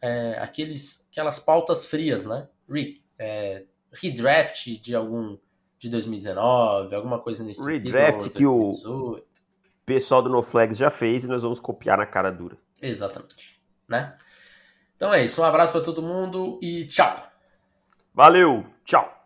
é, 0.02 0.38
aqueles, 0.40 1.08
aquelas 1.12 1.40
pautas 1.40 1.86
frias, 1.86 2.26
né? 2.26 2.48
Re, 2.70 3.02
é, 3.18 3.64
redraft 3.92 4.82
de 4.82 4.96
algum 4.96 5.38
de 5.80 5.90
2019, 5.90 6.96
alguma 6.96 7.20
coisa 7.20 7.44
nesse 7.44 7.64
Redraft 7.64 8.30
que 8.30 8.46
o 8.46 9.22
pessoal 9.86 10.22
do 10.22 10.30
NoFlags 10.30 10.78
já 10.78 10.90
fez 10.90 11.26
e 11.26 11.28
nós 11.28 11.44
vamos 11.44 11.60
copiar 11.60 11.98
na 11.98 12.06
cara 12.06 12.32
dura. 12.32 12.58
Exatamente, 12.82 13.62
né? 13.88 14.18
Então 14.96 15.14
é 15.14 15.26
isso. 15.26 15.42
Um 15.42 15.46
abraço 15.46 15.74
para 15.74 15.82
todo 15.82 16.02
mundo 16.02 16.60
e 16.62 16.86
tchau. 16.88 17.28
Valeu, 18.14 18.66
tchau. 18.86 19.23